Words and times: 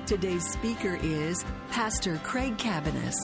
Today's 0.04 0.50
speaker 0.50 0.98
is 1.00 1.44
Pastor 1.70 2.16
Craig 2.24 2.56
Cabaniss. 2.56 3.14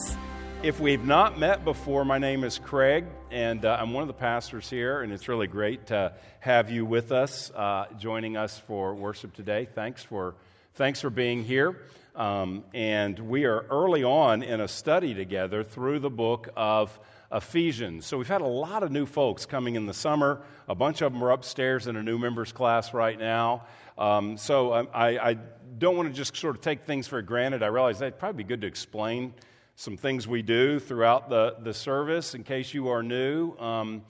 If 0.63 0.79
we've 0.79 1.03
not 1.03 1.37
met 1.37 1.65
before, 1.65 2.05
my 2.05 2.19
name 2.19 2.45
is 2.45 2.57
Craig, 2.57 3.03
and 3.31 3.65
uh, 3.65 3.77
I'm 3.81 3.91
one 3.91 4.03
of 4.03 4.07
the 4.07 4.13
pastors 4.13 4.69
here, 4.69 5.01
and 5.01 5.11
it's 5.11 5.27
really 5.27 5.47
great 5.47 5.87
to 5.87 6.13
have 6.39 6.71
you 6.71 6.85
with 6.85 7.11
us, 7.11 7.51
uh, 7.51 7.87
joining 7.97 8.37
us 8.37 8.57
for 8.59 8.95
worship 8.95 9.33
today. 9.33 9.67
Thanks 9.75 10.03
for, 10.03 10.35
thanks 10.75 11.01
for 11.01 11.09
being 11.09 11.43
here. 11.43 11.81
Um, 12.19 12.65
and 12.73 13.17
we 13.17 13.45
are 13.45 13.65
early 13.69 14.03
on 14.03 14.43
in 14.43 14.59
a 14.59 14.67
study 14.67 15.13
together 15.13 15.63
through 15.63 15.99
the 15.99 16.09
book 16.09 16.49
of 16.57 16.99
Ephesians. 17.31 18.05
So 18.05 18.17
we've 18.17 18.27
had 18.27 18.41
a 18.41 18.45
lot 18.45 18.83
of 18.83 18.91
new 18.91 19.05
folks 19.05 19.45
coming 19.45 19.75
in 19.75 19.85
the 19.85 19.93
summer. 19.93 20.41
A 20.67 20.75
bunch 20.75 21.01
of 21.01 21.13
them 21.13 21.23
are 21.23 21.31
upstairs 21.31 21.87
in 21.87 21.95
a 21.95 22.03
new 22.03 22.17
members 22.17 22.51
class 22.51 22.93
right 22.93 23.17
now. 23.17 23.67
Um, 23.97 24.35
so 24.35 24.73
I, 24.73 25.29
I, 25.29 25.37
don't 25.77 25.95
want 25.95 26.09
to 26.09 26.13
just 26.13 26.35
sort 26.35 26.57
of 26.57 26.61
take 26.61 26.83
things 26.83 27.07
for 27.07 27.21
granted. 27.21 27.63
I 27.63 27.67
realize 27.67 27.99
that'd 27.99 28.19
probably 28.19 28.43
be 28.43 28.47
good 28.49 28.61
to 28.61 28.67
explain 28.67 29.33
some 29.77 29.95
things 29.95 30.27
we 30.27 30.41
do 30.41 30.77
throughout 30.77 31.29
the, 31.29 31.55
the 31.61 31.73
service 31.73 32.35
in 32.35 32.43
case 32.43 32.73
you 32.73 32.89
are 32.89 33.01
new. 33.01 33.55
Um, 33.57 34.03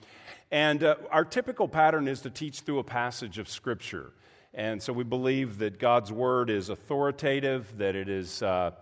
and 0.50 0.82
uh, 0.82 0.96
our 1.12 1.24
typical 1.24 1.68
pattern 1.68 2.08
is 2.08 2.22
to 2.22 2.30
teach 2.30 2.60
through 2.60 2.80
a 2.80 2.84
passage 2.84 3.38
of 3.38 3.48
Scripture. 3.48 4.10
And 4.52 4.82
so 4.82 4.92
we 4.92 5.04
believe 5.04 5.58
that 5.58 5.78
God's 5.78 6.10
word 6.10 6.50
is 6.50 6.70
authoritative, 6.70 7.78
that 7.78 7.94
it 7.94 8.08
is, 8.08 8.42
uh, 8.42 8.72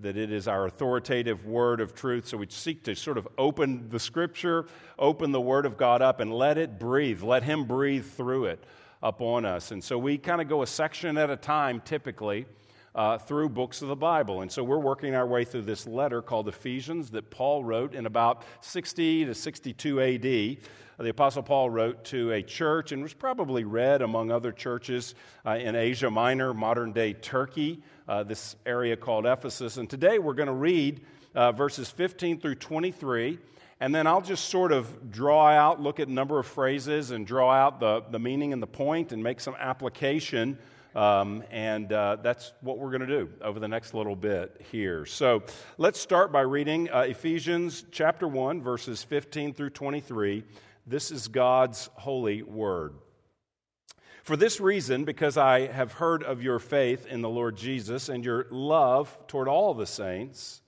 that 0.00 0.16
it 0.16 0.30
is 0.30 0.46
our 0.46 0.66
authoritative 0.66 1.46
word 1.46 1.80
of 1.80 1.94
truth. 1.94 2.28
So 2.28 2.36
we 2.36 2.46
seek 2.48 2.84
to 2.84 2.94
sort 2.94 3.18
of 3.18 3.26
open 3.36 3.88
the 3.88 3.98
scripture, 3.98 4.66
open 4.98 5.32
the 5.32 5.40
word 5.40 5.66
of 5.66 5.76
God 5.76 6.00
up, 6.00 6.20
and 6.20 6.32
let 6.32 6.58
it 6.58 6.78
breathe. 6.78 7.22
Let 7.22 7.42
Him 7.42 7.64
breathe 7.64 8.06
through 8.06 8.46
it 8.46 8.62
upon 9.02 9.44
us. 9.44 9.72
And 9.72 9.82
so 9.82 9.98
we 9.98 10.16
kind 10.16 10.40
of 10.40 10.48
go 10.48 10.62
a 10.62 10.66
section 10.66 11.18
at 11.18 11.28
a 11.28 11.36
time 11.36 11.82
typically. 11.84 12.46
Uh, 12.96 13.18
through 13.18 13.46
books 13.46 13.82
of 13.82 13.88
the 13.88 13.94
Bible. 13.94 14.40
And 14.40 14.50
so 14.50 14.64
we're 14.64 14.78
working 14.78 15.14
our 15.14 15.26
way 15.26 15.44
through 15.44 15.62
this 15.62 15.86
letter 15.86 16.22
called 16.22 16.48
Ephesians 16.48 17.10
that 17.10 17.28
Paul 17.28 17.62
wrote 17.62 17.94
in 17.94 18.06
about 18.06 18.42
60 18.62 19.26
to 19.26 19.34
62 19.34 20.00
AD 20.00 20.66
the 20.98 21.10
Apostle 21.10 21.42
Paul 21.42 21.68
wrote 21.68 22.04
to 22.06 22.32
a 22.32 22.42
church 22.42 22.90
and 22.90 23.02
was 23.02 23.12
probably 23.12 23.64
read 23.64 24.00
among 24.00 24.30
other 24.30 24.50
churches 24.50 25.14
uh, 25.44 25.50
in 25.50 25.76
Asia 25.76 26.10
Minor, 26.10 26.54
modern 26.54 26.92
day 26.92 27.12
Turkey, 27.12 27.82
uh, 28.08 28.22
this 28.22 28.56
area 28.64 28.96
called 28.96 29.26
Ephesus. 29.26 29.76
And 29.76 29.90
today 29.90 30.18
we're 30.18 30.32
going 30.32 30.46
to 30.46 30.54
read 30.54 31.02
uh, 31.34 31.52
verses 31.52 31.90
15 31.90 32.40
through 32.40 32.54
23. 32.54 33.38
And 33.78 33.94
then 33.94 34.06
I'll 34.06 34.22
just 34.22 34.46
sort 34.46 34.72
of 34.72 35.12
draw 35.12 35.48
out, 35.48 35.82
look 35.82 36.00
at 36.00 36.08
a 36.08 36.12
number 36.12 36.38
of 36.38 36.46
phrases 36.46 37.10
and 37.10 37.26
draw 37.26 37.52
out 37.52 37.78
the, 37.78 38.02
the 38.10 38.18
meaning 38.18 38.54
and 38.54 38.62
the 38.62 38.66
point 38.66 39.12
and 39.12 39.22
make 39.22 39.40
some 39.40 39.54
application. 39.58 40.56
Um, 40.96 41.44
and 41.50 41.92
uh, 41.92 42.16
that's 42.22 42.54
what 42.62 42.78
we're 42.78 42.88
going 42.88 43.02
to 43.02 43.06
do 43.06 43.28
over 43.42 43.60
the 43.60 43.68
next 43.68 43.92
little 43.92 44.16
bit 44.16 44.62
here. 44.72 45.04
So 45.04 45.42
let's 45.76 46.00
start 46.00 46.32
by 46.32 46.40
reading 46.40 46.88
uh, 46.90 47.00
Ephesians 47.00 47.84
chapter 47.90 48.26
1, 48.26 48.62
verses 48.62 49.02
15 49.02 49.52
through 49.52 49.70
23. 49.70 50.42
This 50.86 51.10
is 51.10 51.28
God's 51.28 51.90
holy 51.96 52.42
word. 52.42 52.94
For 54.22 54.38
this 54.38 54.58
reason, 54.58 55.04
because 55.04 55.36
I 55.36 55.66
have 55.66 55.92
heard 55.92 56.22
of 56.22 56.42
your 56.42 56.58
faith 56.58 57.04
in 57.04 57.20
the 57.20 57.28
Lord 57.28 57.58
Jesus 57.58 58.08
and 58.08 58.24
your 58.24 58.46
love 58.50 59.14
toward 59.26 59.48
all 59.48 59.74
the 59.74 59.86
saints, 59.86 60.62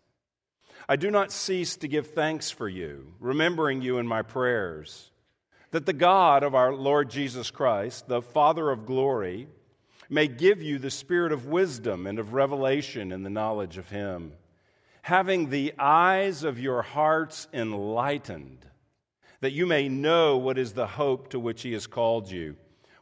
I 0.86 0.96
do 0.96 1.10
not 1.10 1.32
cease 1.32 1.76
to 1.76 1.88
give 1.88 2.08
thanks 2.08 2.50
for 2.50 2.68
you, 2.68 3.14
remembering 3.18 3.80
you 3.80 3.96
in 3.96 4.06
my 4.06 4.20
prayers, 4.20 5.10
that 5.70 5.86
the 5.86 5.94
God 5.94 6.42
of 6.42 6.54
our 6.54 6.74
Lord 6.74 7.08
Jesus 7.08 7.50
Christ, 7.50 8.08
the 8.08 8.20
Father 8.20 8.70
of 8.70 8.84
glory, 8.84 9.48
may 10.08 10.26
give 10.28 10.62
you 10.62 10.78
the 10.78 10.90
spirit 10.90 11.32
of 11.32 11.46
wisdom 11.46 12.06
and 12.06 12.18
of 12.18 12.32
revelation 12.32 13.12
in 13.12 13.22
the 13.22 13.30
knowledge 13.30 13.78
of 13.78 13.90
Him, 13.90 14.32
having 15.02 15.50
the 15.50 15.74
eyes 15.78 16.44
of 16.44 16.58
your 16.58 16.82
hearts 16.82 17.48
enlightened 17.52 18.66
that 19.40 19.52
you 19.52 19.66
may 19.66 19.88
know 19.88 20.36
what 20.36 20.58
is 20.58 20.72
the 20.72 20.86
hope 20.86 21.28
to 21.30 21.38
which 21.38 21.62
he 21.62 21.72
has 21.72 21.86
called 21.86 22.30
you, 22.30 22.56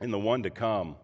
in 0.00 0.10
the 0.10 0.18
one 0.18 0.42
to 0.42 0.50
come. 0.50 0.96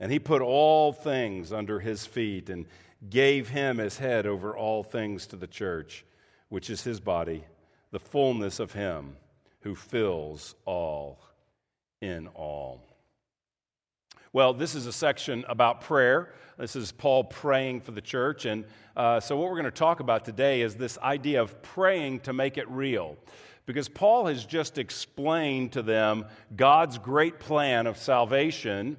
And 0.00 0.12
he 0.12 0.18
put 0.18 0.42
all 0.42 0.92
things 0.92 1.52
under 1.52 1.80
his 1.80 2.06
feet 2.06 2.48
and 2.50 2.66
gave 3.10 3.48
him 3.48 3.80
as 3.80 3.98
head 3.98 4.26
over 4.26 4.56
all 4.56 4.82
things 4.82 5.26
to 5.28 5.36
the 5.36 5.46
church, 5.46 6.04
which 6.48 6.70
is 6.70 6.82
his 6.82 7.00
body, 7.00 7.44
the 7.90 7.98
fullness 7.98 8.60
of 8.60 8.72
him 8.72 9.16
who 9.60 9.74
fills 9.74 10.54
all 10.64 11.20
in 12.00 12.28
all. 12.28 12.82
Well, 14.32 14.52
this 14.52 14.74
is 14.74 14.86
a 14.86 14.92
section 14.92 15.44
about 15.48 15.80
prayer. 15.80 16.32
This 16.58 16.76
is 16.76 16.92
Paul 16.92 17.24
praying 17.24 17.80
for 17.80 17.92
the 17.92 18.00
church. 18.00 18.44
And 18.44 18.64
uh, 18.94 19.20
so, 19.20 19.36
what 19.36 19.48
we're 19.48 19.56
going 19.56 19.64
to 19.64 19.70
talk 19.70 20.00
about 20.00 20.24
today 20.24 20.60
is 20.60 20.74
this 20.74 20.98
idea 20.98 21.40
of 21.40 21.62
praying 21.62 22.20
to 22.20 22.32
make 22.32 22.58
it 22.58 22.68
real. 22.68 23.16
Because 23.68 23.90
Paul 23.90 24.28
has 24.28 24.46
just 24.46 24.78
explained 24.78 25.72
to 25.72 25.82
them 25.82 26.24
God's 26.56 26.96
great 26.96 27.38
plan 27.38 27.86
of 27.86 27.98
salvation. 27.98 28.96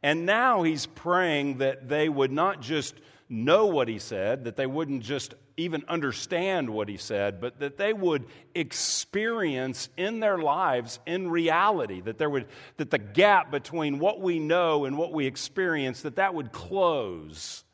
And 0.00 0.26
now 0.26 0.62
he's 0.62 0.86
praying 0.86 1.58
that 1.58 1.88
they 1.88 2.08
would 2.08 2.30
not 2.30 2.60
just 2.60 2.94
know 3.28 3.66
what 3.66 3.88
he 3.88 3.98
said, 3.98 4.44
that 4.44 4.54
they 4.54 4.66
wouldn't 4.66 5.02
just 5.02 5.34
even 5.56 5.82
understand 5.88 6.70
what 6.70 6.88
he 6.88 6.98
said, 6.98 7.40
but 7.40 7.58
that 7.58 7.78
they 7.78 7.92
would 7.92 8.26
experience 8.54 9.88
in 9.96 10.20
their 10.20 10.38
lives 10.38 11.00
in 11.04 11.28
reality, 11.28 12.00
that 12.02 12.16
there 12.16 12.30
would 12.30 12.46
that 12.76 12.92
the 12.92 12.98
gap 12.98 13.50
between 13.50 13.98
what 13.98 14.20
we 14.20 14.38
know 14.38 14.84
and 14.84 14.96
what 14.96 15.12
we 15.12 15.26
experience, 15.26 16.02
that 16.02 16.14
that 16.14 16.32
would 16.32 16.52
close 16.52 17.64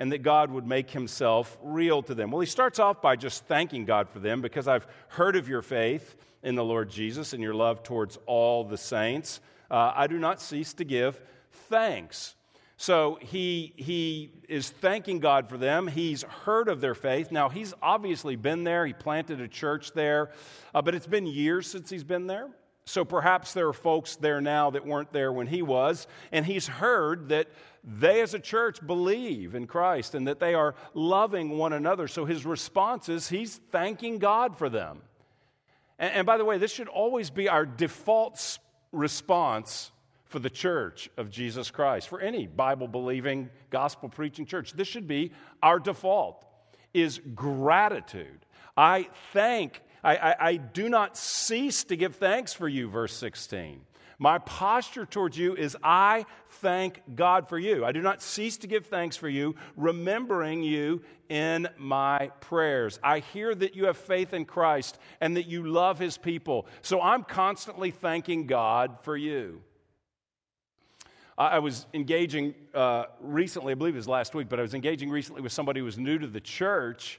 and 0.00 0.10
that 0.10 0.24
God 0.24 0.50
would 0.50 0.66
make 0.66 0.90
himself 0.90 1.56
real 1.62 2.02
to 2.02 2.14
them. 2.16 2.32
Well, 2.32 2.40
he 2.40 2.46
starts 2.46 2.80
off 2.80 3.00
by 3.00 3.14
just 3.14 3.44
thanking 3.44 3.84
God 3.84 4.08
for 4.08 4.18
them 4.18 4.40
because 4.40 4.66
I've 4.66 4.88
heard 5.10 5.36
of 5.36 5.48
your 5.48 5.62
faith 5.62 6.16
in 6.42 6.56
the 6.56 6.64
Lord 6.64 6.90
Jesus 6.90 7.32
and 7.32 7.40
your 7.40 7.54
love 7.54 7.84
towards 7.84 8.18
all 8.26 8.64
the 8.64 8.78
saints. 8.78 9.40
Uh, 9.70 9.92
I 9.94 10.08
do 10.08 10.18
not 10.18 10.40
cease 10.40 10.74
to 10.74 10.84
give 10.84 11.20
thanks 11.68 12.34
so 12.80 13.18
he, 13.20 13.74
he 13.76 14.30
is 14.48 14.70
thanking 14.70 15.18
God 15.18 15.50
for 15.50 15.58
them. 15.58 15.86
He's 15.86 16.22
heard 16.22 16.66
of 16.66 16.80
their 16.80 16.94
faith. 16.94 17.30
Now, 17.30 17.50
he's 17.50 17.74
obviously 17.82 18.36
been 18.36 18.64
there, 18.64 18.86
he 18.86 18.94
planted 18.94 19.38
a 19.38 19.48
church 19.48 19.92
there, 19.92 20.30
uh, 20.74 20.80
but 20.80 20.94
it's 20.94 21.06
been 21.06 21.26
years 21.26 21.66
since 21.66 21.90
he's 21.90 22.04
been 22.04 22.26
there. 22.26 22.48
So 22.86 23.04
perhaps 23.04 23.52
there 23.52 23.68
are 23.68 23.74
folks 23.74 24.16
there 24.16 24.40
now 24.40 24.70
that 24.70 24.86
weren't 24.86 25.12
there 25.12 25.30
when 25.30 25.46
he 25.46 25.60
was, 25.60 26.06
and 26.32 26.46
he's 26.46 26.68
heard 26.68 27.28
that 27.28 27.48
they 27.82 28.20
as 28.20 28.34
a 28.34 28.38
church 28.38 28.84
believe 28.86 29.54
in 29.54 29.66
Christ 29.66 30.14
and 30.14 30.26
that 30.28 30.40
they 30.40 30.54
are 30.54 30.74
loving 30.94 31.56
one 31.56 31.72
another. 31.72 32.08
So 32.08 32.24
his 32.24 32.44
response 32.44 33.08
is 33.08 33.28
he's 33.28 33.60
thanking 33.70 34.18
God 34.18 34.58
for 34.58 34.68
them. 34.68 35.02
And, 35.98 36.12
and 36.14 36.26
by 36.26 36.36
the 36.36 36.44
way, 36.44 36.58
this 36.58 36.72
should 36.72 36.88
always 36.88 37.30
be 37.30 37.48
our 37.48 37.64
default 37.64 38.58
response 38.92 39.92
for 40.24 40.38
the 40.38 40.50
church 40.50 41.10
of 41.16 41.30
Jesus 41.30 41.70
Christ, 41.70 42.08
for 42.08 42.20
any 42.20 42.46
Bible 42.46 42.86
believing, 42.86 43.50
gospel 43.70 44.08
preaching 44.08 44.46
church. 44.46 44.72
This 44.72 44.86
should 44.86 45.08
be 45.08 45.32
our 45.62 45.78
default 45.78 46.44
is 46.94 47.20
gratitude. 47.34 48.46
I 48.76 49.08
thank, 49.32 49.82
I, 50.02 50.16
I, 50.16 50.48
I, 50.48 50.56
do 50.56 50.88
not 50.88 51.16
cease 51.16 51.84
to 51.84 51.96
give 51.96 52.16
thanks 52.16 52.52
for 52.52 52.68
you, 52.68 52.88
verse 52.88 53.14
16. 53.14 53.80
My 54.22 54.36
posture 54.36 55.06
towards 55.06 55.38
you 55.38 55.56
is 55.56 55.78
I 55.82 56.26
thank 56.46 57.00
God 57.14 57.48
for 57.48 57.58
you. 57.58 57.86
I 57.86 57.92
do 57.92 58.02
not 58.02 58.20
cease 58.20 58.58
to 58.58 58.66
give 58.66 58.84
thanks 58.84 59.16
for 59.16 59.30
you, 59.30 59.56
remembering 59.76 60.62
you 60.62 61.00
in 61.30 61.66
my 61.78 62.30
prayers. 62.40 63.00
I 63.02 63.20
hear 63.20 63.54
that 63.54 63.74
you 63.74 63.86
have 63.86 63.96
faith 63.96 64.34
in 64.34 64.44
Christ 64.44 64.98
and 65.22 65.38
that 65.38 65.46
you 65.46 65.66
love 65.66 65.98
his 65.98 66.18
people. 66.18 66.66
So 66.82 67.00
I'm 67.00 67.24
constantly 67.24 67.90
thanking 67.90 68.46
God 68.46 68.98
for 69.00 69.16
you. 69.16 69.62
I 71.38 71.60
was 71.60 71.86
engaging 71.94 72.54
uh, 72.74 73.04
recently, 73.22 73.72
I 73.72 73.74
believe 73.74 73.94
it 73.94 73.96
was 73.96 74.06
last 74.06 74.34
week, 74.34 74.50
but 74.50 74.58
I 74.58 74.62
was 74.62 74.74
engaging 74.74 75.08
recently 75.08 75.40
with 75.40 75.52
somebody 75.52 75.80
who 75.80 75.86
was 75.86 75.96
new 75.96 76.18
to 76.18 76.26
the 76.26 76.42
church, 76.42 77.18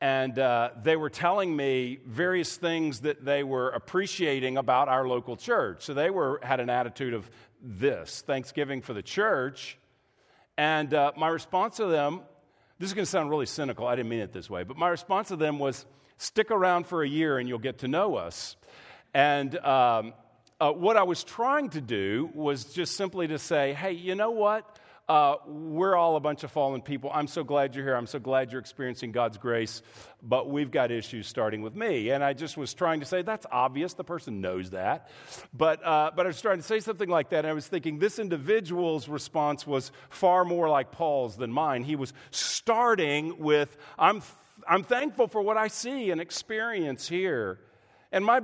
and 0.00 0.38
uh, 0.38 0.70
they 0.82 0.96
were 0.96 1.10
telling 1.10 1.54
me 1.54 1.98
various 2.06 2.56
things 2.56 3.00
that 3.00 3.24
they 3.24 3.42
were 3.42 3.70
appreciating 3.70 4.56
about 4.56 4.88
our 4.88 5.06
local 5.06 5.36
church. 5.36 5.82
So 5.84 5.94
they 5.94 6.10
were 6.10 6.40
had 6.42 6.60
an 6.60 6.70
attitude 6.70 7.14
of 7.14 7.28
this 7.62 8.22
Thanksgiving 8.22 8.80
for 8.80 8.94
the 8.94 9.02
church, 9.02 9.78
and 10.56 10.92
uh, 10.94 11.12
my 11.16 11.28
response 11.28 11.76
to 11.76 11.86
them, 11.86 12.20
this 12.78 12.88
is 12.88 12.94
going 12.94 13.04
to 13.04 13.10
sound 13.10 13.30
really 13.30 13.46
cynical. 13.46 13.86
I 13.86 13.96
didn't 13.96 14.08
mean 14.08 14.20
it 14.20 14.32
this 14.32 14.48
way, 14.48 14.62
but 14.62 14.76
my 14.76 14.88
response 14.88 15.28
to 15.28 15.36
them 15.36 15.58
was, 15.58 15.84
"Stick 16.16 16.50
around 16.50 16.86
for 16.86 17.02
a 17.02 17.08
year, 17.08 17.38
and 17.38 17.48
you'll 17.48 17.58
get 17.58 17.78
to 17.78 17.88
know 17.88 18.16
us." 18.16 18.56
And 19.14 19.56
um, 19.58 20.12
uh, 20.60 20.72
what 20.72 20.96
I 20.96 21.04
was 21.04 21.22
trying 21.22 21.70
to 21.70 21.80
do 21.80 22.30
was 22.34 22.64
just 22.64 22.96
simply 22.96 23.28
to 23.28 23.38
say, 23.38 23.74
hey, 23.74 23.92
you 23.92 24.14
know 24.14 24.30
what? 24.30 24.78
Uh, 25.08 25.36
we're 25.46 25.96
all 25.96 26.16
a 26.16 26.20
bunch 26.20 26.44
of 26.44 26.50
fallen 26.50 26.82
people. 26.82 27.10
I'm 27.14 27.28
so 27.28 27.42
glad 27.42 27.74
you're 27.74 27.84
here. 27.84 27.96
I'm 27.96 28.06
so 28.06 28.18
glad 28.18 28.52
you're 28.52 28.60
experiencing 28.60 29.10
God's 29.10 29.38
grace, 29.38 29.80
but 30.22 30.50
we've 30.50 30.70
got 30.70 30.90
issues 30.90 31.26
starting 31.26 31.62
with 31.62 31.74
me. 31.74 32.10
And 32.10 32.22
I 32.22 32.34
just 32.34 32.58
was 32.58 32.74
trying 32.74 33.00
to 33.00 33.06
say, 33.06 33.22
that's 33.22 33.46
obvious. 33.50 33.94
The 33.94 34.04
person 34.04 34.42
knows 34.42 34.70
that. 34.70 35.10
But, 35.54 35.82
uh, 35.82 36.10
but 36.14 36.26
I 36.26 36.28
was 36.28 36.42
trying 36.42 36.58
to 36.58 36.62
say 36.62 36.80
something 36.80 37.08
like 37.08 37.30
that. 37.30 37.38
And 37.38 37.46
I 37.48 37.54
was 37.54 37.66
thinking 37.66 37.98
this 37.98 38.18
individual's 38.18 39.08
response 39.08 39.66
was 39.66 39.92
far 40.10 40.44
more 40.44 40.68
like 40.68 40.92
Paul's 40.92 41.38
than 41.38 41.50
mine. 41.50 41.84
He 41.84 41.96
was 41.96 42.12
starting 42.30 43.38
with, 43.38 43.74
I'm, 43.98 44.20
I'm 44.68 44.82
thankful 44.82 45.28
for 45.28 45.40
what 45.40 45.56
I 45.56 45.68
see 45.68 46.10
and 46.10 46.20
experience 46.20 47.08
here. 47.08 47.60
And 48.12 48.26
my 48.26 48.42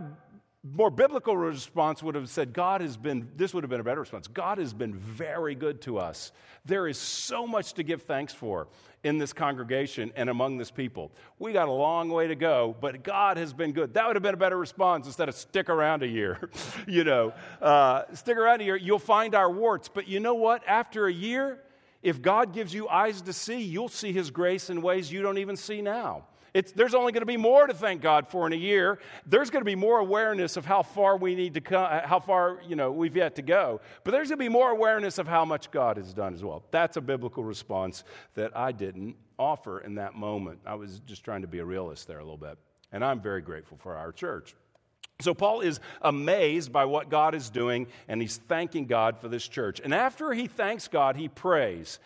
more 0.72 0.90
biblical 0.90 1.36
response 1.36 2.02
would 2.02 2.14
have 2.14 2.30
said, 2.30 2.54
God 2.54 2.80
has 2.80 2.96
been, 2.96 3.28
this 3.36 3.52
would 3.52 3.64
have 3.64 3.70
been 3.70 3.80
a 3.80 3.84
better 3.84 4.00
response. 4.00 4.26
God 4.28 4.56
has 4.56 4.72
been 4.72 4.94
very 4.94 5.54
good 5.54 5.82
to 5.82 5.98
us. 5.98 6.32
There 6.64 6.88
is 6.88 6.96
so 6.96 7.46
much 7.46 7.74
to 7.74 7.82
give 7.82 8.02
thanks 8.02 8.32
for 8.32 8.68
in 9.02 9.18
this 9.18 9.34
congregation 9.34 10.10
and 10.16 10.30
among 10.30 10.56
this 10.56 10.70
people. 10.70 11.12
We 11.38 11.52
got 11.52 11.68
a 11.68 11.72
long 11.72 12.08
way 12.08 12.28
to 12.28 12.34
go, 12.34 12.74
but 12.80 13.04
God 13.04 13.36
has 13.36 13.52
been 13.52 13.72
good. 13.72 13.92
That 13.92 14.06
would 14.06 14.16
have 14.16 14.22
been 14.22 14.32
a 14.32 14.38
better 14.38 14.56
response 14.56 15.06
instead 15.06 15.28
of 15.28 15.34
stick 15.34 15.68
around 15.68 16.02
a 16.02 16.08
year. 16.08 16.48
you 16.88 17.04
know, 17.04 17.34
uh, 17.60 18.04
stick 18.14 18.38
around 18.38 18.62
a 18.62 18.64
year, 18.64 18.76
you'll 18.76 18.98
find 18.98 19.34
our 19.34 19.50
warts. 19.50 19.88
But 19.88 20.08
you 20.08 20.18
know 20.18 20.34
what? 20.34 20.66
After 20.66 21.06
a 21.06 21.12
year, 21.12 21.58
if 22.02 22.22
God 22.22 22.54
gives 22.54 22.72
you 22.72 22.88
eyes 22.88 23.20
to 23.22 23.34
see, 23.34 23.60
you'll 23.60 23.88
see 23.88 24.12
His 24.12 24.30
grace 24.30 24.70
in 24.70 24.80
ways 24.80 25.12
you 25.12 25.20
don't 25.20 25.38
even 25.38 25.56
see 25.56 25.82
now. 25.82 26.24
It's, 26.54 26.70
there's 26.70 26.94
only 26.94 27.10
going 27.10 27.22
to 27.22 27.26
be 27.26 27.36
more 27.36 27.66
to 27.66 27.74
thank 27.74 28.00
God 28.00 28.28
for 28.28 28.46
in 28.46 28.52
a 28.52 28.56
year. 28.56 29.00
There's 29.26 29.50
going 29.50 29.62
to 29.62 29.66
be 29.66 29.74
more 29.74 29.98
awareness 29.98 30.56
of 30.56 30.64
how 30.64 30.84
far 30.84 31.16
we 31.16 31.34
need 31.34 31.54
to 31.54 31.60
come, 31.60 31.88
uh, 31.90 32.06
how 32.06 32.20
far 32.20 32.60
you 32.66 32.76
know 32.76 32.92
we've 32.92 33.16
yet 33.16 33.34
to 33.34 33.42
go. 33.42 33.80
But 34.04 34.12
there's 34.12 34.28
going 34.28 34.38
to 34.38 34.44
be 34.44 34.48
more 34.48 34.70
awareness 34.70 35.18
of 35.18 35.26
how 35.26 35.44
much 35.44 35.72
God 35.72 35.96
has 35.96 36.14
done 36.14 36.32
as 36.32 36.44
well. 36.44 36.62
That's 36.70 36.96
a 36.96 37.00
biblical 37.00 37.42
response 37.42 38.04
that 38.34 38.56
I 38.56 38.70
didn't 38.70 39.16
offer 39.36 39.80
in 39.80 39.96
that 39.96 40.14
moment. 40.14 40.60
I 40.64 40.76
was 40.76 41.00
just 41.00 41.24
trying 41.24 41.42
to 41.42 41.48
be 41.48 41.58
a 41.58 41.64
realist 41.64 42.06
there 42.06 42.20
a 42.20 42.22
little 42.22 42.36
bit. 42.36 42.56
And 42.92 43.04
I'm 43.04 43.20
very 43.20 43.42
grateful 43.42 43.76
for 43.76 43.96
our 43.96 44.12
church. 44.12 44.54
So, 45.20 45.34
Paul 45.34 45.60
is 45.60 45.80
amazed 46.02 46.72
by 46.72 46.84
what 46.84 47.08
God 47.08 47.34
is 47.34 47.50
doing, 47.50 47.88
and 48.08 48.20
he's 48.20 48.36
thanking 48.36 48.86
God 48.86 49.18
for 49.18 49.28
this 49.28 49.46
church. 49.46 49.80
And 49.82 49.92
after 49.92 50.32
he 50.32 50.46
thanks 50.46 50.86
God, 50.86 51.16
he 51.16 51.28
prays. 51.28 51.98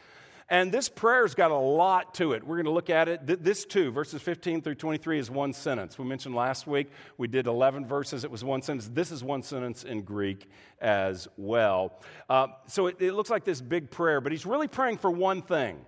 And 0.51 0.73
this 0.73 0.89
prayer's 0.89 1.35
got 1.35 1.51
a 1.51 1.57
lot 1.57 2.15
to 2.15 2.33
it. 2.33 2.43
We're 2.43 2.57
going 2.57 2.65
to 2.65 2.71
look 2.71 2.89
at 2.89 3.09
it. 3.09 3.45
This 3.45 3.67
too, 3.67 3.91
verses 3.91 4.23
15 4.23 4.63
through 4.63 4.77
23, 4.77 5.19
is 5.19 5.31
one 5.31 5.53
sentence. 5.53 5.99
We 5.99 6.07
mentioned 6.07 6.35
last 6.35 6.67
week 6.67 6.91
we 7.19 7.29
did 7.29 7.47
11 7.47 7.87
verses. 7.87 8.25
It 8.25 8.31
was 8.31 8.43
one 8.43 8.63
sentence. 8.63 8.91
This 8.93 9.11
is 9.11 9.23
one 9.23 9.43
sentence 9.43 9.85
in 9.85 10.03
Greek 10.03 10.49
as 10.81 11.29
well. 11.37 12.01
Uh, 12.31 12.49
so 12.67 12.87
it, 12.87 12.97
it 13.01 13.13
looks 13.13 13.29
like 13.29 13.45
this 13.45 13.61
big 13.61 13.91
prayer, 13.91 14.23
but 14.23 14.33
he's 14.33 14.47
really 14.47 14.69
praying 14.69 14.99
for 14.99 15.11
one 15.11 15.43
thing 15.43 15.85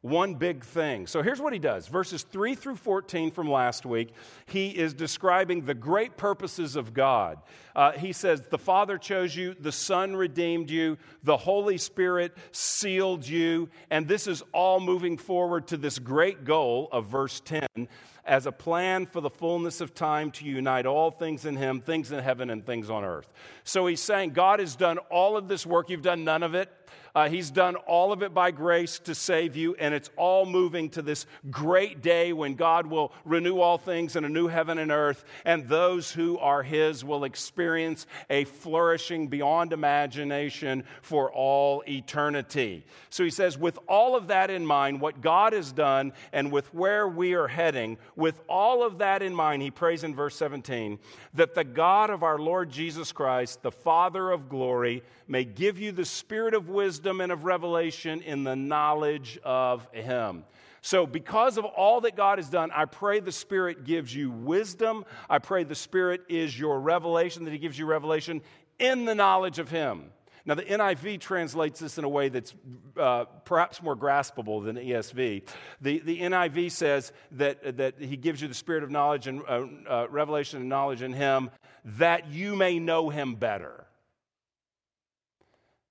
one 0.00 0.34
big 0.34 0.64
thing. 0.64 1.08
So 1.08 1.22
here's 1.22 1.40
what 1.40 1.52
he 1.52 1.58
does 1.58 1.88
verses 1.88 2.22
3 2.22 2.54
through 2.54 2.76
14 2.76 3.30
from 3.30 3.50
last 3.50 3.84
week. 3.84 4.10
He 4.46 4.68
is 4.68 4.94
describing 4.94 5.64
the 5.64 5.74
great 5.74 6.16
purposes 6.16 6.76
of 6.76 6.94
God. 6.94 7.38
Uh, 7.74 7.92
he 7.92 8.12
says, 8.12 8.42
The 8.42 8.58
Father 8.58 8.96
chose 8.98 9.34
you, 9.34 9.54
the 9.58 9.72
Son 9.72 10.14
redeemed 10.14 10.70
you, 10.70 10.98
the 11.24 11.36
Holy 11.36 11.78
Spirit 11.78 12.36
sealed 12.52 13.26
you, 13.26 13.68
and 13.90 14.06
this 14.06 14.26
is 14.26 14.42
all 14.52 14.78
moving 14.80 15.16
forward 15.16 15.66
to 15.68 15.76
this 15.76 15.98
great 15.98 16.44
goal 16.44 16.88
of 16.92 17.06
verse 17.06 17.40
10 17.40 17.88
as 18.24 18.46
a 18.46 18.52
plan 18.52 19.06
for 19.06 19.20
the 19.20 19.30
fullness 19.30 19.80
of 19.80 19.94
time 19.94 20.30
to 20.30 20.44
unite 20.44 20.86
all 20.86 21.10
things 21.10 21.46
in 21.46 21.56
Him, 21.56 21.80
things 21.80 22.12
in 22.12 22.22
heaven 22.22 22.50
and 22.50 22.64
things 22.64 22.90
on 22.90 23.02
earth. 23.02 23.32
So 23.64 23.86
he's 23.86 24.02
saying, 24.02 24.30
God 24.30 24.60
has 24.60 24.76
done 24.76 24.98
all 25.10 25.36
of 25.36 25.48
this 25.48 25.66
work, 25.66 25.88
you've 25.88 26.02
done 26.02 26.24
none 26.24 26.42
of 26.42 26.54
it. 26.54 26.70
Uh, 27.18 27.28
he's 27.28 27.50
done 27.50 27.74
all 27.74 28.12
of 28.12 28.22
it 28.22 28.32
by 28.32 28.52
grace 28.52 29.00
to 29.00 29.12
save 29.12 29.56
you, 29.56 29.74
and 29.80 29.92
it's 29.92 30.08
all 30.14 30.46
moving 30.46 30.88
to 30.88 31.02
this 31.02 31.26
great 31.50 32.00
day 32.00 32.32
when 32.32 32.54
God 32.54 32.86
will 32.86 33.12
renew 33.24 33.58
all 33.58 33.76
things 33.76 34.14
in 34.14 34.24
a 34.24 34.28
new 34.28 34.46
heaven 34.46 34.78
and 34.78 34.92
earth, 34.92 35.24
and 35.44 35.66
those 35.66 36.12
who 36.12 36.38
are 36.38 36.62
His 36.62 37.04
will 37.04 37.24
experience 37.24 38.06
a 38.30 38.44
flourishing 38.44 39.26
beyond 39.26 39.72
imagination 39.72 40.84
for 41.02 41.28
all 41.32 41.82
eternity. 41.88 42.84
So 43.10 43.24
he 43.24 43.30
says, 43.30 43.58
with 43.58 43.80
all 43.88 44.14
of 44.14 44.28
that 44.28 44.48
in 44.48 44.64
mind, 44.64 45.00
what 45.00 45.20
God 45.20 45.54
has 45.54 45.72
done, 45.72 46.12
and 46.32 46.52
with 46.52 46.72
where 46.72 47.08
we 47.08 47.34
are 47.34 47.48
heading, 47.48 47.98
with 48.14 48.40
all 48.48 48.86
of 48.86 48.98
that 48.98 49.22
in 49.24 49.34
mind, 49.34 49.62
he 49.62 49.72
prays 49.72 50.04
in 50.04 50.14
verse 50.14 50.36
17 50.36 51.00
that 51.34 51.56
the 51.56 51.64
God 51.64 52.10
of 52.10 52.22
our 52.22 52.38
Lord 52.38 52.70
Jesus 52.70 53.10
Christ, 53.10 53.62
the 53.62 53.72
Father 53.72 54.30
of 54.30 54.48
glory, 54.48 55.02
may 55.26 55.44
give 55.44 55.80
you 55.80 55.90
the 55.90 56.04
spirit 56.04 56.54
of 56.54 56.68
wisdom 56.68 57.07
and 57.08 57.32
of 57.32 57.44
revelation 57.44 58.22
in 58.22 58.44
the 58.44 58.54
knowledge 58.54 59.38
of 59.42 59.86
Him. 59.92 60.44
So, 60.80 61.06
because 61.06 61.58
of 61.58 61.64
all 61.64 62.00
that 62.02 62.16
God 62.16 62.38
has 62.38 62.48
done, 62.48 62.70
I 62.72 62.84
pray 62.84 63.20
the 63.20 63.32
Spirit 63.32 63.84
gives 63.84 64.14
you 64.14 64.30
wisdom. 64.30 65.04
I 65.28 65.38
pray 65.38 65.64
the 65.64 65.74
Spirit 65.74 66.22
is 66.28 66.58
your 66.58 66.80
revelation, 66.80 67.44
that 67.44 67.52
He 67.52 67.58
gives 67.58 67.78
you 67.78 67.86
revelation 67.86 68.42
in 68.78 69.04
the 69.04 69.14
knowledge 69.14 69.58
of 69.58 69.70
Him. 69.70 70.12
Now, 70.46 70.54
the 70.54 70.62
NIV 70.62 71.20
translates 71.20 71.78
this 71.78 71.98
in 71.98 72.04
a 72.04 72.08
way 72.08 72.30
that's 72.30 72.54
uh, 72.96 73.24
perhaps 73.44 73.82
more 73.82 73.94
graspable 73.94 74.64
than 74.64 74.76
ESV. 74.76 75.42
The, 75.82 75.98
the 75.98 76.20
NIV 76.20 76.70
says 76.72 77.12
that, 77.32 77.76
that 77.76 78.00
He 78.00 78.16
gives 78.16 78.40
you 78.40 78.48
the 78.48 78.54
spirit 78.54 78.82
of 78.82 78.90
knowledge 78.90 79.26
and 79.26 79.42
uh, 79.46 79.66
uh, 79.86 80.06
revelation 80.08 80.60
and 80.60 80.68
knowledge 80.68 81.02
in 81.02 81.12
Him 81.12 81.50
that 81.84 82.30
you 82.30 82.56
may 82.56 82.78
know 82.78 83.10
Him 83.10 83.34
better. 83.34 83.87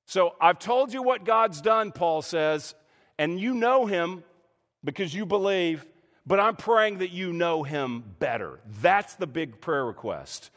So 0.08 0.36
I've 0.40 0.58
told 0.58 0.94
you 0.94 1.04
what 1.04 1.26
God's 1.26 1.60
done, 1.62 1.92
Paul 1.92 2.22
says, 2.22 2.76
and 3.20 3.38
you 3.38 3.54
know 3.54 3.86
him 3.86 4.24
because 4.82 5.14
you 5.14 5.26
believe, 5.26 5.86
but 6.26 6.40
I'm 6.40 6.56
praying 6.56 7.00
that 7.00 7.12
you 7.12 7.34
know 7.34 7.64
him 7.64 8.06
better. 8.18 8.62
That's 8.82 9.16
the 9.16 9.28
big 9.28 9.60
prayer 9.60 9.86
request. 9.86 10.50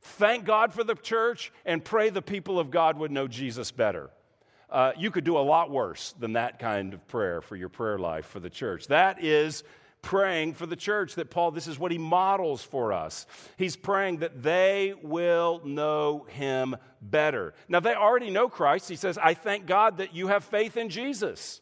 Thank 0.00 0.44
God 0.44 0.74
for 0.74 0.82
the 0.82 0.96
church 0.96 1.52
and 1.64 1.84
pray 1.84 2.10
the 2.10 2.20
people 2.20 2.58
of 2.58 2.72
God 2.72 2.98
would 2.98 3.12
know 3.12 3.28
Jesus 3.28 3.70
better. 3.70 4.10
Uh, 4.68 4.90
you 4.98 5.12
could 5.12 5.24
do 5.24 5.38
a 5.38 5.40
lot 5.40 5.70
worse 5.70 6.12
than 6.18 6.32
that 6.32 6.58
kind 6.58 6.92
of 6.92 7.06
prayer 7.06 7.40
for 7.40 7.54
your 7.54 7.68
prayer 7.68 8.00
life 8.00 8.26
for 8.26 8.40
the 8.40 8.50
church. 8.50 8.88
That 8.88 9.22
is 9.22 9.62
praying 10.06 10.54
for 10.54 10.66
the 10.66 10.76
church 10.76 11.16
that 11.16 11.30
Paul, 11.30 11.50
this 11.50 11.66
is 11.66 11.80
what 11.80 11.90
he 11.90 11.98
models 11.98 12.62
for 12.62 12.92
us. 12.92 13.26
He's 13.56 13.74
praying 13.74 14.18
that 14.18 14.40
they 14.40 14.94
will 15.02 15.60
know 15.64 16.28
him 16.28 16.76
better. 17.02 17.54
Now, 17.68 17.80
they 17.80 17.92
already 17.92 18.30
know 18.30 18.48
Christ. 18.48 18.88
He 18.88 18.94
says, 18.94 19.18
I 19.18 19.34
thank 19.34 19.66
God 19.66 19.96
that 19.96 20.14
you 20.14 20.28
have 20.28 20.44
faith 20.44 20.76
in 20.76 20.90
Jesus. 20.90 21.60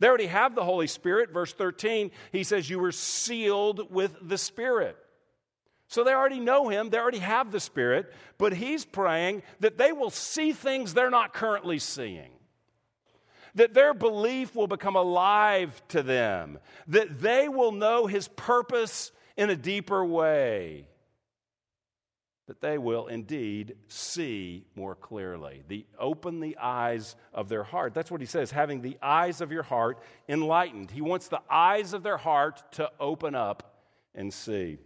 They 0.00 0.08
already 0.08 0.26
have 0.26 0.56
the 0.56 0.64
Holy 0.64 0.88
Spirit. 0.88 1.30
Verse 1.30 1.52
13, 1.52 2.10
he 2.32 2.42
says, 2.42 2.68
You 2.68 2.80
were 2.80 2.90
sealed 2.90 3.92
with 3.92 4.16
the 4.20 4.38
Spirit. 4.38 4.96
So 5.86 6.02
they 6.02 6.14
already 6.14 6.40
know 6.40 6.68
him, 6.68 6.90
they 6.90 6.98
already 6.98 7.18
have 7.18 7.52
the 7.52 7.60
Spirit, 7.60 8.12
but 8.38 8.52
he's 8.52 8.84
praying 8.84 9.44
that 9.60 9.78
they 9.78 9.92
will 9.92 10.10
see 10.10 10.50
things 10.52 10.94
they're 10.94 11.10
not 11.10 11.32
currently 11.32 11.78
seeing 11.78 12.32
that 13.54 13.74
their 13.74 13.94
belief 13.94 14.54
will 14.54 14.66
become 14.66 14.96
alive 14.96 15.82
to 15.88 16.02
them, 16.02 16.58
that 16.88 17.20
they 17.20 17.48
will 17.48 17.72
know 17.72 18.06
His 18.06 18.28
purpose 18.28 19.12
in 19.36 19.50
a 19.50 19.56
deeper 19.56 20.04
way, 20.04 20.86
that 22.46 22.60
they 22.60 22.78
will 22.78 23.06
indeed 23.08 23.76
see 23.88 24.64
more 24.74 24.94
clearly. 24.94 25.62
The, 25.68 25.86
open 25.98 26.40
the 26.40 26.56
eyes 26.58 27.14
of 27.32 27.48
their 27.48 27.62
heart. 27.62 27.94
That's 27.94 28.10
what 28.10 28.20
He 28.20 28.26
says, 28.26 28.50
having 28.50 28.80
the 28.80 28.96
eyes 29.02 29.40
of 29.40 29.52
your 29.52 29.62
heart 29.62 29.98
enlightened. 30.28 30.90
He 30.90 31.02
wants 31.02 31.28
the 31.28 31.42
eyes 31.50 31.92
of 31.92 32.02
their 32.02 32.18
heart 32.18 32.72
to 32.72 32.90
open 32.98 33.34
up 33.34 33.80
and 34.14 34.32
see. 34.32 34.78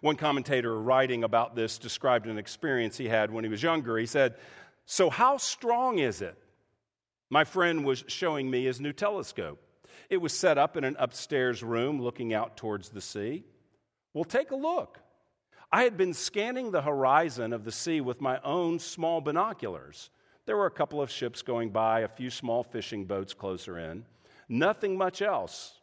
One 0.00 0.16
commentator 0.16 0.80
writing 0.80 1.22
about 1.24 1.54
this 1.54 1.78
described 1.78 2.26
an 2.26 2.38
experience 2.38 2.96
he 2.96 3.08
had 3.08 3.30
when 3.30 3.44
he 3.44 3.50
was 3.50 3.62
younger. 3.62 3.96
He 3.98 4.06
said, 4.06 4.34
So, 4.84 5.10
how 5.10 5.36
strong 5.36 5.98
is 5.98 6.22
it 6.22 6.36
my 7.32 7.44
friend 7.44 7.82
was 7.82 8.04
showing 8.08 8.50
me 8.50 8.64
his 8.64 8.78
new 8.78 8.92
telescope. 8.92 9.58
It 10.10 10.18
was 10.18 10.36
set 10.36 10.58
up 10.58 10.76
in 10.76 10.84
an 10.84 10.96
upstairs 10.98 11.62
room 11.62 11.98
looking 11.98 12.34
out 12.34 12.58
towards 12.58 12.90
the 12.90 13.00
sea. 13.00 13.44
Well, 14.12 14.24
take 14.24 14.50
a 14.50 14.54
look. 14.54 14.98
I 15.72 15.84
had 15.84 15.96
been 15.96 16.12
scanning 16.12 16.70
the 16.70 16.82
horizon 16.82 17.54
of 17.54 17.64
the 17.64 17.72
sea 17.72 18.02
with 18.02 18.20
my 18.20 18.38
own 18.44 18.78
small 18.78 19.22
binoculars. 19.22 20.10
There 20.44 20.58
were 20.58 20.66
a 20.66 20.70
couple 20.70 21.00
of 21.00 21.10
ships 21.10 21.40
going 21.40 21.70
by, 21.70 22.00
a 22.00 22.08
few 22.08 22.28
small 22.28 22.62
fishing 22.62 23.06
boats 23.06 23.32
closer 23.32 23.78
in. 23.78 24.04
Nothing 24.46 24.98
much 24.98 25.22
else. 25.22 25.80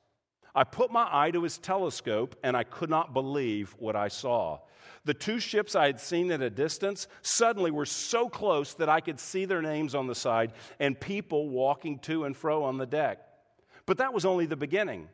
I 0.60 0.66
put 0.66 0.92
my 0.92 1.08
eye 1.10 1.32
to 1.32 1.44
his 1.44 1.58
telescope 1.58 2.36
and 2.44 2.58
I 2.58 2.66
could 2.66 2.90
not 2.90 3.14
believe 3.14 3.74
what 3.80 3.96
I 3.96 4.10
saw. 4.10 4.60
The 5.06 5.14
two 5.14 5.40
ships 5.40 5.74
I 5.74 5.86
had 5.86 6.02
seen 6.02 6.30
at 6.34 6.42
a 6.42 6.50
distance 6.50 7.08
suddenly 7.22 7.72
were 7.72 7.86
so 7.86 8.28
close 8.28 8.74
that 8.74 8.90
I 8.90 9.00
could 9.00 9.22
see 9.22 9.46
their 9.46 9.62
names 9.62 9.96
on 9.96 10.08
the 10.08 10.16
side 10.16 10.52
and 10.78 11.00
people 11.00 11.48
walking 11.48 11.98
to 12.00 12.26
and 12.26 12.36
fro 12.36 12.66
on 12.66 12.78
the 12.78 12.86
deck. 12.86 13.26
But 13.86 14.00
that 14.00 14.14
was 14.14 14.26
only 14.26 14.48
the 14.48 14.58
beginning. 14.58 15.08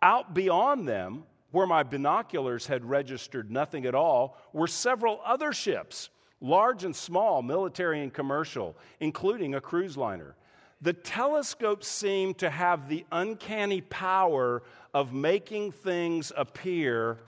Out 0.00 0.34
beyond 0.34 0.86
them, 0.86 1.24
where 1.50 1.66
my 1.66 1.82
binoculars 1.82 2.68
had 2.68 2.84
registered 2.84 3.50
nothing 3.50 3.86
at 3.86 3.96
all, 3.96 4.38
were 4.52 4.68
several 4.68 5.20
other 5.24 5.52
ships, 5.52 6.10
large 6.40 6.84
and 6.84 6.94
small, 6.94 7.42
military 7.42 8.04
and 8.04 8.14
commercial, 8.14 8.76
including 9.00 9.56
a 9.56 9.60
cruise 9.60 9.96
liner. 9.96 10.36
The 10.82 10.92
telescope 10.92 11.84
seemed 11.84 12.38
to 12.38 12.50
have 12.50 12.88
the 12.88 13.06
uncanny 13.10 13.80
power 13.80 14.62
of 14.92 15.12
making 15.12 15.72
things 15.72 16.32
appear 16.36 17.18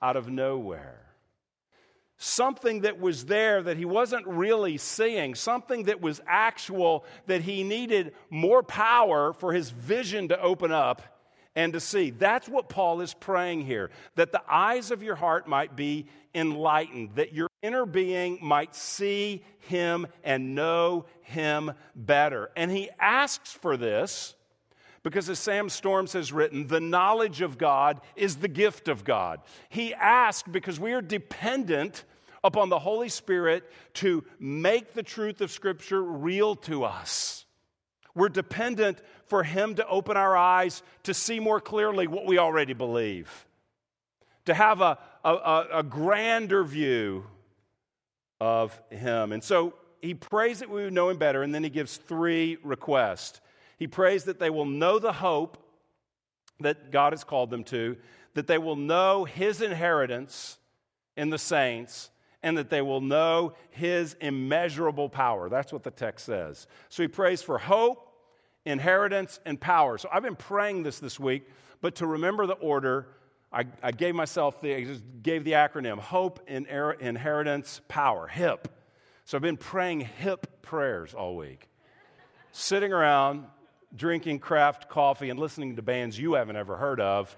out 0.00 0.16
of 0.16 0.28
nowhere 0.28 1.02
something 2.22 2.82
that 2.82 3.00
was 3.00 3.24
there 3.24 3.62
that 3.62 3.76
he 3.76 3.84
wasn't 3.84 4.24
really 4.26 4.78
seeing, 4.78 5.34
something 5.34 5.84
that 5.84 6.00
was 6.00 6.20
actual, 6.26 7.04
that 7.26 7.42
he 7.42 7.64
needed 7.64 8.14
more 8.30 8.62
power 8.62 9.32
for 9.32 9.52
his 9.52 9.70
vision 9.70 10.28
to 10.28 10.40
open 10.40 10.70
up 10.70 11.02
and 11.56 11.72
to 11.72 11.80
see. 11.80 12.10
That's 12.10 12.48
what 12.48 12.68
Paul 12.68 13.00
is 13.00 13.12
praying 13.12 13.66
here 13.66 13.90
that 14.14 14.30
the 14.30 14.42
eyes 14.48 14.92
of 14.92 15.02
your 15.02 15.16
heart 15.16 15.48
might 15.48 15.74
be 15.74 16.06
enlightened, 16.32 17.10
that 17.16 17.32
your 17.34 17.48
inner 17.62 17.86
being 17.86 18.38
might 18.42 18.74
see 18.74 19.42
him 19.60 20.06
and 20.24 20.54
know 20.54 21.06
him 21.22 21.72
better. 21.94 22.50
And 22.56 22.70
he 22.70 22.90
asks 23.00 23.52
for 23.52 23.76
this 23.76 24.34
because, 25.02 25.28
as 25.28 25.38
Sam 25.38 25.68
Storms 25.68 26.12
has 26.12 26.32
written, 26.32 26.66
the 26.66 26.80
knowledge 26.80 27.40
of 27.40 27.58
God 27.58 28.00
is 28.14 28.36
the 28.36 28.48
gift 28.48 28.88
of 28.88 29.04
God. 29.04 29.40
He 29.68 29.94
asks 29.94 30.48
because 30.48 30.78
we 30.78 30.92
are 30.92 31.02
dependent 31.02 32.04
upon 32.44 32.68
the 32.68 32.78
Holy 32.78 33.08
Spirit 33.08 33.64
to 33.94 34.24
make 34.38 34.94
the 34.94 35.02
truth 35.02 35.40
of 35.40 35.50
Scripture 35.50 36.02
real 36.02 36.56
to 36.56 36.84
us. 36.84 37.44
We're 38.14 38.28
dependent 38.28 39.00
for 39.26 39.42
Him 39.42 39.76
to 39.76 39.86
open 39.86 40.16
our 40.16 40.36
eyes 40.36 40.82
to 41.04 41.14
see 41.14 41.40
more 41.40 41.60
clearly 41.60 42.06
what 42.06 42.26
we 42.26 42.38
already 42.38 42.74
believe, 42.74 43.46
to 44.44 44.54
have 44.54 44.80
a, 44.80 44.98
a, 45.24 45.66
a 45.74 45.82
grander 45.82 46.62
view 46.62 47.24
of 48.42 48.78
Him. 48.90 49.30
And 49.30 49.42
so 49.42 49.74
he 50.00 50.14
prays 50.14 50.58
that 50.58 50.68
we 50.68 50.82
would 50.82 50.92
know 50.92 51.10
Him 51.10 51.16
better, 51.16 51.44
and 51.44 51.54
then 51.54 51.62
he 51.62 51.70
gives 51.70 51.96
three 51.96 52.58
requests. 52.64 53.40
He 53.78 53.86
prays 53.86 54.24
that 54.24 54.40
they 54.40 54.50
will 54.50 54.66
know 54.66 54.98
the 54.98 55.12
hope 55.12 55.58
that 56.58 56.90
God 56.90 57.12
has 57.12 57.22
called 57.22 57.50
them 57.50 57.62
to, 57.64 57.96
that 58.34 58.48
they 58.48 58.58
will 58.58 58.76
know 58.76 59.24
His 59.24 59.62
inheritance 59.62 60.58
in 61.16 61.30
the 61.30 61.38
saints, 61.38 62.10
and 62.42 62.58
that 62.58 62.70
they 62.70 62.82
will 62.82 63.00
know 63.00 63.52
his 63.70 64.16
immeasurable 64.20 65.08
power. 65.08 65.48
That's 65.48 65.72
what 65.72 65.84
the 65.84 65.90
text 65.90 66.26
says. 66.26 66.66
So 66.88 67.02
he 67.02 67.08
prays 67.08 67.42
for 67.42 67.58
hope, 67.58 68.10
inheritance, 68.64 69.38
and 69.46 69.60
power. 69.60 69.98
So 69.98 70.08
I've 70.12 70.22
been 70.22 70.34
praying 70.36 70.82
this 70.82 70.98
this 70.98 71.20
week, 71.20 71.48
but 71.80 71.94
to 71.96 72.06
remember 72.06 72.46
the 72.46 72.54
order, 72.54 73.08
I, 73.52 73.64
I 73.82 73.92
gave 73.92 74.14
myself 74.14 74.60
the, 74.60 74.74
I 74.74 74.84
just 74.84 75.02
gave 75.22 75.44
the 75.44 75.52
acronym 75.52 75.98
hope, 75.98 76.40
inheritance, 76.48 77.80
power, 77.88 78.26
HIP. 78.26 78.68
So 79.24 79.36
I've 79.36 79.42
been 79.42 79.58
praying 79.58 80.00
HIP 80.00 80.62
prayers 80.62 81.14
all 81.14 81.36
week, 81.36 81.68
sitting 82.52 82.92
around 82.92 83.46
drinking 83.94 84.38
craft 84.38 84.88
coffee 84.88 85.28
and 85.28 85.38
listening 85.38 85.76
to 85.76 85.82
bands 85.82 86.18
you 86.18 86.34
haven't 86.34 86.56
ever 86.56 86.76
heard 86.76 87.00
of. 87.00 87.36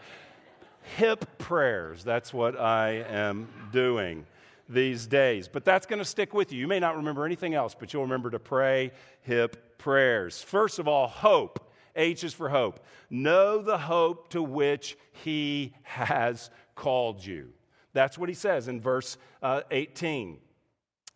Hip 0.96 1.38
prayers, 1.38 2.04
that's 2.04 2.32
what 2.32 2.58
I 2.60 3.04
am 3.08 3.48
doing 3.72 4.26
these 4.68 5.06
days. 5.06 5.48
But 5.48 5.64
that's 5.64 5.86
going 5.86 5.98
to 5.98 6.04
stick 6.04 6.32
with 6.32 6.52
you. 6.52 6.60
You 6.60 6.68
may 6.68 6.78
not 6.78 6.96
remember 6.96 7.24
anything 7.24 7.54
else, 7.54 7.74
but 7.78 7.92
you'll 7.92 8.02
remember 8.02 8.30
to 8.30 8.38
pray 8.38 8.92
hip 9.22 9.78
prayers. 9.78 10.42
First 10.42 10.78
of 10.78 10.86
all, 10.86 11.08
hope. 11.08 11.72
H 11.96 12.24
is 12.24 12.34
for 12.34 12.48
hope. 12.48 12.80
Know 13.10 13.60
the 13.60 13.78
hope 13.78 14.28
to 14.30 14.42
which 14.42 14.96
he 15.12 15.74
has 15.82 16.50
called 16.74 17.24
you. 17.24 17.50
That's 17.92 18.18
what 18.18 18.28
he 18.28 18.34
says 18.34 18.68
in 18.68 18.80
verse 18.80 19.16
uh, 19.42 19.62
18. 19.70 20.38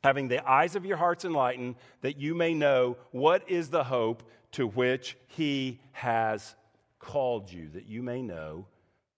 Having 0.05 0.29
the 0.29 0.49
eyes 0.49 0.77
of 0.77 0.87
your 0.87 0.97
hearts 0.97 1.25
enlightened, 1.25 1.75
that 2.03 2.19
you 2.19 2.35
may 2.35 2.55
know 2.55 2.97
what 3.11 3.49
is 3.51 3.69
the 3.69 3.85
hope 3.85 4.23
to 4.53 4.67
which 4.69 5.17
he 5.27 5.81
has 5.93 6.55
called 7.01 7.51
you, 7.51 7.69
that 7.71 7.87
you 7.87 8.03
may 8.03 8.23
know 8.23 8.67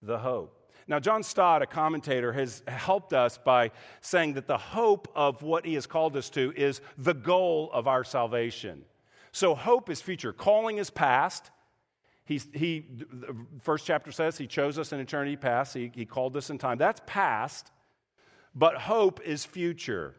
the 0.03 0.19
hope. 0.19 0.57
Now, 0.89 0.99
John 0.99 1.23
Stott, 1.23 1.63
a 1.63 1.67
commentator, 1.67 2.33
has 2.33 2.63
helped 2.67 3.13
us 3.13 3.39
by 3.39 3.71
saying 4.01 4.35
that 4.35 4.49
the 4.49 4.59
hope 4.59 5.07
of 5.15 5.43
what 5.43 5.65
he 5.65 5.75
has 5.75 5.87
called 5.87 6.17
us 6.17 6.31
to 6.31 6.53
is 6.57 6.81
the 6.99 7.15
goal 7.15 7.71
of 7.73 7.87
our 7.87 8.03
salvation. 8.03 8.83
So, 9.33 9.55
hope 9.55 9.91
is 9.91 10.01
future, 10.01 10.33
calling 10.33 10.79
is 10.79 10.91
past. 10.91 11.51
He's, 12.25 12.47
he, 12.53 12.87
the 12.91 13.35
first 13.61 13.87
chapter 13.87 14.13
says 14.13 14.39
he 14.39 14.47
chose 14.47 14.79
us 14.79 14.93
in 14.93 15.01
eternity 15.01 15.37
past, 15.37 15.75
he, 15.75 15.91
he 15.95 16.07
called 16.07 16.37
us 16.37 16.51
in 16.51 16.59
time. 16.59 16.79
That's 16.79 17.01
past, 17.07 17.71
but 18.55 18.77
hope 18.77 19.21
is 19.25 19.45
future. 19.45 20.15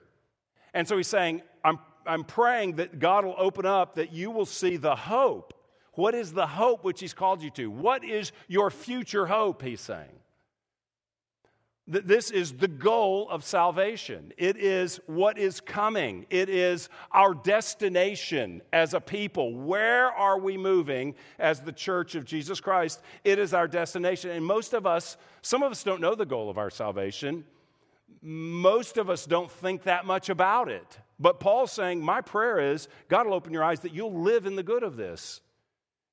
And 0.74 0.88
so 0.88 0.98
he's 0.98 1.08
saying, 1.08 1.42
I'm, 1.64 1.80
I'm 2.06 2.24
praying 2.24 2.76
that 2.78 3.00
God 3.00 3.26
will 3.26 3.36
open 3.38 3.66
up, 3.66 3.96
that 3.96 4.12
you 4.12 4.32
will 4.32 4.46
see 4.46 4.78
the 4.78 4.96
hope. 4.96 5.54
What 5.94 6.16
is 6.16 6.34
the 6.34 6.48
hope 6.48 6.84
which 6.84 7.00
he's 7.00 7.14
called 7.14 7.42
you 7.42 7.50
to? 7.52 7.70
What 7.70 8.04
is 8.04 8.32
your 8.48 8.72
future 8.72 9.26
hope, 9.26 9.62
he's 9.62 9.82
saying? 9.82 10.21
This 11.88 12.30
is 12.30 12.54
the 12.54 12.68
goal 12.68 13.28
of 13.30 13.44
salvation. 13.44 14.32
It 14.38 14.56
is 14.56 15.00
what 15.08 15.38
is 15.38 15.60
coming. 15.60 16.28
It 16.30 16.48
is 16.48 16.90
our 17.12 17.34
destination 17.34 18.62
as 18.72 18.94
a 18.94 19.02
people. 19.02 19.56
Where 19.56 20.12
are 20.12 20.40
we 20.40 20.58
moving 20.58 21.16
as 21.40 21.60
the 21.60 21.72
church 21.72 22.14
of 22.14 22.24
Jesus 22.24 22.62
Christ? 22.62 23.02
It 23.24 23.40
is 23.40 23.54
our 23.54 23.68
destination. 23.68 24.30
And 24.30 24.46
most 24.46 24.74
of 24.74 24.86
us, 24.86 25.18
some 25.42 25.64
of 25.64 25.72
us 25.72 25.84
don't 25.84 26.02
know 26.02 26.14
the 26.14 26.26
goal 26.26 26.50
of 26.50 26.60
our 26.60 26.70
salvation. 26.70 27.46
Most 28.22 28.98
of 28.98 29.10
us 29.10 29.26
don't 29.26 29.52
think 29.52 29.84
that 29.84 30.06
much 30.06 30.30
about 30.30 30.70
it. 30.70 31.00
But 31.20 31.40
Paul's 31.40 31.72
saying, 31.72 32.04
My 32.04 32.22
prayer 32.22 32.60
is 32.74 32.88
God 33.10 33.26
will 33.26 33.34
open 33.34 33.54
your 33.54 33.64
eyes 33.64 33.80
that 33.82 33.94
you'll 33.94 34.22
live 34.22 34.46
in 34.46 34.56
the 34.56 34.64
good 34.64 34.84
of 34.84 34.98
this, 34.98 35.42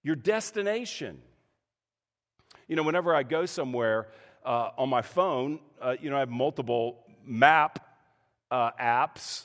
your 0.03 0.17
destination. 0.17 1.21
You 2.69 2.77
know, 2.77 2.83
whenever 2.83 3.15
I 3.15 3.23
go 3.23 3.47
somewhere, 3.47 4.09
uh, 4.45 4.71
on 4.79 4.89
my 4.89 5.03
phone, 5.03 5.61
uh, 5.81 5.97
you 6.01 6.11
know, 6.11 6.17
I 6.17 6.21
have 6.21 6.31
multiple 6.31 7.05
map 7.25 7.87
uh, 8.51 8.71
apps, 8.81 9.45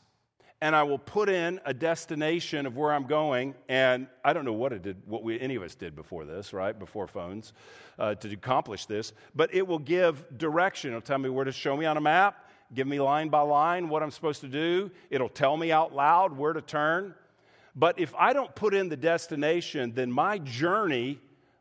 and 0.61 0.75
I 0.75 0.83
will 0.83 0.97
put 0.97 1.27
in 1.27 1.59
a 1.65 1.73
destination 1.73 2.65
of 2.65 2.77
where 2.77 2.93
I'm 2.93 3.05
going. 3.05 3.53
And 3.67 4.07
I 4.23 4.31
don't 4.31 4.45
know 4.45 4.53
what 4.53 4.71
it 4.71 4.81
did, 4.81 4.97
what 5.05 5.23
we, 5.23 5.39
any 5.39 5.55
of 5.55 5.63
us 5.63 5.75
did 5.75 5.95
before 5.95 6.25
this, 6.25 6.53
right? 6.53 6.77
Before 6.77 7.05
phones, 7.07 7.51
uh, 7.99 8.15
to 8.15 8.31
accomplish 8.31 8.85
this. 8.85 9.11
But 9.35 9.53
it 9.53 9.67
will 9.67 9.79
give 9.79 10.37
direction. 10.37 10.91
It'll 10.91 11.01
tell 11.01 11.17
me 11.17 11.29
where 11.29 11.45
to 11.45 11.51
show 11.51 11.75
me 11.75 11.85
on 11.85 11.97
a 11.97 12.01
map, 12.01 12.49
give 12.73 12.87
me 12.87 12.99
line 12.99 13.27
by 13.27 13.41
line 13.41 13.89
what 13.89 14.03
I'm 14.03 14.11
supposed 14.11 14.41
to 14.41 14.47
do. 14.47 14.89
It'll 15.09 15.27
tell 15.29 15.57
me 15.57 15.71
out 15.71 15.93
loud 15.93 16.37
where 16.37 16.53
to 16.53 16.61
turn. 16.61 17.13
But 17.75 17.99
if 17.99 18.13
I 18.15 18.33
don't 18.33 18.53
put 18.55 18.73
in 18.73 18.87
the 18.87 18.97
destination, 18.97 19.93
then 19.93 20.11
my 20.11 20.37
journey 20.37 21.19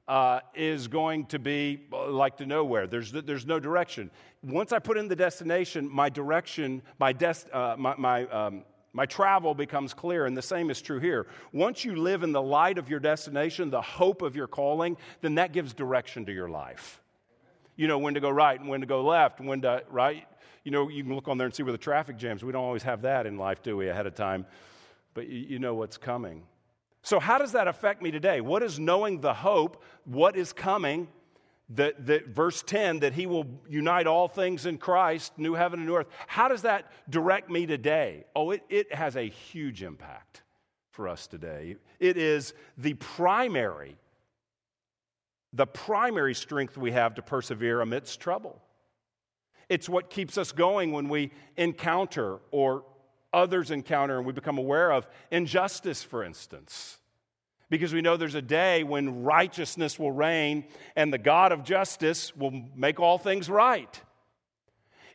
uh, 0.08 0.40
is 0.54 0.88
going 0.88 1.26
to 1.26 1.38
be 1.38 1.82
uh, 1.92 2.10
like 2.10 2.36
to 2.38 2.46
nowhere. 2.46 2.86
There's, 2.86 3.12
there's 3.12 3.46
no 3.46 3.60
direction. 3.60 4.10
Once 4.42 4.72
I 4.72 4.78
put 4.78 4.98
in 4.98 5.08
the 5.08 5.16
destination, 5.16 5.88
my 5.90 6.08
direction, 6.08 6.82
my, 6.98 7.12
des- 7.12 7.48
uh, 7.52 7.76
my, 7.78 7.94
my, 7.96 8.26
um, 8.26 8.64
my 8.92 9.06
travel 9.06 9.54
becomes 9.54 9.94
clear, 9.94 10.26
and 10.26 10.36
the 10.36 10.42
same 10.42 10.70
is 10.70 10.82
true 10.82 10.98
here. 10.98 11.26
Once 11.52 11.84
you 11.84 11.96
live 11.96 12.22
in 12.22 12.32
the 12.32 12.42
light 12.42 12.78
of 12.78 12.90
your 12.90 13.00
destination, 13.00 13.70
the 13.70 13.80
hope 13.80 14.22
of 14.22 14.36
your 14.36 14.48
calling, 14.48 14.96
then 15.20 15.36
that 15.36 15.52
gives 15.52 15.72
direction 15.72 16.26
to 16.26 16.32
your 16.32 16.48
life. 16.48 17.00
You 17.76 17.88
know 17.88 17.98
when 17.98 18.14
to 18.14 18.20
go 18.20 18.28
right 18.28 18.60
and 18.60 18.68
when 18.68 18.80
to 18.80 18.86
go 18.86 19.02
left, 19.02 19.40
when 19.40 19.62
to, 19.62 19.82
right? 19.88 20.26
You 20.64 20.72
know, 20.72 20.88
you 20.88 21.02
can 21.02 21.14
look 21.14 21.26
on 21.26 21.38
there 21.38 21.46
and 21.46 21.54
see 21.54 21.62
where 21.62 21.72
the 21.72 21.78
traffic 21.78 22.18
jams. 22.18 22.44
We 22.44 22.52
don't 22.52 22.64
always 22.64 22.82
have 22.82 23.02
that 23.02 23.26
in 23.26 23.38
life, 23.38 23.62
do 23.62 23.76
we, 23.76 23.88
ahead 23.88 24.06
of 24.06 24.14
time? 24.14 24.46
But 25.14 25.28
you, 25.28 25.38
you 25.38 25.58
know 25.58 25.74
what's 25.74 25.96
coming. 25.96 26.42
So, 27.02 27.18
how 27.18 27.38
does 27.38 27.52
that 27.52 27.66
affect 27.66 28.00
me 28.00 28.10
today? 28.10 28.40
What 28.40 28.62
is 28.62 28.78
knowing 28.78 29.20
the 29.20 29.34
hope, 29.34 29.82
what 30.04 30.36
is 30.36 30.52
coming? 30.52 31.08
That, 31.70 32.06
that 32.06 32.28
verse 32.28 32.62
10 32.62 33.00
that 33.00 33.14
he 33.14 33.24
will 33.24 33.46
unite 33.66 34.06
all 34.06 34.28
things 34.28 34.66
in 34.66 34.76
Christ, 34.76 35.32
new 35.38 35.54
heaven 35.54 35.78
and 35.80 35.88
new 35.88 35.96
earth. 35.96 36.08
How 36.26 36.48
does 36.48 36.62
that 36.62 36.92
direct 37.08 37.48
me 37.48 37.64
today? 37.64 38.24
Oh, 38.36 38.50
it, 38.50 38.62
it 38.68 38.94
has 38.94 39.16
a 39.16 39.22
huge 39.22 39.82
impact 39.82 40.42
for 40.90 41.08
us 41.08 41.26
today. 41.26 41.76
It 41.98 42.18
is 42.18 42.52
the 42.76 42.92
primary, 42.94 43.96
the 45.54 45.66
primary 45.66 46.34
strength 46.34 46.76
we 46.76 46.92
have 46.92 47.14
to 47.14 47.22
persevere 47.22 47.80
amidst 47.80 48.20
trouble. 48.20 48.60
It's 49.70 49.88
what 49.88 50.10
keeps 50.10 50.36
us 50.36 50.52
going 50.52 50.92
when 50.92 51.08
we 51.08 51.32
encounter 51.56 52.40
or 52.50 52.84
others 53.32 53.70
encounter 53.70 54.18
and 54.18 54.26
we 54.26 54.32
become 54.32 54.58
aware 54.58 54.92
of 54.92 55.06
injustice, 55.30 56.02
for 56.02 56.22
instance. 56.22 56.98
Because 57.70 57.94
we 57.94 58.02
know 58.02 58.16
there's 58.16 58.34
a 58.34 58.42
day 58.42 58.82
when 58.82 59.24
righteousness 59.24 59.98
will 59.98 60.12
reign 60.12 60.64
and 60.94 61.12
the 61.12 61.18
God 61.18 61.52
of 61.52 61.64
justice 61.64 62.36
will 62.36 62.52
make 62.76 63.00
all 63.00 63.18
things 63.18 63.48
right. 63.48 64.00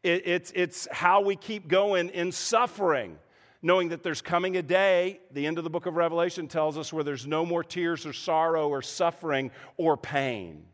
It, 0.03 0.24
it's, 0.25 0.51
it's 0.55 0.88
how 0.91 1.21
we 1.21 1.36
keep 1.36 1.67
going 1.67 2.09
in 2.09 2.31
suffering, 2.31 3.19
knowing 3.62 3.89
that 3.89 4.03
there's 4.03 4.21
coming 4.21 4.57
a 4.57 4.62
day, 4.62 5.19
the 5.31 5.45
end 5.45 5.57
of 5.57 5.63
the 5.63 5.69
book 5.69 5.86
of 5.86 5.95
Revelation 5.95 6.47
tells 6.47 6.77
us, 6.77 6.91
where 6.91 7.03
there's 7.03 7.27
no 7.27 7.45
more 7.45 7.63
tears 7.63 8.05
or 8.05 8.13
sorrow 8.13 8.69
or 8.69 8.81
suffering 8.81 9.51
or 9.77 9.97
pain. 9.97 10.65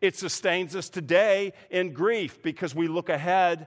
It 0.00 0.14
sustains 0.14 0.76
us 0.76 0.88
today 0.88 1.52
in 1.70 1.92
grief 1.92 2.42
because 2.42 2.74
we 2.74 2.86
look 2.86 3.08
ahead 3.08 3.66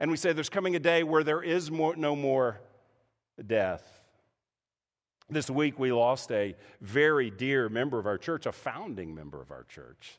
and 0.00 0.10
we 0.10 0.16
say 0.16 0.32
there's 0.32 0.48
coming 0.48 0.76
a 0.76 0.80
day 0.80 1.02
where 1.02 1.24
there 1.24 1.42
is 1.42 1.70
more, 1.70 1.96
no 1.96 2.14
more 2.14 2.60
death. 3.44 3.82
This 5.30 5.50
week 5.50 5.78
we 5.78 5.92
lost 5.92 6.30
a 6.32 6.56
very 6.80 7.30
dear 7.30 7.68
member 7.68 7.98
of 7.98 8.06
our 8.06 8.18
church, 8.18 8.46
a 8.46 8.52
founding 8.52 9.14
member 9.14 9.40
of 9.42 9.50
our 9.50 9.64
church, 9.64 10.18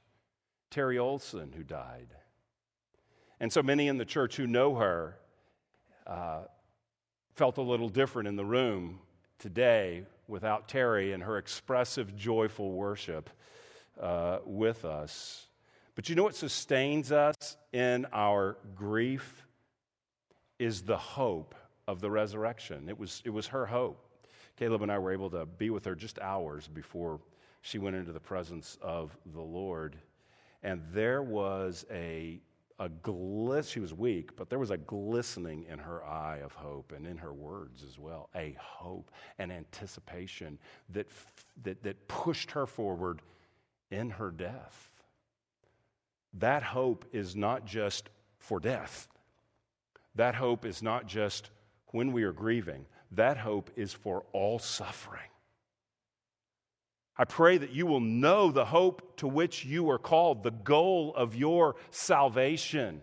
Terry 0.69 0.99
Olson, 0.99 1.51
who 1.55 1.63
died. 1.63 2.09
And 3.39 3.51
so 3.51 3.63
many 3.63 3.87
in 3.87 3.97
the 3.97 4.05
church 4.05 4.35
who 4.35 4.45
know 4.45 4.75
her 4.75 5.17
uh, 6.05 6.41
felt 7.35 7.57
a 7.57 7.61
little 7.61 7.89
different 7.89 8.27
in 8.27 8.35
the 8.35 8.45
room 8.45 8.99
today 9.39 10.03
without 10.27 10.67
Terry 10.67 11.13
and 11.13 11.23
her 11.23 11.37
expressive, 11.37 12.15
joyful 12.15 12.71
worship 12.73 13.29
uh, 13.99 14.39
with 14.45 14.85
us. 14.85 15.47
But 15.95 16.09
you 16.09 16.15
know 16.15 16.23
what 16.23 16.35
sustains 16.35 17.11
us 17.11 17.57
in 17.73 18.05
our 18.13 18.57
grief? 18.75 19.45
Is 20.59 20.81
the 20.81 20.97
hope 20.97 21.55
of 21.87 22.01
the 22.01 22.11
resurrection. 22.11 22.89
It 22.89 22.99
was, 22.99 23.21
it 23.25 23.31
was 23.31 23.47
her 23.47 23.65
hope. 23.65 24.05
Caleb 24.57 24.83
and 24.83 24.91
I 24.91 24.99
were 24.99 25.13
able 25.13 25.29
to 25.31 25.45
be 25.45 25.69
with 25.69 25.85
her 25.85 25.95
just 25.95 26.19
hours 26.19 26.67
before 26.67 27.19
she 27.61 27.79
went 27.79 27.95
into 27.95 28.11
the 28.11 28.19
presence 28.19 28.77
of 28.81 29.17
the 29.33 29.41
Lord. 29.41 29.95
And 30.61 30.81
there 30.91 31.23
was 31.23 31.85
a, 31.89 32.41
a 32.77 32.89
glis, 32.89 33.69
she 33.69 33.79
was 33.79 33.93
weak, 33.93 34.35
but 34.35 34.49
there 34.49 34.59
was 34.59 34.71
a 34.71 34.77
glistening 34.77 35.65
in 35.69 35.79
her 35.79 36.03
eye 36.03 36.41
of 36.43 36.53
hope 36.53 36.93
and 36.95 37.07
in 37.07 37.17
her 37.17 37.33
words 37.33 37.83
as 37.87 37.97
well. 37.97 38.29
A 38.35 38.55
hope, 38.59 39.11
an 39.39 39.49
anticipation 39.49 40.59
that, 40.89 41.07
that, 41.63 41.81
that 41.83 42.07
pushed 42.09 42.51
her 42.51 42.67
forward 42.67 43.21
in 43.91 44.09
her 44.09 44.29
death. 44.29 44.89
That 46.33 46.63
hope 46.63 47.05
is 47.13 47.35
not 47.35 47.65
just 47.65 48.09
for 48.37 48.59
death 48.59 49.07
that 50.15 50.35
hope 50.35 50.65
is 50.65 50.81
not 50.81 51.07
just 51.07 51.49
when 51.87 52.11
we 52.11 52.23
are 52.23 52.31
grieving, 52.31 52.85
that 53.11 53.37
hope 53.37 53.71
is 53.75 53.93
for 53.93 54.25
all 54.33 54.59
suffering. 54.59 55.21
I 57.17 57.25
pray 57.25 57.57
that 57.57 57.71
you 57.71 57.85
will 57.85 57.99
know 57.99 58.51
the 58.51 58.65
hope 58.65 59.17
to 59.17 59.27
which 59.27 59.65
you 59.65 59.89
are 59.89 59.97
called, 59.97 60.43
the 60.43 60.51
goal 60.51 61.13
of 61.15 61.35
your 61.35 61.75
salvation 61.91 63.01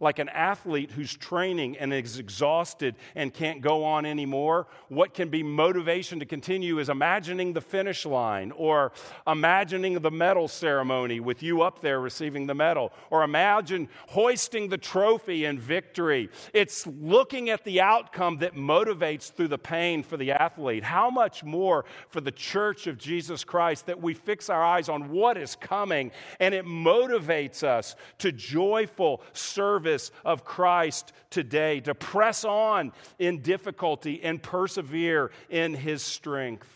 like 0.00 0.18
an 0.18 0.30
athlete 0.30 0.90
who's 0.90 1.14
training 1.14 1.76
and 1.76 1.92
is 1.92 2.18
exhausted 2.18 2.96
and 3.14 3.32
can't 3.32 3.60
go 3.60 3.84
on 3.84 4.06
anymore, 4.06 4.66
what 4.88 5.12
can 5.12 5.28
be 5.28 5.42
motivation 5.42 6.18
to 6.18 6.26
continue 6.26 6.78
is 6.78 6.88
imagining 6.88 7.52
the 7.52 7.60
finish 7.60 8.06
line 8.06 8.50
or 8.52 8.92
imagining 9.26 10.00
the 10.00 10.10
medal 10.10 10.48
ceremony 10.48 11.20
with 11.20 11.42
you 11.42 11.60
up 11.60 11.82
there 11.82 12.00
receiving 12.00 12.46
the 12.46 12.54
medal 12.54 12.92
or 13.10 13.22
imagine 13.22 13.88
hoisting 14.08 14.68
the 14.68 14.78
trophy 14.78 15.44
in 15.44 15.58
victory. 15.58 16.30
It's 16.54 16.86
looking 16.86 17.50
at 17.50 17.64
the 17.64 17.82
outcome 17.82 18.38
that 18.38 18.54
motivates 18.54 19.30
through 19.30 19.48
the 19.48 19.58
pain 19.58 20.02
for 20.02 20.16
the 20.16 20.32
athlete. 20.32 20.82
How 20.82 21.10
much 21.10 21.44
more 21.44 21.84
for 22.08 22.22
the 22.22 22.32
church 22.32 22.86
of 22.86 22.96
Jesus 22.96 23.44
Christ 23.44 23.86
that 23.86 24.00
we 24.00 24.14
fix 24.14 24.48
our 24.48 24.62
eyes 24.62 24.88
on 24.88 25.10
what 25.10 25.36
is 25.36 25.56
coming 25.56 26.10
and 26.38 26.54
it 26.54 26.64
motivates 26.64 27.62
us 27.62 27.96
to 28.18 28.32
joyful 28.32 29.22
service 29.32 29.89
of 30.24 30.44
Christ 30.44 31.12
today, 31.30 31.80
to 31.80 31.94
press 31.94 32.44
on 32.44 32.92
in 33.18 33.42
difficulty 33.42 34.22
and 34.22 34.42
persevere 34.42 35.30
in 35.48 35.74
his 35.74 36.02
strength. 36.02 36.68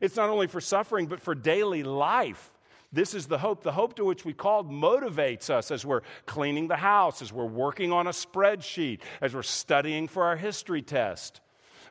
It's 0.00 0.16
not 0.16 0.30
only 0.30 0.46
for 0.46 0.60
suffering, 0.60 1.06
but 1.06 1.20
for 1.20 1.34
daily 1.34 1.82
life. 1.82 2.50
This 2.92 3.14
is 3.14 3.26
the 3.26 3.38
hope. 3.38 3.62
The 3.62 3.72
hope 3.72 3.96
to 3.96 4.04
which 4.04 4.24
we 4.24 4.32
called 4.32 4.70
motivates 4.70 5.50
us 5.50 5.70
as 5.70 5.84
we're 5.84 6.02
cleaning 6.26 6.68
the 6.68 6.76
house, 6.76 7.22
as 7.22 7.32
we're 7.32 7.44
working 7.44 7.92
on 7.92 8.06
a 8.06 8.10
spreadsheet, 8.10 9.00
as 9.20 9.34
we're 9.34 9.42
studying 9.42 10.08
for 10.08 10.24
our 10.24 10.36
history 10.36 10.82
test. 10.82 11.41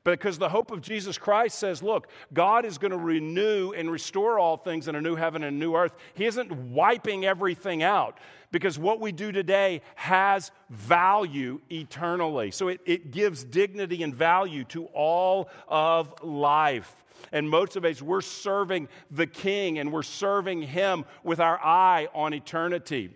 Because 0.04 0.40
the 0.40 0.50
hope 0.50 0.72
of 0.72 0.82
Jesus 0.82 1.18
Christ 1.20 1.60
says, 1.60 1.84
look, 1.84 2.08
God 2.34 2.66
is 2.66 2.80
going 2.80 2.92
to 2.92 2.98
renew 2.98 3.72
and 3.72 3.92
restore 3.92 4.40
all 4.40 4.58
things 4.58 4.88
in 4.88 4.96
a 4.96 5.02
new 5.02 5.16
heaven 5.16 5.44
and 5.44 5.56
a 5.56 5.60
new 5.60 5.76
earth. 5.76 5.94
He 6.16 6.26
isn't 6.26 6.52
wiping 6.72 7.24
everything 7.24 7.84
out 7.84 8.18
because 8.52 8.80
what 8.80 9.00
we 9.00 9.12
do 9.12 9.32
today 9.32 9.82
has 9.96 10.52
value 10.70 11.62
eternally. 11.72 12.50
So 12.50 12.70
it, 12.70 12.82
it 12.86 13.12
gives 13.12 13.44
dignity 13.44 14.02
and 14.02 14.14
value 14.14 14.64
to 14.66 14.86
all 14.86 15.50
of 15.68 16.14
life 16.24 16.96
and 17.32 17.48
motivates. 17.48 18.02
We're 18.02 18.22
serving 18.22 18.90
the 19.12 19.28
King 19.28 19.78
and 19.78 19.92
we're 19.92 20.02
serving 20.02 20.64
Him 20.64 21.06
with 21.24 21.40
our 21.40 21.60
eye 21.64 22.08
on 22.16 22.34
eternity. 22.34 23.12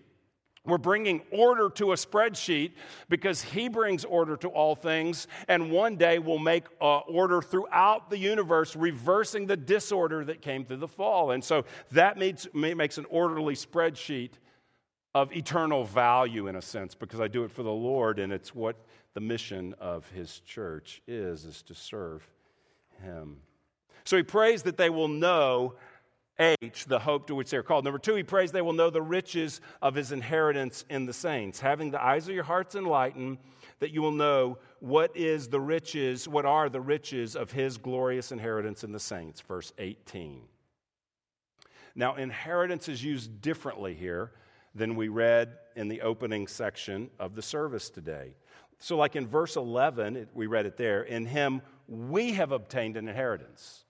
We're 0.66 0.78
bringing 0.78 1.22
order 1.32 1.70
to 1.72 1.92
a 1.92 1.96
spreadsheet 1.96 2.72
because 3.10 3.42
he 3.42 3.70
brings 3.70 4.04
order 4.04 4.36
to 4.38 4.48
all 4.50 4.76
things, 4.76 5.28
and 5.48 5.72
one 5.72 5.96
day 5.96 6.20
we'll 6.20 6.40
make 6.40 6.66
uh, 6.82 7.00
order 7.00 7.42
throughout 7.42 8.10
the 8.10 8.18
universe, 8.18 8.76
reversing 8.76 9.48
the 9.48 9.58
disorder 9.58 10.26
that 10.26 10.42
came 10.42 10.66
through 10.66 10.78
the 10.78 10.88
fall. 10.88 11.32
And 11.32 11.44
so 11.44 11.66
that 11.92 12.18
makes, 12.18 12.48
makes 12.54 12.98
an 12.98 13.06
orderly 13.10 13.56
spreadsheet 13.56 14.32
of 15.14 15.32
eternal 15.32 15.86
value, 15.86 16.48
in 16.48 16.56
a 16.56 16.62
sense, 16.62 16.94
because 16.94 17.22
I 17.22 17.28
do 17.30 17.44
it 17.46 17.52
for 17.52 17.64
the 17.64 17.72
Lord, 17.72 18.20
and 18.20 18.34
it's 18.34 18.54
what 18.54 18.76
the 19.14 19.22
mission 19.22 19.74
of 19.80 20.10
his 20.10 20.42
church 20.42 21.02
is, 21.08 21.46
is 21.46 21.62
to 21.64 21.74
serve 21.74 22.30
him. 23.02 23.38
So 24.04 24.18
he 24.18 24.24
prays 24.24 24.64
that 24.64 24.78
they 24.78 24.90
will 24.90 25.08
know 25.08 25.76
H, 26.38 26.86
the 26.86 27.00
hope 27.00 27.28
to 27.28 27.36
which 27.36 27.50
they're 27.50 27.64
called. 27.64 27.86
Number 27.86 28.00
two, 28.00 28.16
he 28.16 28.24
prays 28.24 28.52
they 28.52 28.62
will 28.62 28.74
know 28.74 28.90
the 28.90 29.02
riches 29.02 29.62
of 29.82 29.96
his 29.96 30.12
inheritance 30.12 30.84
in 30.90 31.06
the 31.06 31.14
saints, 31.14 31.60
having 31.60 31.92
the 31.92 32.04
eyes 32.04 32.28
of 32.28 32.36
your 32.36 32.44
hearts 32.44 32.76
enlightened, 32.76 33.38
that 33.80 33.92
you 33.92 34.02
will 34.02 34.12
know 34.12 34.58
what 34.80 35.16
is 35.16 35.48
the 35.48 35.60
riches, 35.60 36.28
what 36.28 36.46
are 36.46 36.70
the 36.70 36.82
riches 36.82 37.36
of 37.36 37.52
his 37.52 37.78
glorious 37.78 38.32
inheritance 38.32 38.84
in 38.84 38.92
the 38.92 39.00
saints. 39.00 39.40
Verse 39.42 39.72
18. 39.78 40.42
Now, 41.96 42.16
inheritance 42.16 42.90
is 42.90 43.02
used 43.04 43.42
differently 43.42 43.94
here 43.94 44.32
than 44.74 44.98
we 44.98 45.08
read 45.08 45.58
in 45.78 45.88
the 45.88 46.02
opening 46.02 46.48
section 46.48 47.10
of 47.18 47.36
the 47.36 47.42
service 47.42 47.90
today. 47.90 48.36
So, 48.80 48.98
like 48.98 49.16
in 49.16 49.26
verse 49.26 49.56
11, 49.56 50.28
we 50.34 50.48
read 50.48 50.66
it 50.66 50.76
there, 50.76 51.04
in 51.04 51.26
him 51.26 51.62
we 51.88 52.34
have 52.34 52.52
obtained 52.52 52.98
an 52.98 53.08
inheritance. 53.08 53.86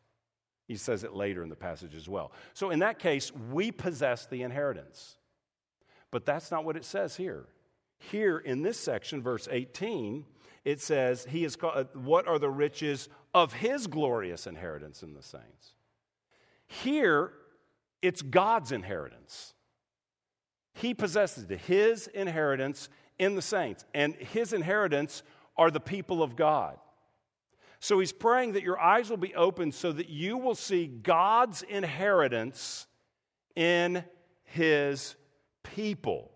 He 0.67 0.75
says 0.75 1.03
it 1.03 1.13
later 1.13 1.43
in 1.43 1.49
the 1.49 1.55
passage 1.55 1.95
as 1.95 2.09
well. 2.09 2.31
So, 2.53 2.71
in 2.71 2.79
that 2.79 2.99
case, 2.99 3.31
we 3.51 3.71
possess 3.71 4.25
the 4.25 4.41
inheritance. 4.41 5.17
But 6.11 6.25
that's 6.25 6.49
not 6.49 6.65
what 6.65 6.75
it 6.75 6.85
says 6.85 7.15
here. 7.15 7.45
Here 7.99 8.37
in 8.37 8.61
this 8.61 8.79
section, 8.79 9.21
verse 9.21 9.47
18, 9.51 10.25
it 10.63 10.81
says, 10.81 11.25
He 11.29 11.43
is 11.45 11.55
called, 11.55 11.77
uh, 11.77 11.83
What 11.93 12.27
are 12.27 12.39
the 12.39 12.49
riches 12.49 13.09
of 13.33 13.53
His 13.53 13.87
glorious 13.87 14.47
inheritance 14.47 15.03
in 15.03 15.13
the 15.13 15.21
saints? 15.21 15.73
Here, 16.67 17.31
it's 18.01 18.21
God's 18.21 18.71
inheritance. 18.71 19.53
He 20.73 20.93
possesses 20.93 21.45
His 21.67 22.07
inheritance 22.07 22.89
in 23.19 23.35
the 23.35 23.41
saints. 23.41 23.85
And 23.93 24.15
His 24.15 24.51
inheritance 24.51 25.21
are 25.57 25.69
the 25.69 25.79
people 25.79 26.23
of 26.23 26.35
God. 26.35 26.77
So 27.85 27.99
he's 27.99 28.11
praying 28.11 28.53
that 28.53 28.63
your 28.63 28.79
eyes 28.79 29.11
will 29.11 29.17
be 29.17 29.35
open 29.35 29.71
so 29.71 29.91
that 29.91 30.09
you 30.09 30.39
will 30.39 30.55
see 30.55 30.87
God's 30.87 31.61
inheritance 31.61 32.87
in 33.55 34.03
his 34.43 35.15
people. 35.61 36.31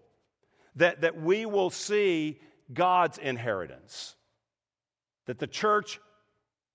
That, 0.75 1.01
that 1.01 1.19
we 1.19 1.47
will 1.47 1.71
see 1.71 2.39
God's 2.71 3.17
inheritance. 3.17 4.15
That 5.25 5.39
the 5.39 5.47
church 5.47 5.99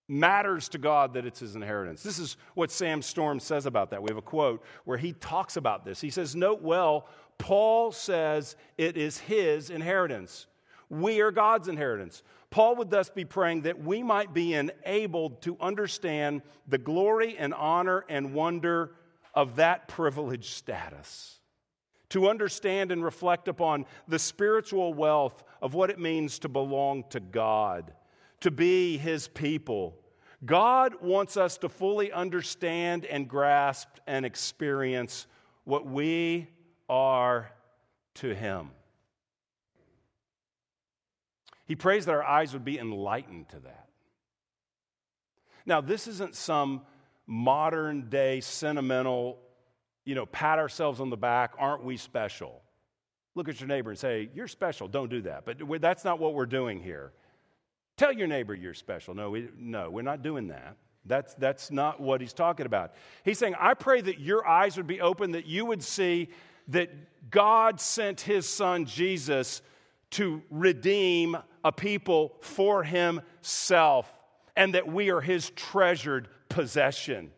matters 0.09 0.69
to 0.71 0.79
God 0.79 1.15
that 1.15 1.25
it's 1.25 1.39
his 1.39 1.55
inheritance. 1.55 2.03
This 2.03 2.19
is 2.19 2.37
what 2.55 2.73
Sam 2.73 3.01
Storms 3.01 3.45
says 3.45 3.67
about 3.67 3.91
that. 3.91 4.03
We 4.03 4.11
have 4.11 4.19
a 4.19 4.23
quote 4.23 4.65
where 4.85 4.99
he 4.99 5.13
talks 5.13 5.57
about 5.57 5.85
this. 5.85 6.01
He 6.01 6.11
says, 6.11 6.35
Note 6.35 6.63
well, 6.63 7.07
Paul 7.39 7.93
says 7.93 8.57
it 8.77 8.97
is 8.97 9.19
his 9.19 9.71
inheritance. 9.71 10.49
We 10.91 11.21
are 11.21 11.31
God's 11.31 11.69
inheritance. 11.69 12.25
Paul 12.55 12.77
would 12.77 12.89
thus 12.89 13.11
be 13.11 13.25
praying 13.25 13.63
that 13.63 13.83
we 13.83 14.05
might 14.05 14.33
be 14.33 14.55
enabled 14.55 15.43
to 15.43 15.57
understand 15.61 16.43
the 16.69 16.79
glory 16.79 17.37
and 17.37 17.53
honor 17.53 18.05
and 18.09 18.33
wonder 18.33 18.95
of 19.35 19.57
that 19.57 19.89
privileged 19.89 20.53
status, 20.53 21.41
to 22.11 22.29
understand 22.29 22.93
and 22.93 23.03
reflect 23.03 23.49
upon 23.49 23.87
the 24.07 24.21
spiritual 24.21 24.95
wealth 24.95 25.43
of 25.61 25.75
what 25.75 25.91
it 25.91 25.99
means 25.99 26.39
to 26.39 26.49
belong 26.49 27.03
to 27.11 27.19
God, 27.19 27.93
to 28.39 28.53
be 28.53 28.99
his 28.99 29.27
people. 29.27 29.99
God 30.45 30.95
wants 31.03 31.37
us 31.37 31.59
to 31.59 31.69
fully 31.69 32.13
understand 32.13 33.05
and 33.05 33.29
grasp 33.29 33.89
and 34.07 34.25
experience 34.25 35.27
what 35.65 35.87
we 35.87 36.47
are 36.89 37.51
to 38.15 38.33
him. 38.33 38.71
He 41.67 41.77
prays 41.77 42.07
that 42.07 42.13
our 42.13 42.25
eyes 42.25 42.53
would 42.53 42.65
be 42.65 42.79
enlightened 42.79 43.49
to 43.51 43.61
that. 43.61 43.89
Now, 45.67 45.81
this 45.81 46.07
isn't 46.07 46.35
some 46.35 46.83
modern 47.27 48.11
day 48.11 48.41
sentimental, 48.41 49.39
you 50.05 50.15
know, 50.15 50.27
pat 50.27 50.59
ourselves 50.59 51.01
on 51.01 51.09
the 51.09 51.17
back, 51.17 51.55
aren't 51.59 51.83
we 51.85 51.97
special? 51.97 52.63
Look 53.35 53.49
at 53.49 53.61
your 53.61 53.69
neighbor 53.69 53.91
and 53.91 53.99
say, 53.99 54.29
You're 54.35 54.49
special. 54.49 54.89
Don't 54.89 55.11
do 55.11 55.23
that. 55.23 55.45
But 55.45 55.59
that's 55.81 56.05
not 56.05 56.19
what 56.19 56.35
we're 56.35 56.47
doing 56.47 56.81
here. 56.81 57.13
Tell 57.97 58.13
your 58.13 58.27
neighbor 58.27 58.55
you're 58.55 58.75
special. 58.75 59.15
No, 59.15 59.31
we, 59.31 59.49
no, 59.59 59.91
we're 59.91 60.03
not 60.03 60.23
doing 60.23 60.49
that. 60.49 60.77
That's, 61.07 61.35
that's 61.35 61.71
not 61.71 62.01
what 62.01 62.21
he's 62.21 62.33
talking 62.33 62.67
about. 62.67 62.95
He's 63.25 63.39
saying, 63.39 63.55
I 63.59 63.75
pray 63.75 64.01
that 64.01 64.21
your 64.21 64.47
eyes 64.47 64.77
would 64.77 64.87
be 64.87 65.01
open, 65.01 65.33
that 65.33 65.47
you 65.47 65.67
would 65.67 65.83
see 65.83 66.29
that 66.69 66.91
God 67.31 67.81
sent 67.81 68.23
his 68.23 68.49
son 68.49 68.87
Jesus 68.87 69.63
to 70.15 70.43
redeem 70.51 71.37
a 71.65 71.73
people 71.73 72.35
for 72.41 72.83
himself 72.83 74.13
and 74.57 74.75
that 74.75 74.87
we 74.87 75.11
are 75.11 75.21
his 75.21 75.51
treasured 75.51 76.29
possession. 76.49 77.31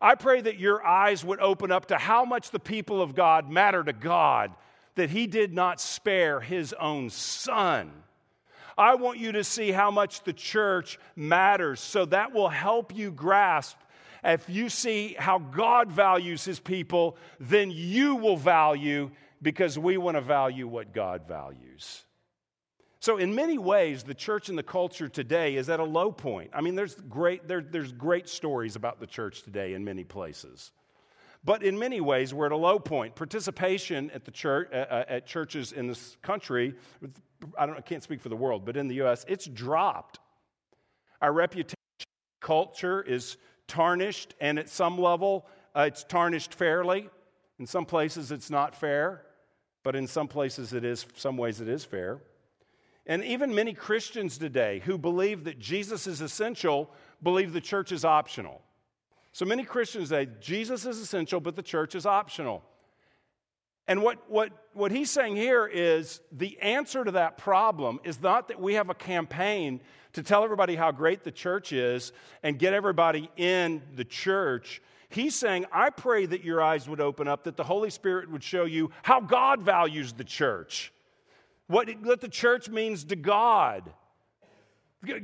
I 0.00 0.14
pray 0.14 0.40
that 0.40 0.58
your 0.58 0.84
eyes 0.84 1.24
would 1.24 1.40
open 1.40 1.70
up 1.70 1.86
to 1.86 1.98
how 1.98 2.24
much 2.24 2.50
the 2.50 2.58
people 2.58 3.00
of 3.00 3.14
God 3.14 3.50
matter 3.50 3.82
to 3.82 3.92
God, 3.92 4.52
that 4.96 5.10
he 5.10 5.26
did 5.26 5.52
not 5.52 5.80
spare 5.80 6.40
his 6.40 6.72
own 6.74 7.10
son 7.10 7.92
I 8.76 8.94
want 8.94 9.18
you 9.18 9.32
to 9.32 9.44
see 9.44 9.70
how 9.70 9.90
much 9.90 10.22
the 10.22 10.32
church 10.32 10.98
matters. 11.16 11.80
So 11.80 12.04
that 12.06 12.32
will 12.32 12.48
help 12.48 12.94
you 12.94 13.10
grasp. 13.10 13.76
If 14.24 14.48
you 14.48 14.68
see 14.68 15.16
how 15.18 15.38
God 15.38 15.90
values 15.90 16.44
his 16.44 16.60
people, 16.60 17.16
then 17.40 17.70
you 17.70 18.16
will 18.16 18.36
value 18.36 19.10
because 19.40 19.78
we 19.78 19.96
want 19.96 20.16
to 20.16 20.20
value 20.20 20.68
what 20.68 20.92
God 20.92 21.26
values. 21.26 21.71
So, 23.00 23.16
in 23.16 23.34
many 23.34 23.58
ways, 23.58 24.04
the 24.04 24.14
church 24.14 24.48
and 24.48 24.56
the 24.56 24.62
culture 24.62 25.08
today 25.08 25.56
is 25.56 25.68
at 25.68 25.80
a 25.80 25.84
low 25.84 26.12
point. 26.12 26.50
I 26.54 26.60
mean, 26.60 26.76
there's 26.76 26.94
great, 26.94 27.48
there, 27.48 27.60
there's 27.60 27.90
great 27.90 28.28
stories 28.28 28.76
about 28.76 29.00
the 29.00 29.08
church 29.08 29.42
today 29.42 29.74
in 29.74 29.84
many 29.84 30.04
places. 30.04 30.70
But 31.44 31.64
in 31.64 31.76
many 31.76 32.00
ways, 32.00 32.32
we're 32.32 32.46
at 32.46 32.52
a 32.52 32.56
low 32.56 32.78
point. 32.78 33.16
Participation 33.16 34.08
at 34.12 34.24
the 34.24 34.30
church, 34.30 34.68
uh, 34.72 34.76
uh 34.76 35.04
at 35.08 35.26
churches 35.26 35.72
in 35.72 35.88
this 35.88 36.16
country, 36.22 36.74
I, 37.58 37.66
don't, 37.66 37.76
I 37.76 37.80
can't 37.80 38.04
speak 38.04 38.20
for 38.20 38.28
the 38.28 38.36
world, 38.36 38.64
but 38.64 38.76
in 38.76 38.86
the 38.86 38.94
U.S., 38.96 39.24
it's 39.26 39.46
dropped. 39.46 40.20
Our 41.20 41.32
reputation, 41.32 41.74
culture 42.40 43.02
is 43.02 43.36
tarnished, 43.66 44.34
and 44.40 44.58
at 44.58 44.68
some 44.68 44.96
level, 44.96 45.46
uh, 45.74 45.86
it's 45.88 46.04
tarnished 46.04 46.54
fairly. 46.54 47.10
In 47.58 47.66
some 47.66 47.84
places, 47.84 48.30
it's 48.30 48.50
not 48.50 48.76
fair, 48.76 49.24
but 49.82 49.96
in 49.96 50.06
some 50.06 50.28
places, 50.28 50.72
it 50.72 50.84
is. 50.84 51.06
Some 51.16 51.36
ways, 51.36 51.60
it 51.60 51.68
is 51.68 51.84
fair. 51.84 52.20
And 53.06 53.24
even 53.24 53.54
many 53.54 53.74
Christians 53.74 54.38
today 54.38 54.80
who 54.84 54.96
believe 54.96 55.44
that 55.44 55.58
Jesus 55.58 56.06
is 56.06 56.20
essential 56.20 56.90
believe 57.22 57.52
the 57.52 57.60
church 57.60 57.92
is 57.92 58.04
optional. 58.04 58.62
So 59.32 59.44
many 59.44 59.64
Christians 59.64 60.10
say 60.10 60.28
Jesus 60.40 60.84
is 60.84 60.98
essential, 60.98 61.40
but 61.40 61.56
the 61.56 61.62
church 61.62 61.94
is 61.94 62.06
optional. 62.06 62.62
And 63.88 64.02
what, 64.02 64.30
what, 64.30 64.52
what 64.74 64.92
he's 64.92 65.10
saying 65.10 65.36
here 65.36 65.66
is 65.66 66.20
the 66.30 66.58
answer 66.60 67.04
to 67.04 67.10
that 67.12 67.38
problem 67.38 67.98
is 68.04 68.20
not 68.20 68.48
that 68.48 68.60
we 68.60 68.74
have 68.74 68.90
a 68.90 68.94
campaign 68.94 69.80
to 70.12 70.22
tell 70.22 70.44
everybody 70.44 70.76
how 70.76 70.92
great 70.92 71.24
the 71.24 71.32
church 71.32 71.72
is 71.72 72.12
and 72.42 72.58
get 72.58 72.74
everybody 72.74 73.30
in 73.36 73.82
the 73.96 74.04
church. 74.04 74.80
He's 75.12 75.34
saying, 75.34 75.66
I 75.70 75.90
pray 75.90 76.26
that 76.26 76.42
your 76.42 76.62
eyes 76.62 76.88
would 76.88 77.00
open 77.00 77.28
up, 77.28 77.44
that 77.44 77.56
the 77.56 77.64
Holy 77.64 77.90
Spirit 77.90 78.30
would 78.30 78.42
show 78.42 78.64
you 78.64 78.90
how 79.02 79.20
God 79.20 79.62
values 79.62 80.12
the 80.12 80.24
church, 80.24 80.92
what, 81.66 81.88
what 82.02 82.20
the 82.20 82.28
church 82.28 82.68
means 82.68 83.04
to 83.04 83.16
God. 83.16 83.92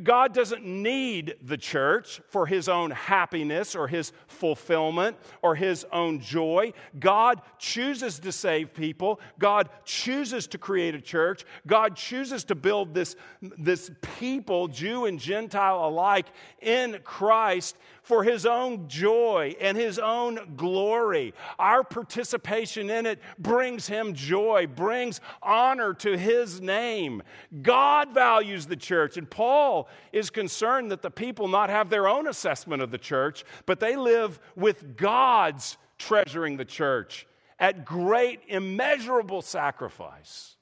God 0.03 0.35
doesn't 0.35 0.64
need 0.64 1.37
the 1.40 1.57
church 1.57 2.20
for 2.31 2.46
his 2.46 2.68
own 2.68 2.90
happiness 2.90 3.77
or 3.77 3.87
his 3.87 4.12
fulfillment 4.27 5.16
or 5.40 5.55
his 5.55 5.87
own 5.92 6.18
joy. 6.18 6.72
God 6.98 7.40
chooses 7.59 8.18
to 8.18 8.33
save 8.33 8.74
people. 8.74 9.20
God 9.38 9.68
chooses 9.85 10.48
to 10.48 10.59
create 10.59 10.96
a 10.96 11.01
church. 11.01 11.44
God 11.64 11.94
chooses 11.94 12.42
to 12.44 12.57
build 12.57 12.92
this, 12.92 13.14
this 13.40 13.88
people, 14.18 14.66
Jew 14.66 15.05
and 15.05 15.20
Gentile 15.20 15.87
alike, 15.87 16.27
in 16.61 16.98
Christ 17.05 17.77
for 18.08 18.24
his 18.24 18.46
own 18.46 18.88
joy 18.88 19.54
and 19.60 19.76
his 19.76 19.98
own 19.98 20.54
glory. 20.56 21.34
Our 21.58 21.84
participation 21.84 22.88
in 22.88 23.04
it 23.04 23.20
brings 23.38 23.86
him 23.86 24.14
joy, 24.14 24.66
brings 24.66 25.20
honor 25.42 25.92
to 25.92 26.16
his 26.16 26.62
name. 26.62 27.22
God 27.60 28.14
values 28.14 28.64
the 28.64 28.76
church, 28.76 29.18
and 29.18 29.28
Paul 29.28 29.90
is 30.10 30.30
concerned 30.30 30.90
that 30.90 31.02
the 31.02 31.10
people 31.10 31.48
not 31.48 31.68
have 31.68 31.90
their 31.90 32.08
own 32.08 32.26
assessment 32.26 32.80
of 32.80 32.90
the 32.90 32.96
church, 32.96 33.44
but 33.66 33.78
they 33.78 33.94
live 33.94 34.40
with 34.56 34.96
God's 34.96 35.76
treasuring 35.98 36.56
the 36.56 36.64
church 36.64 37.26
at 37.58 37.84
great, 37.84 38.40
immeasurable 38.48 39.42
sacrifice. 39.42 40.56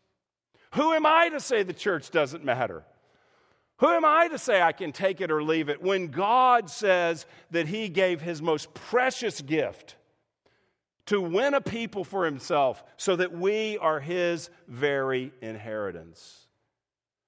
Who 0.74 0.92
am 0.92 1.06
I 1.06 1.28
to 1.28 1.38
say 1.38 1.62
the 1.62 1.72
church 1.72 2.11
doesn't 2.11 2.44
matter? 2.44 2.85
Who 3.79 3.89
am 3.89 4.05
I 4.05 4.29
to 4.29 4.39
say 4.39 4.62
I 4.62 4.73
can 4.73 4.93
take 4.93 5.21
it 5.21 5.31
or 5.31 5.43
leave 5.43 5.69
it 5.69 5.83
when 5.83 6.09
God 6.09 6.71
says 6.71 7.27
that 7.51 7.69
He 7.69 7.89
gave 7.89 8.21
His 8.21 8.41
most 8.41 8.73
precious 8.73 9.41
gift 9.41 9.97
to 11.07 11.21
win 11.21 11.55
a 11.55 11.61
people 11.61 12.03
for 12.03 12.25
Himself 12.25 12.83
so 12.97 13.17
that 13.17 13.33
we 13.33 13.77
are 13.79 14.01
His 14.01 14.49
very 14.67 15.33
inheritance? 15.43 16.47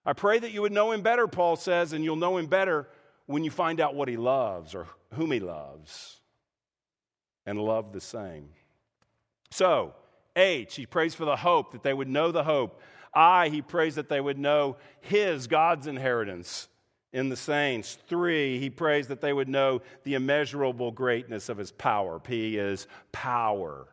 I 0.06 0.14
pray 0.14 0.38
that 0.38 0.52
you 0.52 0.62
would 0.62 0.72
know 0.72 0.92
Him 0.92 1.02
better, 1.02 1.28
Paul 1.28 1.56
says, 1.56 1.92
and 1.92 2.02
you'll 2.02 2.16
know 2.16 2.38
Him 2.38 2.46
better 2.46 2.88
when 3.26 3.44
you 3.44 3.50
find 3.50 3.78
out 3.78 3.94
what 3.94 4.08
He 4.08 4.16
loves 4.16 4.74
or 4.74 4.86
whom 5.12 5.30
He 5.30 5.40
loves 5.40 6.18
and 7.44 7.58
love 7.58 7.92
the 7.92 8.00
same. 8.00 8.48
So, 9.50 9.94
H, 10.36 10.76
he 10.76 10.86
prays 10.86 11.14
for 11.14 11.24
the 11.24 11.36
hope, 11.36 11.72
that 11.72 11.82
they 11.82 11.94
would 11.94 12.08
know 12.08 12.30
the 12.30 12.44
hope 12.44 12.80
I, 13.18 13.48
he 13.48 13.62
prays 13.62 13.96
that 13.96 14.08
they 14.08 14.20
would 14.20 14.38
know 14.38 14.76
his, 15.00 15.48
God's 15.48 15.88
inheritance 15.88 16.68
in 17.12 17.28
the 17.28 17.36
saints. 17.36 17.98
Three, 18.06 18.60
he 18.60 18.70
prays 18.70 19.08
that 19.08 19.20
they 19.20 19.32
would 19.32 19.48
know 19.48 19.82
the 20.04 20.14
immeasurable 20.14 20.92
greatness 20.92 21.48
of 21.48 21.58
his 21.58 21.72
power. 21.72 22.20
P 22.20 22.56
is 22.56 22.86
power. 23.10 23.88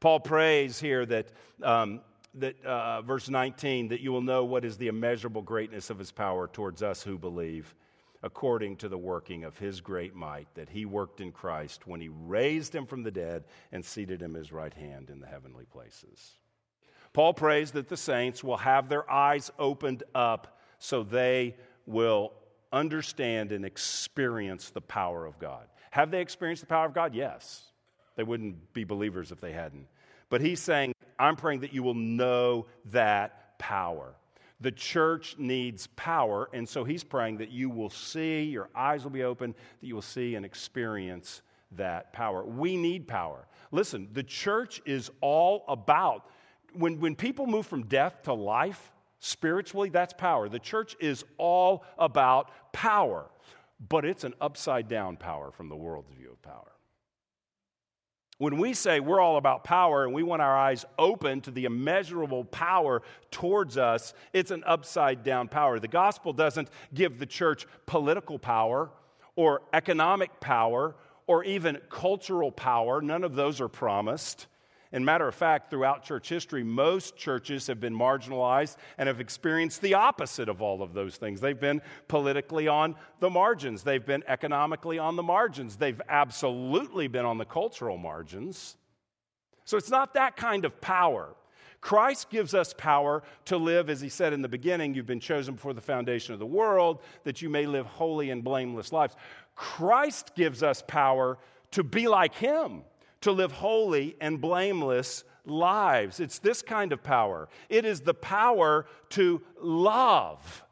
Paul 0.00 0.20
prays 0.20 0.78
here 0.78 1.06
that, 1.06 1.28
um, 1.62 2.02
that 2.34 2.62
uh, 2.62 3.00
verse 3.00 3.30
19, 3.30 3.88
that 3.88 4.00
you 4.00 4.12
will 4.12 4.20
know 4.20 4.44
what 4.44 4.66
is 4.66 4.76
the 4.76 4.88
immeasurable 4.88 5.42
greatness 5.42 5.88
of 5.88 5.98
his 5.98 6.12
power 6.12 6.46
towards 6.46 6.82
us 6.82 7.02
who 7.02 7.16
believe, 7.16 7.74
according 8.22 8.76
to 8.76 8.90
the 8.90 8.98
working 8.98 9.44
of 9.44 9.56
his 9.56 9.80
great 9.80 10.14
might 10.14 10.46
that 10.54 10.68
he 10.68 10.84
worked 10.84 11.22
in 11.22 11.32
Christ 11.32 11.86
when 11.86 12.02
he 12.02 12.10
raised 12.10 12.74
him 12.74 12.84
from 12.84 13.02
the 13.02 13.10
dead 13.10 13.44
and 13.72 13.82
seated 13.82 14.20
him 14.20 14.36
at 14.36 14.40
his 14.40 14.52
right 14.52 14.74
hand 14.74 15.08
in 15.08 15.20
the 15.20 15.26
heavenly 15.26 15.64
places. 15.64 16.34
Paul 17.18 17.34
prays 17.34 17.72
that 17.72 17.88
the 17.88 17.96
saints 17.96 18.44
will 18.44 18.58
have 18.58 18.88
their 18.88 19.10
eyes 19.10 19.50
opened 19.58 20.04
up 20.14 20.60
so 20.78 21.02
they 21.02 21.56
will 21.84 22.32
understand 22.70 23.50
and 23.50 23.64
experience 23.64 24.70
the 24.70 24.80
power 24.80 25.26
of 25.26 25.36
God. 25.40 25.66
Have 25.90 26.12
they 26.12 26.20
experienced 26.20 26.62
the 26.62 26.68
power 26.68 26.86
of 26.86 26.94
God? 26.94 27.16
Yes. 27.16 27.72
They 28.14 28.22
wouldn't 28.22 28.72
be 28.72 28.84
believers 28.84 29.32
if 29.32 29.40
they 29.40 29.50
hadn't. 29.50 29.88
But 30.30 30.42
he's 30.42 30.60
saying, 30.60 30.94
I'm 31.18 31.34
praying 31.34 31.58
that 31.62 31.72
you 31.72 31.82
will 31.82 31.92
know 31.92 32.66
that 32.92 33.58
power. 33.58 34.14
The 34.60 34.70
church 34.70 35.34
needs 35.38 35.88
power, 35.96 36.48
and 36.52 36.68
so 36.68 36.84
he's 36.84 37.02
praying 37.02 37.38
that 37.38 37.50
you 37.50 37.68
will 37.68 37.90
see, 37.90 38.44
your 38.44 38.68
eyes 38.76 39.02
will 39.02 39.10
be 39.10 39.24
open, 39.24 39.56
that 39.80 39.86
you 39.88 39.96
will 39.96 40.02
see 40.02 40.36
and 40.36 40.46
experience 40.46 41.42
that 41.72 42.12
power. 42.12 42.44
We 42.44 42.76
need 42.76 43.08
power. 43.08 43.48
Listen, 43.72 44.08
the 44.12 44.22
church 44.22 44.80
is 44.86 45.10
all 45.20 45.64
about 45.66 46.30
when, 46.72 47.00
when 47.00 47.14
people 47.14 47.46
move 47.46 47.66
from 47.66 47.84
death 47.84 48.22
to 48.24 48.34
life, 48.34 48.92
spiritually, 49.20 49.88
that's 49.88 50.12
power. 50.12 50.48
The 50.48 50.58
church 50.58 50.96
is 51.00 51.24
all 51.36 51.84
about 51.98 52.50
power, 52.72 53.26
but 53.88 54.04
it's 54.04 54.24
an 54.24 54.34
upside 54.40 54.88
down 54.88 55.16
power 55.16 55.50
from 55.50 55.68
the 55.68 55.76
world's 55.76 56.12
view 56.12 56.30
of 56.30 56.42
power. 56.42 56.72
When 58.38 58.58
we 58.58 58.72
say 58.72 59.00
we're 59.00 59.20
all 59.20 59.36
about 59.36 59.64
power 59.64 60.04
and 60.04 60.14
we 60.14 60.22
want 60.22 60.42
our 60.42 60.56
eyes 60.56 60.84
open 60.96 61.40
to 61.40 61.50
the 61.50 61.64
immeasurable 61.64 62.44
power 62.44 63.02
towards 63.32 63.76
us, 63.76 64.14
it's 64.32 64.52
an 64.52 64.62
upside 64.64 65.24
down 65.24 65.48
power. 65.48 65.80
The 65.80 65.88
gospel 65.88 66.32
doesn't 66.32 66.68
give 66.94 67.18
the 67.18 67.26
church 67.26 67.66
political 67.86 68.38
power 68.38 68.90
or 69.34 69.62
economic 69.72 70.38
power 70.38 70.94
or 71.26 71.42
even 71.42 71.78
cultural 71.90 72.52
power. 72.52 73.02
None 73.02 73.24
of 73.24 73.34
those 73.34 73.60
are 73.60 73.68
promised. 73.68 74.46
And 74.92 75.04
matter 75.04 75.28
of 75.28 75.34
fact, 75.34 75.70
throughout 75.70 76.02
church 76.02 76.28
history, 76.28 76.62
most 76.62 77.16
churches 77.16 77.66
have 77.66 77.78
been 77.78 77.94
marginalized 77.94 78.76
and 78.96 79.06
have 79.06 79.20
experienced 79.20 79.82
the 79.82 79.94
opposite 79.94 80.48
of 80.48 80.62
all 80.62 80.82
of 80.82 80.94
those 80.94 81.16
things. 81.16 81.40
They've 81.40 81.58
been 81.58 81.82
politically 82.08 82.68
on 82.68 82.94
the 83.20 83.28
margins, 83.28 83.82
they've 83.82 84.04
been 84.04 84.24
economically 84.26 84.98
on 84.98 85.16
the 85.16 85.22
margins, 85.22 85.76
they've 85.76 86.00
absolutely 86.08 87.06
been 87.06 87.26
on 87.26 87.36
the 87.36 87.44
cultural 87.44 87.98
margins. 87.98 88.76
So 89.64 89.76
it's 89.76 89.90
not 89.90 90.14
that 90.14 90.36
kind 90.36 90.64
of 90.64 90.80
power. 90.80 91.34
Christ 91.82 92.30
gives 92.30 92.54
us 92.54 92.74
power 92.76 93.22
to 93.44 93.58
live, 93.58 93.90
as 93.90 94.00
he 94.00 94.08
said 94.08 94.32
in 94.32 94.40
the 94.42 94.48
beginning, 94.48 94.94
you've 94.94 95.06
been 95.06 95.20
chosen 95.20 95.54
before 95.54 95.74
the 95.74 95.80
foundation 95.80 96.32
of 96.32 96.40
the 96.40 96.46
world, 96.46 97.02
that 97.24 97.42
you 97.42 97.50
may 97.50 97.66
live 97.66 97.86
holy 97.86 98.30
and 98.30 98.42
blameless 98.42 98.90
lives. 98.90 99.14
Christ 99.54 100.34
gives 100.34 100.62
us 100.62 100.82
power 100.86 101.38
to 101.72 101.84
be 101.84 102.08
like 102.08 102.34
him 102.34 102.82
to 103.22 103.32
live 103.32 103.52
holy 103.52 104.16
and 104.20 104.40
blameless 104.40 105.24
lives. 105.44 106.20
It's 106.20 106.38
this 106.38 106.62
kind 106.62 106.92
of 106.92 107.02
power. 107.02 107.48
It 107.68 107.84
is 107.84 108.00
the 108.00 108.14
power 108.14 108.86
to 109.10 109.42
love, 109.60 110.64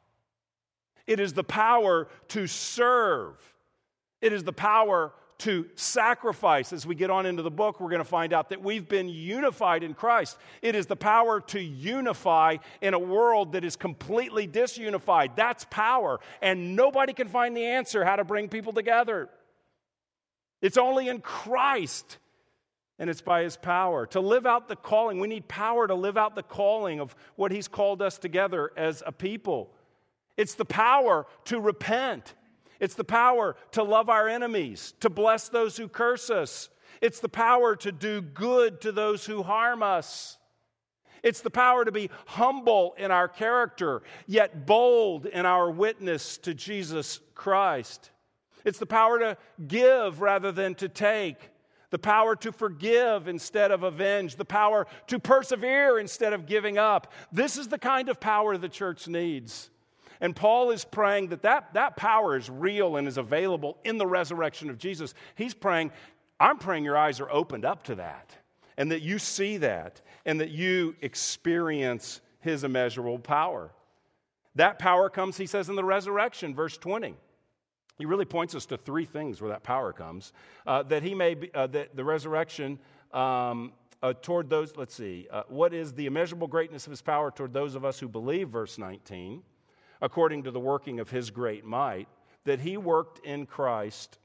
it 1.07 1.21
is 1.21 1.33
the 1.33 1.45
power 1.45 2.09
to 2.29 2.47
serve, 2.47 3.37
it 4.21 4.33
is 4.33 4.45
the 4.45 4.53
power 4.53 5.13
to 5.39 5.67
sacrifice. 5.75 6.73
As 6.73 6.87
we 6.87 6.95
get 6.95 7.11
on 7.11 7.27
into 7.27 7.43
the 7.43 7.51
book, 7.51 7.79
we're 7.79 7.91
going 7.91 8.01
to 8.01 8.05
find 8.05 8.33
out 8.33 8.51
that 8.51 8.63
we've 8.63 8.89
been 8.89 9.09
unified 9.09 9.83
in 9.83 9.95
Christ. 9.95 10.39
It 10.63 10.75
is 10.75 10.87
the 10.87 10.97
power 10.97 11.41
to 11.49 11.61
unify 11.61 12.57
in 12.81 12.95
a 12.95 12.99
world 12.99 13.53
that 13.53 13.65
is 13.65 13.77
completely 13.77 14.49
disunified. 14.49 15.37
That's 15.37 15.67
power. 15.69 16.21
And 16.41 16.75
nobody 16.75 17.13
can 17.13 17.29
find 17.29 17.57
the 17.57 17.67
answer 17.67 18.05
how 18.05 18.17
to 18.17 18.25
bring 18.25 18.49
people 18.49 18.73
together. 18.73 19.29
It's 20.63 20.79
only 20.79 21.09
in 21.09 21.21
Christ 21.21 22.17
and 22.99 23.11
it's 23.11 23.21
by 23.21 23.43
his 23.43 23.57
power. 23.57 24.07
To 24.07 24.21
live 24.21 24.47
out 24.47 24.69
the 24.69 24.77
calling, 24.77 25.21
we 25.21 25.29
need 25.29 25.49
power 25.49 25.87
to 25.87 25.95
live 25.95 26.17
out 26.17 26.35
the 26.35 26.43
calling 26.43 27.01
of 27.01 27.15
what 27.37 27.53
he's 27.53 27.69
called 27.69 28.01
us 28.01 28.19
together 28.19 28.71
as 28.77 29.03
a 29.07 29.13
people. 29.13 29.71
It's 30.37 30.55
the 30.55 30.65
power 30.65 31.27
to 31.47 31.61
repent. 31.61 32.35
It's 32.81 32.95
the 32.95 33.05
power 33.05 33.57
to 33.73 33.83
love 33.83 34.09
our 34.09 34.29
enemies, 34.29 34.95
to 35.01 35.11
bless 35.11 35.49
those 35.49 35.77
who 35.77 35.89
curse 35.89 36.31
us. 36.31 36.69
It's 37.01 37.21
the 37.21 37.29
power 37.29 37.77
to 37.77 37.93
do 37.93 38.21
good 38.21 38.81
to 38.83 38.93
those 38.93 39.27
who 39.27 39.43
harm 39.43 39.83
us. 39.83 40.39
It's 41.23 41.41
the 41.41 41.51
power 41.51 41.85
to 41.85 41.93
be 41.93 42.11
humble 42.27 42.95
in 42.99 43.11
our 43.11 43.29
character, 43.29 44.03
yet 44.27 44.67
bold 44.67 45.27
in 45.27 45.45
our 45.45 45.71
witness 45.71 46.39
to 46.39 46.55
Jesus 46.55 47.21
Christ. 47.35 48.11
It's 48.65 48.79
the 48.79 48.87
power 48.87 49.19
to 49.19 49.37
give 49.67 50.21
rather 50.21 50.53
than 50.53 50.75
to 50.77 50.89
take 50.89 51.51
the 51.91 51.99
power 51.99 52.37
to 52.37 52.53
forgive 52.53 53.29
instead 53.29 53.71
of 53.71 53.83
avenge, 53.83 54.37
the 54.37 54.45
power 54.45 54.87
to 55.07 55.19
persevere 55.19 55.99
instead 55.99 56.33
of 56.33 56.47
giving 56.47 56.79
up. 56.79 57.13
This 57.33 57.57
is 57.57 57.69
the 57.69 57.79
kind 57.79 58.09
of 58.09 58.21
power 58.21 58.57
the 58.57 58.69
church 58.69 59.09
needs. 59.09 59.71
And 60.21 60.35
Paul 60.35 60.71
is 60.71 60.85
praying 60.85 61.29
that, 61.29 61.43
that 61.43 61.75
that 61.75 61.97
power 61.97 62.37
is 62.37 62.49
real 62.49 62.97
and 62.97 63.07
is 63.07 63.19
available 63.19 63.79
in 63.85 63.99
the 63.99 64.07
resurrection 64.07 64.71
of 64.71 64.79
Jesus. 64.79 65.15
He's 65.35 65.55
praying, 65.55 65.93
I'm 66.41 66.59
praying 66.59 66.85
your 66.85 66.97
eyes 66.97 67.21
are 67.21 67.31
opened 67.31 67.65
up 67.65 67.85
to 67.85 67.97
that 67.97 68.37
and 68.77 68.91
that 68.91 69.03
you 69.03 69.19
see 69.19 69.59
that 69.59 70.01
and 70.25 70.41
that 70.41 70.51
you 70.51 70.97
experience 71.03 72.21
his 72.41 72.65
immeasurable 72.65 73.19
power. 73.19 73.71
That 74.55 74.79
power 74.79 75.11
comes, 75.11 75.37
he 75.37 75.47
says, 75.47 75.69
in 75.69 75.77
the 75.77 75.85
resurrection, 75.85 76.55
verse 76.55 76.79
20 76.79 77.17
he 77.99 78.05
really 78.05 78.25
points 78.25 78.55
us 78.55 78.67
to 78.67 78.77
three 78.77 79.05
things 79.05 79.41
where 79.41 79.51
that 79.51 79.63
power 79.63 79.93
comes. 79.93 80.33
Uh, 80.67 80.83
that 80.85 81.03
he 81.03 81.15
may 81.15 81.35
be, 81.35 81.53
uh, 81.55 81.67
that 81.69 81.97
the 81.97 82.05
resurrection 82.05 82.79
um, 83.13 83.73
uh, 84.03 84.13
toward 84.21 84.51
those, 84.51 84.77
let's 84.77 84.95
see, 84.95 85.27
uh, 85.31 85.43
what 85.49 85.73
is 85.73 85.93
the 85.95 86.07
immeasurable 86.07 86.47
greatness 86.47 86.87
of 86.87 86.91
his 86.91 87.01
power 87.01 87.31
toward 87.31 87.53
those 87.53 87.75
of 87.75 87.85
us 87.85 87.99
who 87.99 88.09
believe, 88.09 88.51
verse 88.51 88.77
19, 88.79 89.43
according 90.03 90.43
to 90.43 90.51
the 90.51 90.61
working 90.61 91.01
of 91.01 91.11
his 91.11 91.31
great 91.31 91.65
might, 91.65 92.09
that 92.45 92.61
he 92.61 92.77
worked 92.77 93.25
in 93.25 93.47
Christ 93.47 94.19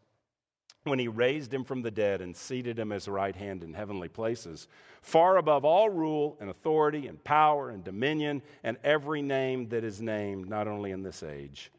when 0.84 1.00
he 1.00 1.08
raised 1.08 1.54
him 1.54 1.64
from 1.64 1.82
the 1.84 1.92
dead 1.92 2.22
and 2.22 2.36
seated 2.36 2.78
him 2.78 2.92
as 2.92 3.08
right 3.08 3.36
hand 3.36 3.64
in 3.64 3.74
heavenly 3.74 4.10
places, 4.10 4.68
far 5.02 5.38
above 5.38 5.64
all 5.64 5.90
rule 5.90 6.38
and 6.42 6.50
authority 6.50 7.08
and 7.08 7.24
power 7.24 7.70
and 7.70 7.84
dominion 7.84 8.42
and 8.64 8.78
every 8.84 9.22
name 9.22 9.70
that 9.70 9.84
is 9.84 10.02
named, 10.02 10.50
not 10.50 10.68
only 10.68 10.92
in 10.92 11.04
this 11.04 11.24
age, 11.24 11.72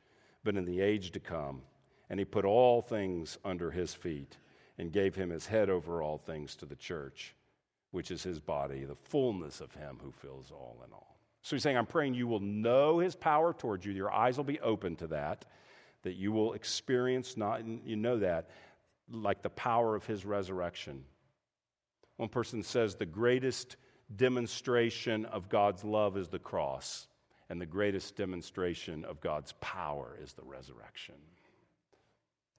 but 0.44 0.56
in 0.56 0.64
the 0.64 0.80
age 0.80 1.10
to 1.10 1.20
come 1.20 1.62
and 2.12 2.18
he 2.18 2.26
put 2.26 2.44
all 2.44 2.82
things 2.82 3.38
under 3.42 3.70
his 3.70 3.94
feet 3.94 4.36
and 4.76 4.92
gave 4.92 5.14
him 5.14 5.30
his 5.30 5.46
head 5.46 5.70
over 5.70 6.02
all 6.02 6.18
things 6.18 6.54
to 6.54 6.66
the 6.66 6.76
church, 6.76 7.34
which 7.90 8.10
is 8.10 8.22
his 8.22 8.38
body, 8.38 8.84
the 8.84 8.94
fullness 8.94 9.62
of 9.62 9.72
him 9.72 9.98
who 10.04 10.12
fills 10.12 10.50
all 10.50 10.76
in 10.86 10.92
all. 10.92 11.16
So 11.40 11.56
he's 11.56 11.62
saying, 11.62 11.78
I'm 11.78 11.86
praying 11.86 12.12
you 12.12 12.26
will 12.26 12.38
know 12.38 12.98
his 12.98 13.16
power 13.16 13.54
towards 13.54 13.86
you. 13.86 13.92
Your 13.92 14.12
eyes 14.12 14.36
will 14.36 14.44
be 14.44 14.60
open 14.60 14.94
to 14.96 15.06
that, 15.06 15.46
that 16.02 16.12
you 16.12 16.32
will 16.32 16.52
experience, 16.52 17.38
not, 17.38 17.62
you 17.66 17.96
know 17.96 18.18
that, 18.18 18.50
like 19.10 19.40
the 19.40 19.48
power 19.48 19.94
of 19.94 20.04
his 20.04 20.26
resurrection. 20.26 21.04
One 22.18 22.28
person 22.28 22.62
says 22.62 22.94
the 22.94 23.06
greatest 23.06 23.76
demonstration 24.14 25.24
of 25.24 25.48
God's 25.48 25.82
love 25.82 26.18
is 26.18 26.28
the 26.28 26.38
cross, 26.38 27.06
and 27.48 27.58
the 27.58 27.64
greatest 27.64 28.16
demonstration 28.16 29.02
of 29.06 29.22
God's 29.22 29.54
power 29.62 30.18
is 30.22 30.34
the 30.34 30.44
resurrection. 30.44 31.14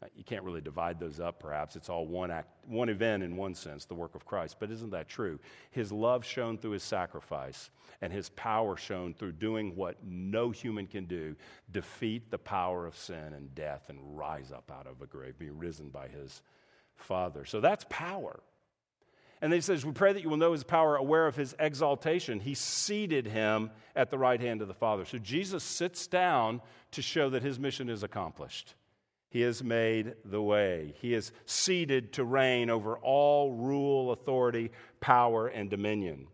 Uh, 0.03 0.07
you 0.15 0.23
can't 0.23 0.43
really 0.43 0.61
divide 0.61 0.99
those 0.99 1.19
up, 1.19 1.39
perhaps. 1.39 1.75
It's 1.75 1.87
all 1.87 2.05
one, 2.05 2.29
act, 2.29 2.49
one 2.67 2.89
event 2.89 3.23
in 3.23 3.37
one 3.37 3.55
sense, 3.55 3.85
the 3.85 3.93
work 3.93 4.15
of 4.15 4.25
Christ. 4.25 4.57
But 4.59 4.69
isn't 4.71 4.89
that 4.91 5.07
true? 5.07 5.39
His 5.71 5.91
love 5.91 6.25
shown 6.25 6.57
through 6.57 6.71
his 6.71 6.83
sacrifice 6.83 7.69
and 8.01 8.11
his 8.11 8.29
power 8.29 8.75
shown 8.75 9.13
through 9.13 9.33
doing 9.33 9.75
what 9.75 9.97
no 10.03 10.51
human 10.51 10.87
can 10.87 11.05
do 11.05 11.35
defeat 11.71 12.31
the 12.31 12.37
power 12.37 12.85
of 12.85 12.97
sin 12.97 13.33
and 13.33 13.55
death 13.55 13.85
and 13.89 14.17
rise 14.17 14.51
up 14.51 14.69
out 14.73 14.87
of 14.87 15.01
a 15.01 15.05
grave, 15.05 15.39
be 15.39 15.49
risen 15.49 15.89
by 15.89 16.07
his 16.07 16.41
Father. 16.95 17.45
So 17.45 17.61
that's 17.61 17.85
power. 17.89 18.41
And 19.41 19.51
then 19.51 19.57
he 19.57 19.61
says, 19.61 19.85
We 19.85 19.93
pray 19.93 20.11
that 20.11 20.21
you 20.21 20.29
will 20.29 20.37
know 20.37 20.51
his 20.51 20.63
power, 20.63 20.95
aware 20.95 21.27
of 21.27 21.35
his 21.35 21.55
exaltation. 21.59 22.39
He 22.39 22.55
seated 22.55 23.27
him 23.27 23.71
at 23.95 24.09
the 24.09 24.17
right 24.17 24.39
hand 24.39 24.61
of 24.61 24.67
the 24.67 24.73
Father. 24.73 25.05
So 25.05 25.17
Jesus 25.17 25.63
sits 25.63 26.07
down 26.07 26.61
to 26.91 27.01
show 27.01 27.29
that 27.29 27.43
his 27.43 27.59
mission 27.59 27.89
is 27.89 28.03
accomplished. 28.03 28.75
He 29.33 29.41
has 29.41 29.63
made 29.63 30.13
the 30.25 30.43
way. 30.43 30.93
He 31.01 31.15
is 31.15 31.31
seated 31.47 32.13
to 32.13 32.23
reign 32.23 32.69
over 32.69 32.99
all 32.99 33.51
rule, 33.51 34.11
authority, 34.11 34.69
power, 34.99 35.47
and 35.47 35.71
dominion. 35.71 36.27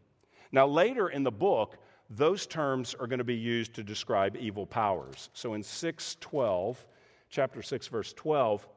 Now, 0.51 0.67
later 0.67 1.07
in 1.07 1.23
the 1.23 1.31
book, 1.31 1.77
those 2.09 2.45
terms 2.45 2.97
are 2.99 3.07
going 3.07 3.19
to 3.19 3.23
be 3.23 3.37
used 3.37 3.73
to 3.75 3.83
describe 3.83 4.35
evil 4.35 4.65
powers. 4.65 5.29
So 5.31 5.53
in 5.53 5.63
612, 5.63 6.85
chapter 7.29 7.61
6, 7.61 7.87
verse 7.87 8.11
12, 8.11 8.67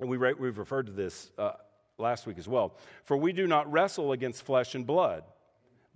and 0.00 0.10
we, 0.10 0.18
we've 0.18 0.58
referred 0.58 0.84
to 0.88 0.92
this 0.92 1.30
uh, 1.38 1.52
last 1.96 2.26
week 2.26 2.36
as 2.36 2.46
well. 2.46 2.76
For 3.04 3.16
we 3.16 3.32
do 3.32 3.46
not 3.46 3.72
wrestle 3.72 4.12
against 4.12 4.42
flesh 4.42 4.74
and 4.74 4.86
blood 4.86 5.24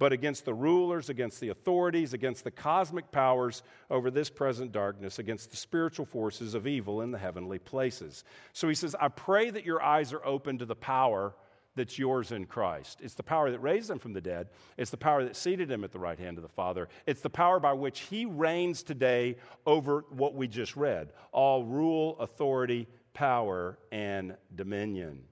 but 0.00 0.14
against 0.14 0.46
the 0.46 0.54
rulers, 0.54 1.10
against 1.10 1.40
the 1.40 1.50
authorities, 1.50 2.14
against 2.14 2.42
the 2.42 2.50
cosmic 2.50 3.12
powers 3.12 3.62
over 3.90 4.10
this 4.10 4.30
present 4.30 4.72
darkness, 4.72 5.18
against 5.18 5.50
the 5.50 5.58
spiritual 5.58 6.06
forces 6.06 6.54
of 6.54 6.66
evil 6.66 7.02
in 7.02 7.10
the 7.10 7.18
heavenly 7.18 7.58
places. 7.58 8.24
So 8.54 8.66
he 8.66 8.74
says, 8.74 8.96
I 8.98 9.08
pray 9.08 9.50
that 9.50 9.66
your 9.66 9.82
eyes 9.82 10.14
are 10.14 10.24
open 10.24 10.56
to 10.56 10.64
the 10.64 10.74
power 10.74 11.34
that's 11.76 11.98
yours 11.98 12.32
in 12.32 12.46
Christ. 12.46 13.00
It's 13.02 13.12
the 13.12 13.22
power 13.22 13.50
that 13.50 13.58
raised 13.58 13.90
him 13.90 13.98
from 13.98 14.14
the 14.14 14.22
dead, 14.22 14.48
it's 14.78 14.90
the 14.90 14.96
power 14.96 15.22
that 15.22 15.36
seated 15.36 15.70
him 15.70 15.84
at 15.84 15.92
the 15.92 15.98
right 15.98 16.18
hand 16.18 16.38
of 16.38 16.42
the 16.42 16.48
Father, 16.48 16.88
it's 17.04 17.20
the 17.20 17.28
power 17.28 17.60
by 17.60 17.74
which 17.74 18.00
he 18.00 18.24
reigns 18.24 18.82
today 18.82 19.36
over 19.66 20.06
what 20.08 20.34
we 20.34 20.48
just 20.48 20.76
read 20.76 21.12
all 21.30 21.62
rule, 21.62 22.18
authority, 22.20 22.88
power, 23.12 23.78
and 23.92 24.34
dominion. 24.56 25.24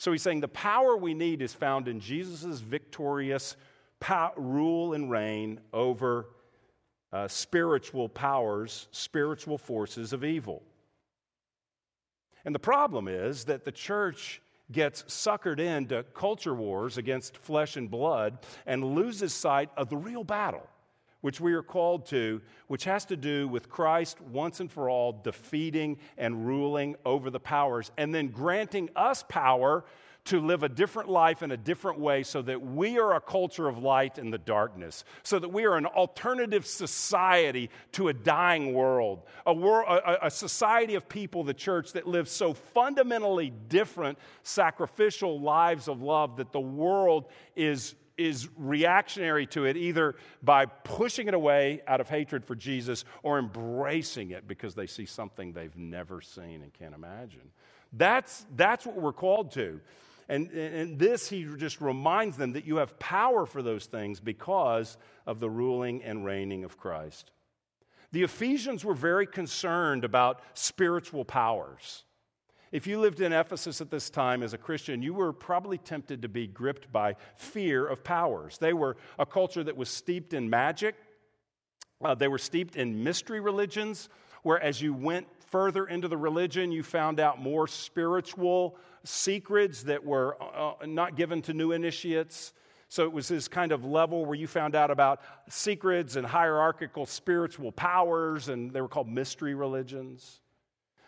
So 0.00 0.10
he's 0.10 0.22
saying 0.22 0.40
the 0.40 0.48
power 0.48 0.96
we 0.96 1.14
need 1.14 1.42
is 1.42 1.54
found 1.54 1.86
in 1.86 2.00
Jesus' 2.00 2.58
victorious 2.60 3.54
rule 4.36 4.94
and 4.94 5.10
reign 5.10 5.60
over 5.72 6.26
uh, 7.12 7.28
spiritual 7.28 8.08
powers, 8.08 8.88
spiritual 8.92 9.58
forces 9.58 10.12
of 10.12 10.24
evil. 10.24 10.62
And 12.44 12.54
the 12.54 12.60
problem 12.60 13.08
is 13.08 13.44
that 13.44 13.64
the 13.64 13.72
church 13.72 14.40
gets 14.72 15.02
suckered 15.04 15.58
into 15.58 16.04
culture 16.14 16.54
wars 16.54 16.96
against 16.96 17.36
flesh 17.36 17.76
and 17.76 17.90
blood 17.90 18.38
and 18.66 18.94
loses 18.94 19.34
sight 19.34 19.68
of 19.76 19.88
the 19.88 19.96
real 19.96 20.24
battle, 20.24 20.66
which 21.20 21.40
we 21.40 21.52
are 21.52 21.62
called 21.62 22.06
to, 22.06 22.40
which 22.68 22.84
has 22.84 23.04
to 23.06 23.16
do 23.16 23.48
with 23.48 23.68
Christ 23.68 24.20
once 24.20 24.60
and 24.60 24.70
for 24.70 24.88
all 24.88 25.20
defeating 25.24 25.98
and 26.16 26.46
ruling 26.46 26.94
over 27.04 27.30
the 27.30 27.40
powers 27.40 27.90
and 27.98 28.14
then 28.14 28.28
granting 28.28 28.88
us 28.94 29.24
power 29.28 29.84
to 30.26 30.40
live 30.40 30.62
a 30.62 30.68
different 30.68 31.08
life 31.08 31.42
in 31.42 31.50
a 31.50 31.56
different 31.56 31.98
way 31.98 32.22
so 32.22 32.42
that 32.42 32.60
we 32.60 32.98
are 32.98 33.14
a 33.14 33.20
culture 33.20 33.68
of 33.68 33.78
light 33.78 34.18
in 34.18 34.30
the 34.30 34.38
darkness, 34.38 35.04
so 35.22 35.38
that 35.38 35.48
we 35.48 35.64
are 35.64 35.76
an 35.76 35.86
alternative 35.86 36.66
society 36.66 37.70
to 37.92 38.08
a 38.08 38.12
dying 38.12 38.74
world, 38.74 39.22
a, 39.46 39.54
world, 39.54 39.86
a, 39.88 40.26
a 40.26 40.30
society 40.30 40.94
of 40.94 41.08
people, 41.08 41.44
the 41.44 41.54
church, 41.54 41.92
that 41.92 42.06
live 42.06 42.28
so 42.28 42.52
fundamentally 42.52 43.52
different, 43.68 44.18
sacrificial 44.42 45.40
lives 45.40 45.88
of 45.88 46.02
love 46.02 46.36
that 46.36 46.52
the 46.52 46.60
world 46.60 47.28
is 47.56 47.94
is 48.20 48.50
reactionary 48.58 49.46
to 49.46 49.64
it 49.64 49.78
either 49.78 50.14
by 50.42 50.66
pushing 50.66 51.26
it 51.26 51.32
away 51.32 51.80
out 51.86 52.02
of 52.02 52.08
hatred 52.10 52.44
for 52.44 52.54
Jesus 52.54 53.06
or 53.22 53.38
embracing 53.38 54.30
it 54.30 54.46
because 54.46 54.74
they 54.74 54.86
see 54.86 55.06
something 55.06 55.54
they've 55.54 55.76
never 55.76 56.20
seen 56.20 56.62
and 56.62 56.70
can't 56.74 56.94
imagine. 56.94 57.50
That's, 57.94 58.46
that's 58.54 58.84
what 58.84 59.00
we're 59.00 59.14
called 59.14 59.52
to. 59.52 59.80
And, 60.30 60.48
and 60.52 60.96
this, 60.96 61.28
he 61.28 61.44
just 61.56 61.80
reminds 61.80 62.36
them 62.36 62.52
that 62.52 62.64
you 62.64 62.76
have 62.76 62.96
power 63.00 63.46
for 63.46 63.62
those 63.62 63.86
things 63.86 64.20
because 64.20 64.96
of 65.26 65.40
the 65.40 65.50
ruling 65.50 66.04
and 66.04 66.24
reigning 66.24 66.62
of 66.62 66.78
Christ. 66.78 67.32
The 68.12 68.22
Ephesians 68.22 68.84
were 68.84 68.94
very 68.94 69.26
concerned 69.26 70.04
about 70.04 70.40
spiritual 70.54 71.24
powers. 71.24 72.04
If 72.70 72.86
you 72.86 73.00
lived 73.00 73.20
in 73.20 73.32
Ephesus 73.32 73.80
at 73.80 73.90
this 73.90 74.08
time 74.08 74.44
as 74.44 74.52
a 74.52 74.58
Christian, 74.58 75.02
you 75.02 75.14
were 75.14 75.32
probably 75.32 75.78
tempted 75.78 76.22
to 76.22 76.28
be 76.28 76.46
gripped 76.46 76.92
by 76.92 77.16
fear 77.34 77.84
of 77.84 78.04
powers. 78.04 78.56
They 78.56 78.72
were 78.72 78.96
a 79.18 79.26
culture 79.26 79.64
that 79.64 79.76
was 79.76 79.88
steeped 79.88 80.32
in 80.32 80.48
magic, 80.48 80.94
uh, 82.04 82.14
they 82.14 82.28
were 82.28 82.38
steeped 82.38 82.76
in 82.76 83.02
mystery 83.02 83.40
religions, 83.40 84.08
where 84.44 84.62
as 84.62 84.80
you 84.80 84.94
went 84.94 85.26
further 85.50 85.86
into 85.86 86.08
the 86.08 86.16
religion, 86.16 86.72
you 86.72 86.82
found 86.82 87.20
out 87.20 87.40
more 87.40 87.66
spiritual 87.66 88.76
secrets 89.04 89.82
that 89.84 90.04
were 90.04 90.36
uh, 90.40 90.72
uh, 90.82 90.86
not 90.86 91.16
given 91.16 91.42
to 91.42 91.52
new 91.52 91.72
initiates. 91.72 92.52
So 92.88 93.04
it 93.04 93.12
was 93.12 93.28
this 93.28 93.48
kind 93.48 93.72
of 93.72 93.84
level 93.84 94.24
where 94.24 94.34
you 94.34 94.46
found 94.46 94.74
out 94.74 94.90
about 94.90 95.20
secrets 95.48 96.16
and 96.16 96.26
hierarchical 96.26 97.06
spiritual 97.06 97.70
powers, 97.72 98.48
and 98.48 98.72
they 98.72 98.80
were 98.80 98.88
called 98.88 99.08
mystery 99.08 99.54
religions. 99.54 100.40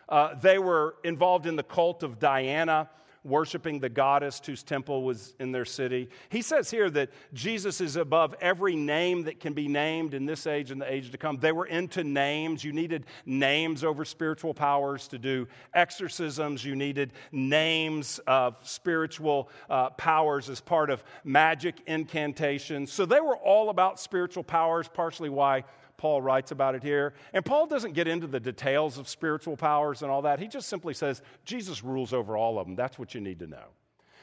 Uh, 0.08 0.34
they 0.34 0.58
were 0.58 0.96
involved 1.04 1.46
in 1.46 1.56
the 1.56 1.62
cult 1.62 2.02
of 2.02 2.18
Diana, 2.18 2.88
worshiping 3.24 3.78
the 3.78 3.88
goddess 3.88 4.40
whose 4.44 4.62
temple 4.62 5.04
was 5.04 5.34
in 5.38 5.52
their 5.52 5.64
city. 5.64 6.08
He 6.28 6.42
says 6.42 6.70
here 6.70 6.90
that 6.90 7.10
Jesus 7.32 7.80
is 7.80 7.96
above 7.96 8.34
every 8.40 8.74
name 8.74 9.24
that 9.24 9.38
can 9.38 9.52
be 9.52 9.68
named 9.68 10.14
in 10.14 10.26
this 10.26 10.46
age 10.46 10.70
and 10.70 10.80
the 10.80 10.92
age 10.92 11.10
to 11.10 11.18
come. 11.18 11.36
They 11.36 11.52
were 11.52 11.66
into 11.66 12.02
names. 12.02 12.64
You 12.64 12.72
needed 12.72 13.06
names 13.24 13.84
over 13.84 14.04
spiritual 14.04 14.54
powers 14.54 15.08
to 15.08 15.18
do 15.18 15.46
exorcisms, 15.72 16.64
you 16.64 16.74
needed 16.74 17.12
names 17.30 18.20
of 18.26 18.56
spiritual 18.62 19.48
uh, 19.70 19.90
powers 19.90 20.48
as 20.48 20.60
part 20.60 20.90
of 20.90 21.04
magic 21.24 21.76
incantations. 21.86 22.92
So 22.92 23.06
they 23.06 23.20
were 23.20 23.36
all 23.36 23.70
about 23.70 24.00
spiritual 24.00 24.42
powers, 24.42 24.88
partially 24.88 25.30
why 25.30 25.64
Paul 26.02 26.20
writes 26.20 26.50
about 26.50 26.74
it 26.74 26.82
here. 26.82 27.14
And 27.32 27.44
Paul 27.44 27.68
doesn't 27.68 27.92
get 27.92 28.08
into 28.08 28.26
the 28.26 28.40
details 28.40 28.98
of 28.98 29.08
spiritual 29.08 29.56
powers 29.56 30.02
and 30.02 30.10
all 30.10 30.22
that. 30.22 30.40
He 30.40 30.48
just 30.48 30.68
simply 30.68 30.94
says, 30.94 31.22
Jesus 31.44 31.84
rules 31.84 32.12
over 32.12 32.36
all 32.36 32.58
of 32.58 32.66
them. 32.66 32.74
That's 32.74 32.98
what 32.98 33.14
you 33.14 33.20
need 33.20 33.38
to 33.38 33.46
know. 33.46 33.66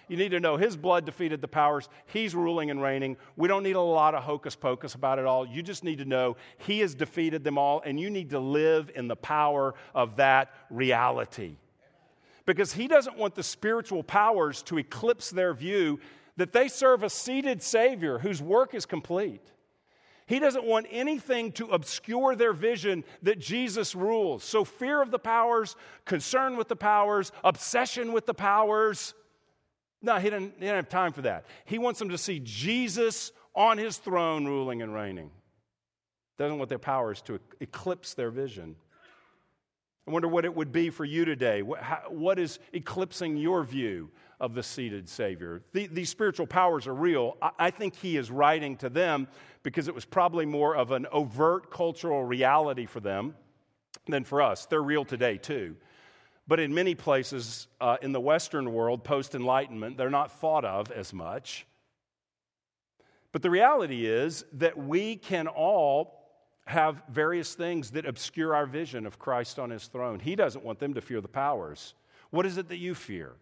You 0.10 0.18
need 0.18 0.32
to 0.32 0.42
know 0.42 0.58
his 0.58 0.76
blood 0.76 1.06
defeated 1.06 1.40
the 1.40 1.48
powers. 1.48 1.88
He's 2.08 2.36
ruling 2.36 2.70
and 2.70 2.82
reigning. 2.82 3.16
We 3.38 3.48
don't 3.48 3.64
need 3.64 3.78
a 3.78 3.82
lot 3.82 4.14
of 4.14 4.24
hocus 4.24 4.58
pocus 4.58 4.94
about 4.94 5.20
it 5.20 5.26
all. 5.26 5.48
You 5.48 5.64
just 5.64 5.86
need 5.86 6.00
to 6.00 6.06
know 6.06 6.36
he 6.58 6.82
has 6.82 6.96
defeated 6.96 7.46
them 7.46 7.58
all, 7.58 7.82
and 7.86 7.98
you 7.98 8.10
need 8.10 8.32
to 8.32 8.40
live 8.40 8.92
in 8.94 9.08
the 9.08 9.16
power 9.16 9.74
of 9.96 10.18
that 10.18 10.52
reality. 10.70 11.56
Because 12.46 12.74
he 12.74 12.90
doesn't 12.90 13.18
want 13.18 13.36
the 13.36 13.44
spiritual 13.44 14.04
powers 14.04 14.64
to 14.64 14.80
eclipse 14.80 15.30
their 15.30 15.54
view 15.54 16.02
that 16.36 16.52
they 16.52 16.68
serve 16.68 17.04
a 17.04 17.10
seated 17.10 17.64
Savior 17.64 18.20
whose 18.20 18.42
work 18.42 18.74
is 18.74 18.86
complete. 18.86 19.50
He 20.30 20.38
doesn't 20.38 20.64
want 20.64 20.86
anything 20.92 21.52
to 21.54 21.70
obscure 21.70 22.36
their 22.36 22.54
vision 22.54 23.04
that 23.24 23.40
Jesus 23.40 23.96
rules. 23.96 24.44
So, 24.44 24.64
fear 24.64 25.02
of 25.02 25.10
the 25.10 25.18
powers, 25.18 25.76
concern 26.06 26.56
with 26.56 26.68
the 26.68 26.76
powers, 26.76 27.32
obsession 27.44 28.14
with 28.14 28.28
the 28.28 28.36
powers. 28.36 29.16
No, 30.04 30.18
he 30.18 30.30
didn't, 30.30 30.54
he 30.54 30.60
didn't 30.60 30.76
have 30.76 30.90
time 30.90 31.14
for 31.14 31.24
that. 31.24 31.48
He 31.66 31.80
wants 31.80 31.98
them 31.98 32.10
to 32.10 32.18
see 32.20 32.40
Jesus 32.44 33.32
on 33.56 33.80
his 33.80 33.98
throne 33.98 34.46
ruling 34.46 34.84
and 34.84 34.94
reigning. 34.94 35.32
Doesn't 36.38 36.60
want 36.60 36.70
their 36.70 36.78
powers 36.78 37.24
to 37.24 37.40
eclipse 37.60 38.14
their 38.14 38.30
vision. 38.30 38.76
I 40.08 40.12
wonder 40.12 40.28
what 40.28 40.46
it 40.46 40.56
would 40.56 40.72
be 40.72 40.92
for 40.92 41.06
you 41.06 41.26
today. 41.26 41.64
What 41.64 42.38
is 42.38 42.60
eclipsing 42.72 43.36
your 43.36 43.64
view 43.64 44.12
of 44.40 44.54
the 44.54 44.64
seated 44.64 45.10
Savior. 45.10 45.62
The, 45.74 45.88
these 45.88 46.10
spiritual 46.10 46.48
powers 46.48 46.88
are 46.88 46.94
real. 46.94 47.38
I, 47.42 47.52
I 47.60 47.72
think 47.72 47.96
he 47.96 48.18
is 48.18 48.32
writing 48.32 48.78
to 48.78 48.90
them 48.90 49.28
because 49.64 49.88
it 49.88 49.96
was 49.96 50.06
probably 50.06 50.46
more 50.46 50.76
of 50.76 50.92
an 50.92 51.06
overt 51.12 51.72
cultural 51.72 52.24
reality 52.24 52.86
for 52.86 53.00
them 53.00 53.36
than 54.08 54.24
for 54.24 54.42
us. 54.42 54.66
They're 54.66 54.82
real 54.82 55.06
today, 55.06 55.38
too. 55.38 55.76
But 56.48 56.60
in 56.60 56.74
many 56.74 56.96
places 56.96 57.68
uh, 57.80 57.98
in 58.02 58.12
the 58.12 58.20
Western 58.20 58.74
world, 58.74 59.04
post 59.04 59.36
Enlightenment, 59.36 59.98
they're 59.98 60.10
not 60.10 60.32
thought 60.32 60.66
of 60.66 60.92
as 60.92 61.14
much. 61.14 61.68
But 63.32 63.44
the 63.44 63.52
reality 63.52 64.08
is 64.08 64.46
that 64.54 64.78
we 64.78 65.16
can 65.16 65.48
all 65.48 66.20
have 66.66 67.04
various 67.10 67.54
things 67.56 67.92
that 67.92 68.06
obscure 68.06 68.56
our 68.56 68.66
vision 68.66 69.06
of 69.06 69.20
Christ 69.20 69.60
on 69.60 69.70
his 69.70 69.88
throne. 69.88 70.20
He 70.20 70.36
doesn't 70.36 70.64
want 70.64 70.80
them 70.80 70.94
to 70.94 71.02
fear 71.02 71.22
the 71.22 71.28
powers. 71.28 71.94
What 72.30 72.46
is 72.46 72.58
it 72.58 72.70
that 72.70 72.78
you 72.78 72.96
fear? 72.96 73.34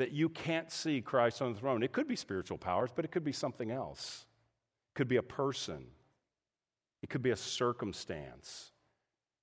That 0.00 0.12
you 0.12 0.30
can't 0.30 0.72
see 0.72 1.02
Christ 1.02 1.42
on 1.42 1.52
the 1.52 1.60
throne. 1.60 1.82
It 1.82 1.92
could 1.92 2.08
be 2.08 2.16
spiritual 2.16 2.56
powers, 2.56 2.88
but 2.94 3.04
it 3.04 3.10
could 3.10 3.22
be 3.22 3.32
something 3.32 3.70
else. 3.70 4.24
It 4.90 4.94
could 4.96 5.08
be 5.08 5.16
a 5.16 5.22
person, 5.22 5.84
it 7.02 7.10
could 7.10 7.22
be 7.22 7.30
a 7.30 7.36
circumstance, 7.36 8.72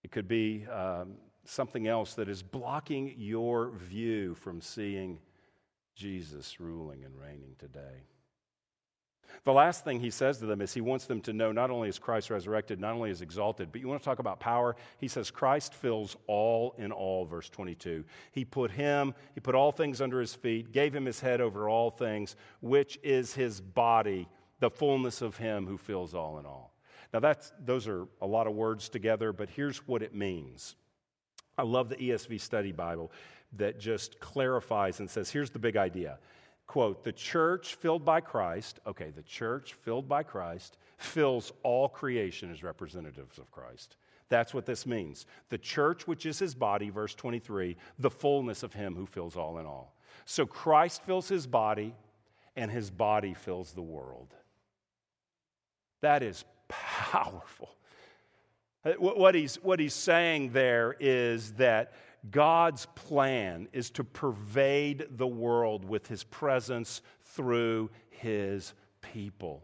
it 0.04 0.12
could 0.12 0.28
be 0.28 0.66
um, 0.66 1.14
something 1.46 1.88
else 1.88 2.16
that 2.16 2.28
is 2.28 2.42
blocking 2.42 3.14
your 3.18 3.70
view 3.70 4.34
from 4.34 4.60
seeing 4.60 5.20
Jesus 5.96 6.60
ruling 6.60 7.04
and 7.06 7.14
reigning 7.20 7.56
today. 7.60 8.08
The 9.44 9.54
last 9.54 9.84
thing 9.84 10.00
he 10.00 10.10
says 10.10 10.38
to 10.40 10.46
them 10.46 10.62
is 10.62 10.74
he 10.74 10.82
wants 10.82 11.06
them 11.06 11.22
to 11.22 11.34
know 11.34 11.52
not 11.52 11.72
only 11.72 11.90
is 11.90 12.00
Christ 12.00 12.30
resurrected, 12.30 12.80
not 12.80 12.94
only 12.94 13.10
is 13.10 13.22
exalted, 13.22 13.72
but 13.72 13.82
you 13.82 13.88
want 13.88 14.02
to 14.02 14.06
talk 14.06 14.20
about 14.20 14.40
power? 14.40 14.76
He 15.00 15.08
says 15.08 15.32
Christ 15.32 15.74
fills 15.74 16.18
all 16.28 16.76
in 16.78 16.92
all, 16.92 17.26
verse 17.26 17.50
22. 17.50 18.04
He 18.32 18.46
put 18.46 18.72
him, 18.72 19.14
he 19.36 19.40
put 19.40 19.56
all 19.56 19.72
things 19.72 20.02
under 20.02 20.20
his 20.20 20.36
feet, 20.36 20.72
gave 20.72 20.94
him 20.94 21.06
his 21.06 21.20
head 21.20 21.42
over 21.42 21.70
all 21.70 21.90
things, 21.90 22.36
which 22.62 23.00
is 23.04 23.34
his 23.34 23.62
body, 23.62 24.28
the 24.60 24.70
fullness 24.70 25.22
of 25.22 25.38
him 25.38 25.66
who 25.66 25.78
fills 25.78 26.14
all 26.14 26.40
in 26.40 26.46
all. 26.46 26.74
Now, 27.14 27.20
that's, 27.20 27.54
those 27.64 27.88
are 27.88 28.08
a 28.22 28.28
lot 28.28 28.48
of 28.48 28.54
words 28.54 28.90
together, 28.90 29.32
but 29.32 29.50
here's 29.50 29.78
what 29.88 30.02
it 30.02 30.14
means. 30.14 30.76
I 31.58 31.64
love 31.64 31.90
the 31.90 31.96
ESV 31.96 32.40
study 32.42 32.72
Bible 32.72 33.12
that 33.54 33.80
just 33.80 34.20
clarifies 34.20 35.00
and 35.00 35.10
says 35.10 35.30
here's 35.30 35.50
the 35.50 35.60
big 35.60 35.78
idea 35.78 36.20
quote, 36.68 37.04
the 37.04 37.14
church 37.14 37.76
filled 37.76 38.06
by 38.06 38.22
Christ, 38.22 38.80
okay, 38.86 39.12
the 39.16 39.24
church 39.24 39.74
filled 39.74 40.08
by 40.08 40.24
Christ 40.24 40.78
fills 40.98 41.54
all 41.64 41.88
creation 41.88 42.52
as 42.52 42.62
representatives 42.62 43.38
of 43.38 43.50
Christ. 43.52 43.96
That's 44.30 44.54
what 44.54 44.66
this 44.66 44.86
means. 44.86 45.26
The 45.50 45.58
church, 45.58 46.06
which 46.06 46.26
is 46.26 46.38
his 46.38 46.54
body, 46.54 46.90
verse 46.90 47.16
23, 47.16 47.78
the 47.98 48.10
fullness 48.10 48.64
of 48.64 48.74
him 48.74 48.96
who 48.96 49.06
fills 49.06 49.38
all 49.38 49.58
in 49.60 49.66
all. 49.66 49.96
So 50.26 50.46
Christ 50.46 51.04
fills 51.04 51.30
his 51.30 51.48
body, 51.48 51.96
and 52.58 52.70
his 52.70 52.90
body 52.90 53.34
fills 53.34 53.72
the 53.72 53.82
world. 53.82 54.34
That 56.02 56.24
is 56.24 56.44
powerful. 56.68 57.70
What 58.98 59.36
he's, 59.36 59.56
what 59.58 59.80
he's 59.80 59.94
saying 59.94 60.52
there 60.52 60.96
is 61.00 61.54
that 61.54 61.94
God's 62.30 62.86
plan 62.96 63.68
is 63.74 63.90
to 63.92 64.04
pervade 64.04 65.08
the 65.12 65.28
world 65.28 65.86
with 65.86 66.08
his 66.08 66.24
presence 66.24 67.02
through 67.22 67.90
his 68.10 68.74
people. 69.02 69.64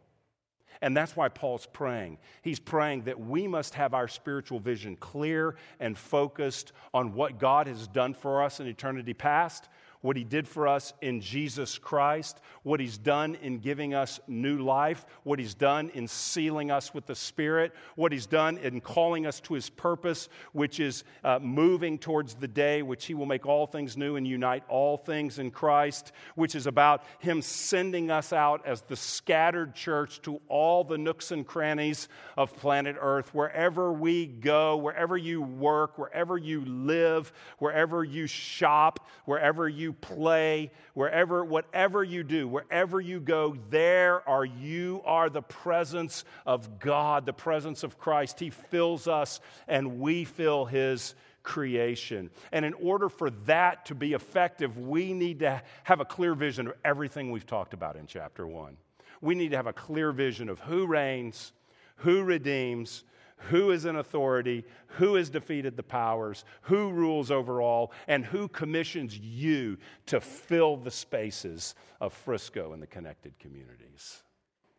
And 0.82 0.98
that's 0.98 1.16
why 1.16 1.30
Paul's 1.30 1.66
praying. 1.66 2.18
He's 2.42 2.60
praying 2.60 3.04
that 3.04 3.18
we 3.18 3.48
must 3.48 3.74
have 3.76 3.94
our 3.94 4.10
spiritual 4.10 4.60
vision 4.60 4.98
clear 4.98 5.56
and 5.80 5.98
focused 5.98 6.74
on 6.94 7.14
what 7.14 7.40
God 7.40 7.68
has 7.68 7.88
done 7.88 8.14
for 8.14 8.44
us 8.44 8.60
in 8.60 8.68
eternity 8.68 9.14
past, 9.14 9.70
what 10.04 10.18
he 10.18 10.26
did 10.26 10.46
for 10.46 10.68
us 10.68 10.94
in 11.02 11.22
Jesus 11.22 11.78
Christ, 11.78 12.42
what 12.64 12.82
he's 12.82 12.98
done 12.98 13.36
in 13.36 13.60
giving 13.60 13.94
us 13.94 14.20
new 14.28 14.60
life, 14.60 15.06
what 15.24 15.40
he's 15.40 15.54
done 15.54 15.90
in 15.94 16.10
sealing 16.10 16.72
us 16.72 16.94
with 16.94 17.06
the 17.06 17.16
Spirit, 17.16 17.72
what 17.96 18.12
he's 18.12 18.26
done 18.26 18.58
in 18.58 18.82
calling 18.82 19.26
us 19.26 19.40
to 19.40 19.54
his 19.54 19.70
purpose, 19.70 20.28
which 20.52 20.82
is 20.82 21.06
uh, 21.24 21.40
moving 21.40 21.98
towards 21.98 22.34
the 22.36 22.50
day 22.50 22.82
which 22.82 23.06
he 23.06 23.14
will 23.14 23.26
make 23.26 23.46
all 23.46 23.66
things 23.66 23.96
new 23.96 24.18
and 24.18 24.28
unite 24.28 24.64
all 24.68 24.98
things 24.98 25.40
in 25.40 25.50
Christ, 25.50 26.12
which 26.36 26.54
is 26.54 26.68
about 26.68 27.06
him 27.20 27.42
sending 27.42 28.12
us 28.12 28.34
out 28.34 28.66
as 28.66 28.82
the 28.82 28.98
scattered 28.98 29.74
church 29.74 30.22
to 30.24 30.42
all 30.50 30.84
the 30.84 30.98
nooks 30.98 31.32
and 31.32 31.48
crannies 31.48 32.10
of 32.36 32.54
planet 32.58 32.98
Earth, 33.00 33.34
wherever 33.34 33.94
we 33.94 34.26
go, 34.28 34.76
wherever 34.76 35.16
you 35.16 35.42
work, 35.42 35.98
wherever 35.98 36.38
you 36.38 36.66
live, 36.66 37.32
wherever 37.60 38.04
you 38.04 38.28
shop, 38.28 39.08
wherever 39.24 39.70
you 39.70 39.93
you 39.94 40.16
play, 40.16 40.72
wherever, 40.94 41.46
whatever 41.46 42.04
you 42.04 42.24
do, 42.24 42.48
wherever 42.48 43.00
you 43.00 43.20
go, 43.20 43.56
there 43.70 44.28
are 44.28 44.46
you 44.46 45.02
are 45.06 45.30
the 45.30 45.42
presence 45.42 46.26
of 46.46 46.80
God, 46.80 47.26
the 47.26 47.34
presence 47.34 47.84
of 47.84 47.98
Christ. 47.98 48.40
He 48.40 48.50
fills 48.50 49.08
us 49.08 49.40
and 49.68 50.00
we 50.00 50.26
fill 50.26 50.66
his 50.66 51.16
creation. 51.44 52.30
And 52.52 52.66
in 52.66 52.74
order 52.76 53.10
for 53.10 53.30
that 53.46 53.86
to 53.88 53.96
be 53.96 54.14
effective, 54.14 54.78
we 54.78 55.14
need 55.14 55.40
to 55.40 55.62
have 55.84 56.00
a 56.00 56.06
clear 56.06 56.34
vision 56.34 56.68
of 56.68 56.74
everything 56.84 57.32
we've 57.32 57.46
talked 57.46 57.74
about 57.74 57.96
in 57.96 58.08
chapter 58.08 58.48
1. 58.48 58.78
We 59.22 59.36
need 59.36 59.52
to 59.52 59.58
have 59.58 59.68
a 59.68 59.74
clear 59.74 60.12
vision 60.12 60.50
of 60.50 60.60
who 60.60 60.88
reigns, 60.88 61.54
who 61.98 62.24
redeems, 62.24 63.04
who 63.50 63.72
is 63.72 63.86
in 63.86 63.96
authority, 63.96 64.66
who 64.88 65.16
has 65.16 65.30
defeated 65.30 65.76
the 65.76 65.84
powers, 65.84 66.46
who 66.64 66.92
rules 66.92 67.32
over 67.32 67.62
all, 67.62 67.92
and 68.08 68.26
who 68.26 68.48
commissions 68.48 69.18
you 69.18 69.78
to 70.06 70.22
fill 70.22 70.78
the 70.78 70.92
spaces 70.92 71.76
of 72.00 72.14
Frisco 72.14 72.74
and 72.74 72.82
the 72.82 72.88
connected 72.88 73.38
communities. 73.40 74.24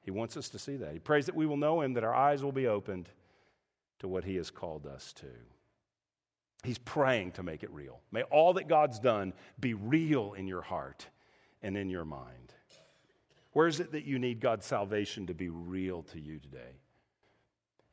He 0.03 0.11
wants 0.11 0.37
us 0.37 0.49
to 0.51 0.59
see 0.59 0.77
that. 0.77 0.93
He 0.93 0.99
prays 0.99 1.27
that 1.27 1.35
we 1.35 1.47
will 1.47 1.57
know 1.57 1.81
Him, 1.81 1.95
that 1.95 2.05
our 2.05 2.15
eyes 2.15 2.43
will 2.43 2.53
be 2.53 2.67
opened 2.67 3.09
to 4.01 4.09
what 4.09 4.25
He 4.25 4.37
has 4.37 4.51
called 4.51 4.87
us 4.87 5.13
to. 5.15 5.27
He's 6.63 6.79
praying 6.79 7.33
to 7.33 7.43
make 7.43 7.63
it 7.63 7.71
real. 7.71 8.01
May 8.11 8.23
all 8.25 8.55
that 8.55 8.69
God's 8.69 8.99
done 8.99 9.35
be 9.61 9.75
real 9.75 10.35
in 10.35 10.47
your 10.47 10.63
heart 10.63 11.07
and 11.63 11.77
in 11.77 11.91
your 11.91 12.05
mind. 12.05 12.55
Where 13.53 13.67
is 13.67 13.81
it 13.81 13.93
that 13.93 14.05
you 14.05 14.19
need 14.19 14.41
God's 14.41 14.67
salvation 14.67 15.27
to 15.27 15.35
be 15.35 15.49
real 15.49 16.03
to 16.05 16.21
you 16.21 16.39
today? 16.39 16.81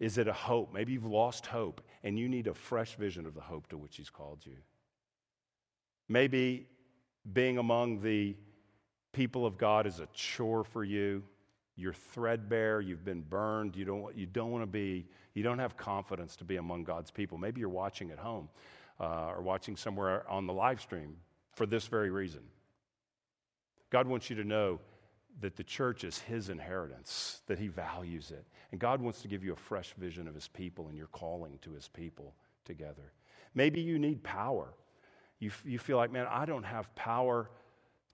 Is 0.02 0.18
it 0.18 0.28
a 0.28 0.34
hope? 0.34 0.74
Maybe 0.74 0.94
you've 0.94 1.06
lost 1.06 1.46
hope 1.46 1.80
and 2.04 2.18
you 2.18 2.28
need 2.28 2.48
a 2.48 2.56
fresh 2.56 2.96
vision 2.96 3.28
of 3.28 3.36
the 3.36 3.42
hope 3.42 3.68
to 3.68 3.78
which 3.78 3.98
He's 3.98 4.10
called 4.10 4.40
you. 4.44 4.58
Maybe 6.10 6.66
being 7.32 7.60
among 7.60 8.02
the 8.02 8.36
people 9.14 9.46
of 9.46 9.60
God 9.60 9.86
is 9.86 10.00
a 10.00 10.08
chore 10.12 10.64
for 10.64 10.84
you. 10.84 11.22
You're 11.76 11.94
threadbare, 11.94 12.82
you've 12.82 13.06
been 13.06 13.22
burned, 13.22 13.76
you 13.76 13.86
don't, 13.86 14.18
you 14.18 14.26
don't 14.26 14.50
want 14.50 14.64
to 14.64 14.68
be, 14.68 15.06
you 15.36 15.44
don't 15.44 15.60
have 15.60 15.78
confidence 15.78 16.36
to 16.38 16.44
be 16.44 16.56
among 16.56 16.84
God's 16.84 17.12
people. 17.12 17.38
Maybe 17.38 17.60
you're 17.60 17.70
watching 17.70 18.10
at 18.10 18.18
home 18.18 18.50
uh, 19.00 19.34
or 19.36 19.44
watching 19.44 19.78
somewhere 19.78 20.28
on 20.28 20.48
the 20.48 20.54
live 20.54 20.82
stream 20.82 21.16
for 21.54 21.68
this 21.68 21.86
very 21.86 22.10
reason. 22.10 22.42
God 23.92 24.08
wants 24.08 24.32
you 24.32 24.36
to 24.38 24.44
know 24.44 24.80
that 25.40 25.56
the 25.56 25.64
church 25.64 26.04
is 26.04 26.20
his 26.20 26.50
inheritance, 26.50 27.42
that 27.48 27.58
he 27.58 27.68
values 27.68 28.32
it. 28.32 28.46
And 28.72 28.80
God 28.80 29.02
wants 29.02 29.22
to 29.22 29.28
give 29.28 29.44
you 29.44 29.54
a 29.54 29.58
fresh 29.58 29.94
vision 29.98 30.28
of 30.28 30.36
his 30.36 30.48
people 30.48 30.88
and 30.88 30.98
your 30.98 31.08
calling 31.08 31.58
to 31.62 31.72
his 31.72 31.88
people 31.88 32.36
together. 32.66 33.14
Maybe 33.56 33.82
you 33.82 33.98
need 33.98 34.24
power. 34.24 34.74
You, 35.40 35.52
you 35.66 35.80
feel 35.80 35.98
like, 35.98 36.12
man, 36.12 36.28
I 36.30 36.46
don't 36.46 36.64
have 36.64 36.94
power 36.96 37.50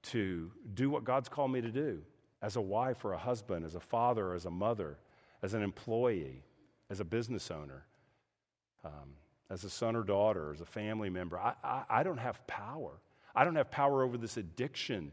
to 0.04 0.52
do 0.74 0.90
what 0.90 1.04
God's 1.04 1.28
called 1.28 1.52
me 1.52 1.62
to 1.62 1.72
do 1.72 2.02
as 2.42 2.56
a 2.56 2.62
wife 2.62 3.04
or 3.04 3.14
a 3.14 3.18
husband, 3.18 3.66
as 3.66 3.76
a 3.76 3.80
father 3.80 4.34
as 4.34 4.46
a 4.46 4.52
mother, 4.52 4.98
as 5.42 5.54
an 5.54 5.64
employee, 5.64 6.44
as 6.90 7.00
a 7.00 7.06
business 7.06 7.52
owner, 7.52 7.86
um, 8.86 9.16
as 9.50 9.64
a 9.64 9.70
son 9.70 9.96
or 9.96 10.04
daughter, 10.04 10.52
as 10.54 10.62
a 10.62 10.66
family 10.66 11.10
member. 11.10 11.40
I, 11.40 11.54
I, 11.64 11.84
I 11.90 12.04
don't 12.04 12.20
have 12.20 12.46
power. 12.48 13.02
I 13.36 13.44
don't 13.44 13.56
have 13.56 13.70
power 13.70 14.04
over 14.04 14.18
this 14.18 14.38
addiction 14.38 15.12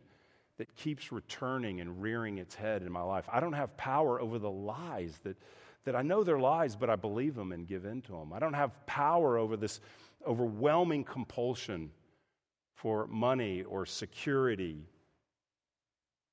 that 0.58 0.74
keeps 0.76 1.10
returning 1.10 1.80
and 1.80 2.00
rearing 2.00 2.38
its 2.38 2.54
head 2.54 2.82
in 2.82 2.92
my 2.92 3.02
life. 3.02 3.24
I 3.32 3.40
don't 3.40 3.54
have 3.54 3.76
power 3.76 4.20
over 4.20 4.38
the 4.38 4.50
lies 4.50 5.18
that, 5.24 5.36
that 5.84 5.96
I 5.96 6.02
know 6.02 6.22
they're 6.22 6.38
lies, 6.38 6.76
but 6.76 6.88
I 6.88 6.96
believe 6.96 7.34
them 7.34 7.52
and 7.52 7.66
give 7.66 7.84
in 7.84 8.02
to 8.02 8.12
them. 8.12 8.32
I 8.32 8.38
don't 8.38 8.54
have 8.54 8.86
power 8.86 9.36
over 9.36 9.56
this 9.56 9.80
overwhelming 10.26 11.04
compulsion 11.04 11.90
for 12.74 13.06
money 13.08 13.62
or 13.62 13.84
security, 13.84 14.86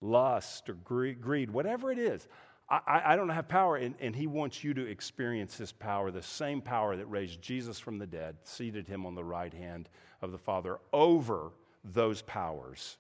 lust 0.02 0.70
or 0.70 0.74
greed, 0.74 1.50
whatever 1.50 1.92
it 1.92 1.98
is. 1.98 2.28
I, 2.70 3.02
I 3.06 3.16
don't 3.16 3.30
have 3.30 3.50
power, 3.50 3.76
and, 3.76 3.96
and 4.00 4.16
he 4.16 4.28
wants 4.28 4.64
you 4.64 4.74
to 4.76 4.88
experience 4.88 5.58
his 5.58 5.74
power, 5.74 6.10
the 6.10 6.22
same 6.22 6.62
power 6.62 6.96
that 6.96 7.06
raised 7.08 7.42
Jesus 7.42 7.80
from 7.80 7.98
the 7.98 8.08
dead, 8.08 8.38
seated 8.44 8.88
him 8.88 9.06
on 9.06 9.14
the 9.14 9.24
right 9.24 9.54
hand 9.54 9.90
of 10.22 10.32
the 10.32 10.38
Father 10.38 10.80
over 10.94 11.52
those 11.84 12.22
powers 12.22 12.98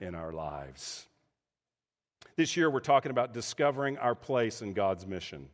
in 0.00 0.14
our 0.14 0.32
lives. 0.32 1.06
This 2.36 2.56
year, 2.56 2.68
we're 2.70 2.80
talking 2.80 3.10
about 3.10 3.32
discovering 3.32 3.96
our 3.98 4.14
place 4.14 4.62
in 4.62 4.72
God's 4.72 5.06
mission. 5.06 5.48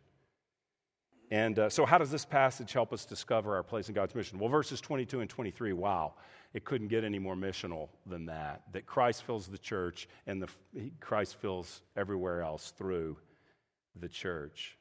And 1.31 1.59
uh, 1.59 1.69
so, 1.71 1.87
how 1.87 1.99
does 1.99 2.11
this 2.11 2.25
passage 2.25 2.73
help 2.73 2.93
us 2.93 3.05
discover 3.05 3.55
our 3.55 3.63
place 3.63 3.89
in 3.89 3.95
God's 3.95 4.15
mission? 4.15 4.39
Well, 4.39 4.49
verses 4.49 4.81
22 4.81 5.21
and 5.21 5.31
23, 5.31 5.73
wow, 5.75 6.15
it 6.55 6.65
couldn't 6.65 6.89
get 6.89 7.05
any 7.05 7.19
more 7.19 7.37
missional 7.37 7.89
than 8.07 8.27
that. 8.27 8.63
That 8.73 8.87
Christ 8.87 9.23
fills 9.25 9.47
the 9.47 9.59
church 9.59 10.09
and 10.27 10.43
the, 10.43 10.49
Christ 10.99 11.37
fills 11.37 11.83
everywhere 11.97 12.43
else 12.43 12.73
through 12.77 13.17
the 14.01 14.09
church. 14.09 14.77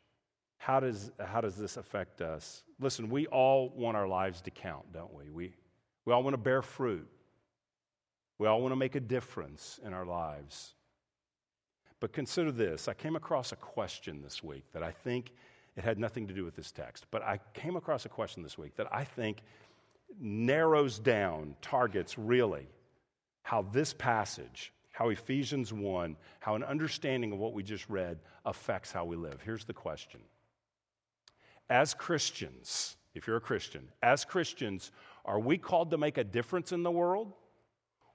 How 0.57 0.80
does, 0.80 1.12
how 1.24 1.41
does 1.41 1.55
this 1.55 1.78
affect 1.78 2.22
us? 2.22 2.64
Listen, 2.80 3.10
we 3.10 3.28
all 3.28 3.70
want 3.76 3.95
our 3.95 4.07
lives 4.07 4.41
to 4.41 4.51
count, 4.51 4.91
don't 4.91 5.14
we? 5.14 5.30
We, 5.30 5.53
we 6.05 6.14
all 6.14 6.24
want 6.24 6.34
to 6.34 6.41
bear 6.41 6.62
fruit. 6.62 7.07
We 8.39 8.47
all 8.47 8.61
want 8.61 8.71
to 8.71 8.77
make 8.77 8.95
a 8.95 9.01
difference 9.01 9.79
in 9.85 9.93
our 9.93 10.05
lives. 10.05 10.73
But 11.99 12.13
consider 12.13 12.51
this 12.51 12.87
I 12.87 12.93
came 12.93 13.15
across 13.15 13.51
a 13.51 13.57
question 13.57 14.21
this 14.23 14.41
week 14.41 14.63
that 14.73 14.81
I 14.81 14.91
think 14.91 15.33
it 15.75 15.83
had 15.83 15.99
nothing 15.99 16.27
to 16.27 16.33
do 16.33 16.43
with 16.43 16.55
this 16.55 16.71
text, 16.71 17.05
but 17.11 17.21
I 17.21 17.39
came 17.53 17.75
across 17.75 18.05
a 18.05 18.09
question 18.09 18.41
this 18.41 18.57
week 18.57 18.75
that 18.77 18.87
I 18.91 19.03
think 19.03 19.43
narrows 20.19 20.97
down, 20.97 21.55
targets 21.61 22.17
really 22.17 22.67
how 23.43 23.61
this 23.61 23.93
passage, 23.93 24.73
how 24.91 25.09
Ephesians 25.09 25.71
1, 25.73 26.15
how 26.39 26.55
an 26.55 26.63
understanding 26.63 27.31
of 27.31 27.39
what 27.39 27.53
we 27.53 27.63
just 27.63 27.89
read 27.89 28.19
affects 28.45 28.91
how 28.91 29.05
we 29.05 29.15
live. 29.15 29.41
Here's 29.43 29.65
the 29.65 29.73
question 29.73 30.21
As 31.69 31.93
Christians, 31.93 32.95
if 33.13 33.27
you're 33.27 33.37
a 33.37 33.41
Christian, 33.41 33.89
as 34.01 34.23
Christians, 34.23 34.91
are 35.25 35.39
we 35.39 35.57
called 35.57 35.91
to 35.91 35.97
make 35.97 36.17
a 36.17 36.23
difference 36.23 36.71
in 36.71 36.83
the 36.83 36.91
world? 36.91 37.33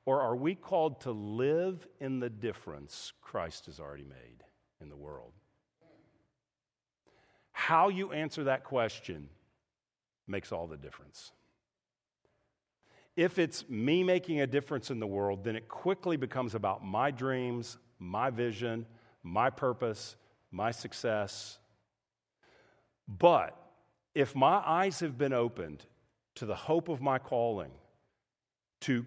Or 0.07 0.21
are 0.21 0.37
we 0.37 0.55
called 0.55 1.01
to 1.03 1.13
live 1.13 1.87
in 2.01 2.21
the 2.21 2.29
difference 2.29 3.13
Christ 3.23 3.67
has 3.67 3.81
already 3.81 4.05
made 4.05 4.45
in 4.81 4.89
the 4.89 4.97
world? 4.97 5.33
How 7.53 7.89
you 7.89 8.13
answer 8.13 8.45
that 8.45 8.65
question 8.65 9.29
makes 10.27 10.53
all 10.53 10.67
the 10.67 10.77
difference. 10.77 11.33
If 13.17 13.39
it's 13.39 13.69
me 13.69 14.03
making 14.03 14.41
a 14.41 14.47
difference 14.47 14.91
in 14.91 14.99
the 14.99 15.07
world, 15.07 15.45
then 15.45 15.57
it 15.57 15.69
quickly 15.69 16.17
becomes 16.17 16.55
about 16.55 16.85
my 16.85 17.11
dreams, 17.11 17.79
my 17.99 18.31
vision, 18.31 18.87
my 19.23 19.51
purpose, 19.51 20.17
my 20.51 20.73
success. 20.73 21.59
But 23.07 23.57
if 24.15 24.35
my 24.35 24.63
eyes 24.65 25.01
have 25.01 25.17
been 25.17 25.33
opened 25.33 25.85
to 26.37 26.47
the 26.47 26.55
hope 26.55 26.89
of 26.89 27.01
my 27.01 27.19
calling, 27.19 27.71
to 28.81 29.07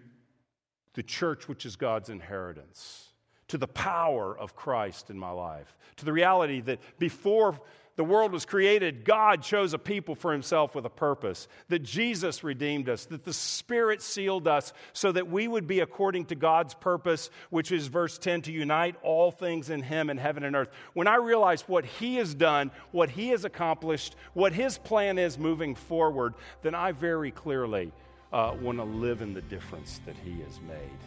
the 0.94 1.02
church, 1.02 1.48
which 1.48 1.66
is 1.66 1.76
God's 1.76 2.08
inheritance, 2.08 3.08
to 3.48 3.58
the 3.58 3.68
power 3.68 4.36
of 4.36 4.54
Christ 4.54 5.10
in 5.10 5.18
my 5.18 5.30
life, 5.30 5.76
to 5.96 6.04
the 6.04 6.12
reality 6.12 6.60
that 6.62 6.80
before 6.98 7.58
the 7.98 8.04
world 8.04 8.30
was 8.30 8.44
created, 8.44 9.04
God 9.04 9.42
chose 9.42 9.74
a 9.74 9.78
people 9.78 10.14
for 10.14 10.30
himself 10.30 10.76
with 10.76 10.86
a 10.86 10.90
purpose, 10.90 11.48
that 11.68 11.80
Jesus 11.80 12.44
redeemed 12.44 12.88
us, 12.88 13.06
that 13.06 13.24
the 13.24 13.32
Spirit 13.32 14.02
sealed 14.02 14.46
us 14.46 14.72
so 14.92 15.10
that 15.10 15.28
we 15.28 15.48
would 15.48 15.66
be 15.66 15.80
according 15.80 16.26
to 16.26 16.36
God's 16.36 16.74
purpose, 16.74 17.28
which 17.50 17.72
is 17.72 17.88
verse 17.88 18.16
10 18.16 18.42
to 18.42 18.52
unite 18.52 18.94
all 19.02 19.32
things 19.32 19.68
in 19.68 19.82
Him 19.82 20.10
in 20.10 20.16
heaven 20.16 20.44
and 20.44 20.54
earth. 20.54 20.68
When 20.92 21.08
I 21.08 21.16
realize 21.16 21.62
what 21.62 21.84
He 21.84 22.14
has 22.16 22.34
done, 22.34 22.70
what 22.92 23.10
He 23.10 23.30
has 23.30 23.44
accomplished, 23.44 24.14
what 24.32 24.52
His 24.52 24.78
plan 24.78 25.18
is 25.18 25.36
moving 25.36 25.74
forward, 25.74 26.34
then 26.62 26.76
I 26.76 26.92
very 26.92 27.32
clearly 27.32 27.92
uh, 28.32 28.54
want 28.60 28.78
to 28.78 28.84
live 28.84 29.22
in 29.22 29.34
the 29.34 29.42
difference 29.42 30.00
that 30.06 30.16
He 30.16 30.40
has 30.42 30.60
made. 30.68 30.98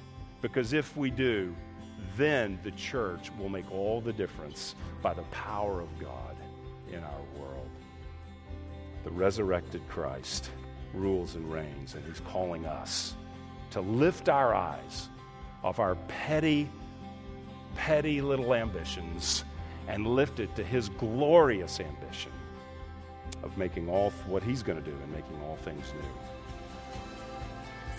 Because 0.42 0.74
if 0.74 0.98
we 0.98 1.12
do, 1.12 1.56
then 2.18 2.60
the 2.64 2.72
church 2.72 3.32
will 3.38 3.50
make 3.50 3.70
all 3.72 4.02
the 4.02 4.14
difference 4.14 4.76
by 5.02 5.14
the 5.14 5.22
power 5.24 5.82
of 5.82 6.00
God 6.00 6.36
in 6.92 7.04
our 7.04 7.22
world. 7.40 7.70
The 9.04 9.12
resurrected 9.12 9.82
Christ 9.88 10.50
rules 10.94 11.36
and 11.36 11.52
reigns, 11.52 11.96
and 11.96 12.06
He's 12.06 12.22
calling 12.22 12.66
us 12.66 13.16
to 13.72 13.82
lift 13.82 14.30
our 14.30 14.54
eyes 14.54 15.10
off 15.64 15.80
our 15.80 15.96
petty, 16.08 16.70
petty 17.76 18.22
little 18.22 18.54
ambitions 18.54 19.46
and 19.88 20.08
lift 20.08 20.40
it 20.40 20.56
to 20.56 20.64
His 20.64 20.90
glorious 20.90 21.80
ambition 21.80 22.32
of 23.44 23.58
making 23.58 23.90
all 23.90 24.12
what 24.28 24.44
He's 24.44 24.64
going 24.64 24.82
to 24.82 24.90
do 24.90 24.96
and 24.96 25.12
making 25.14 25.40
all 25.44 25.56
things 25.58 25.86
new. 25.94 26.10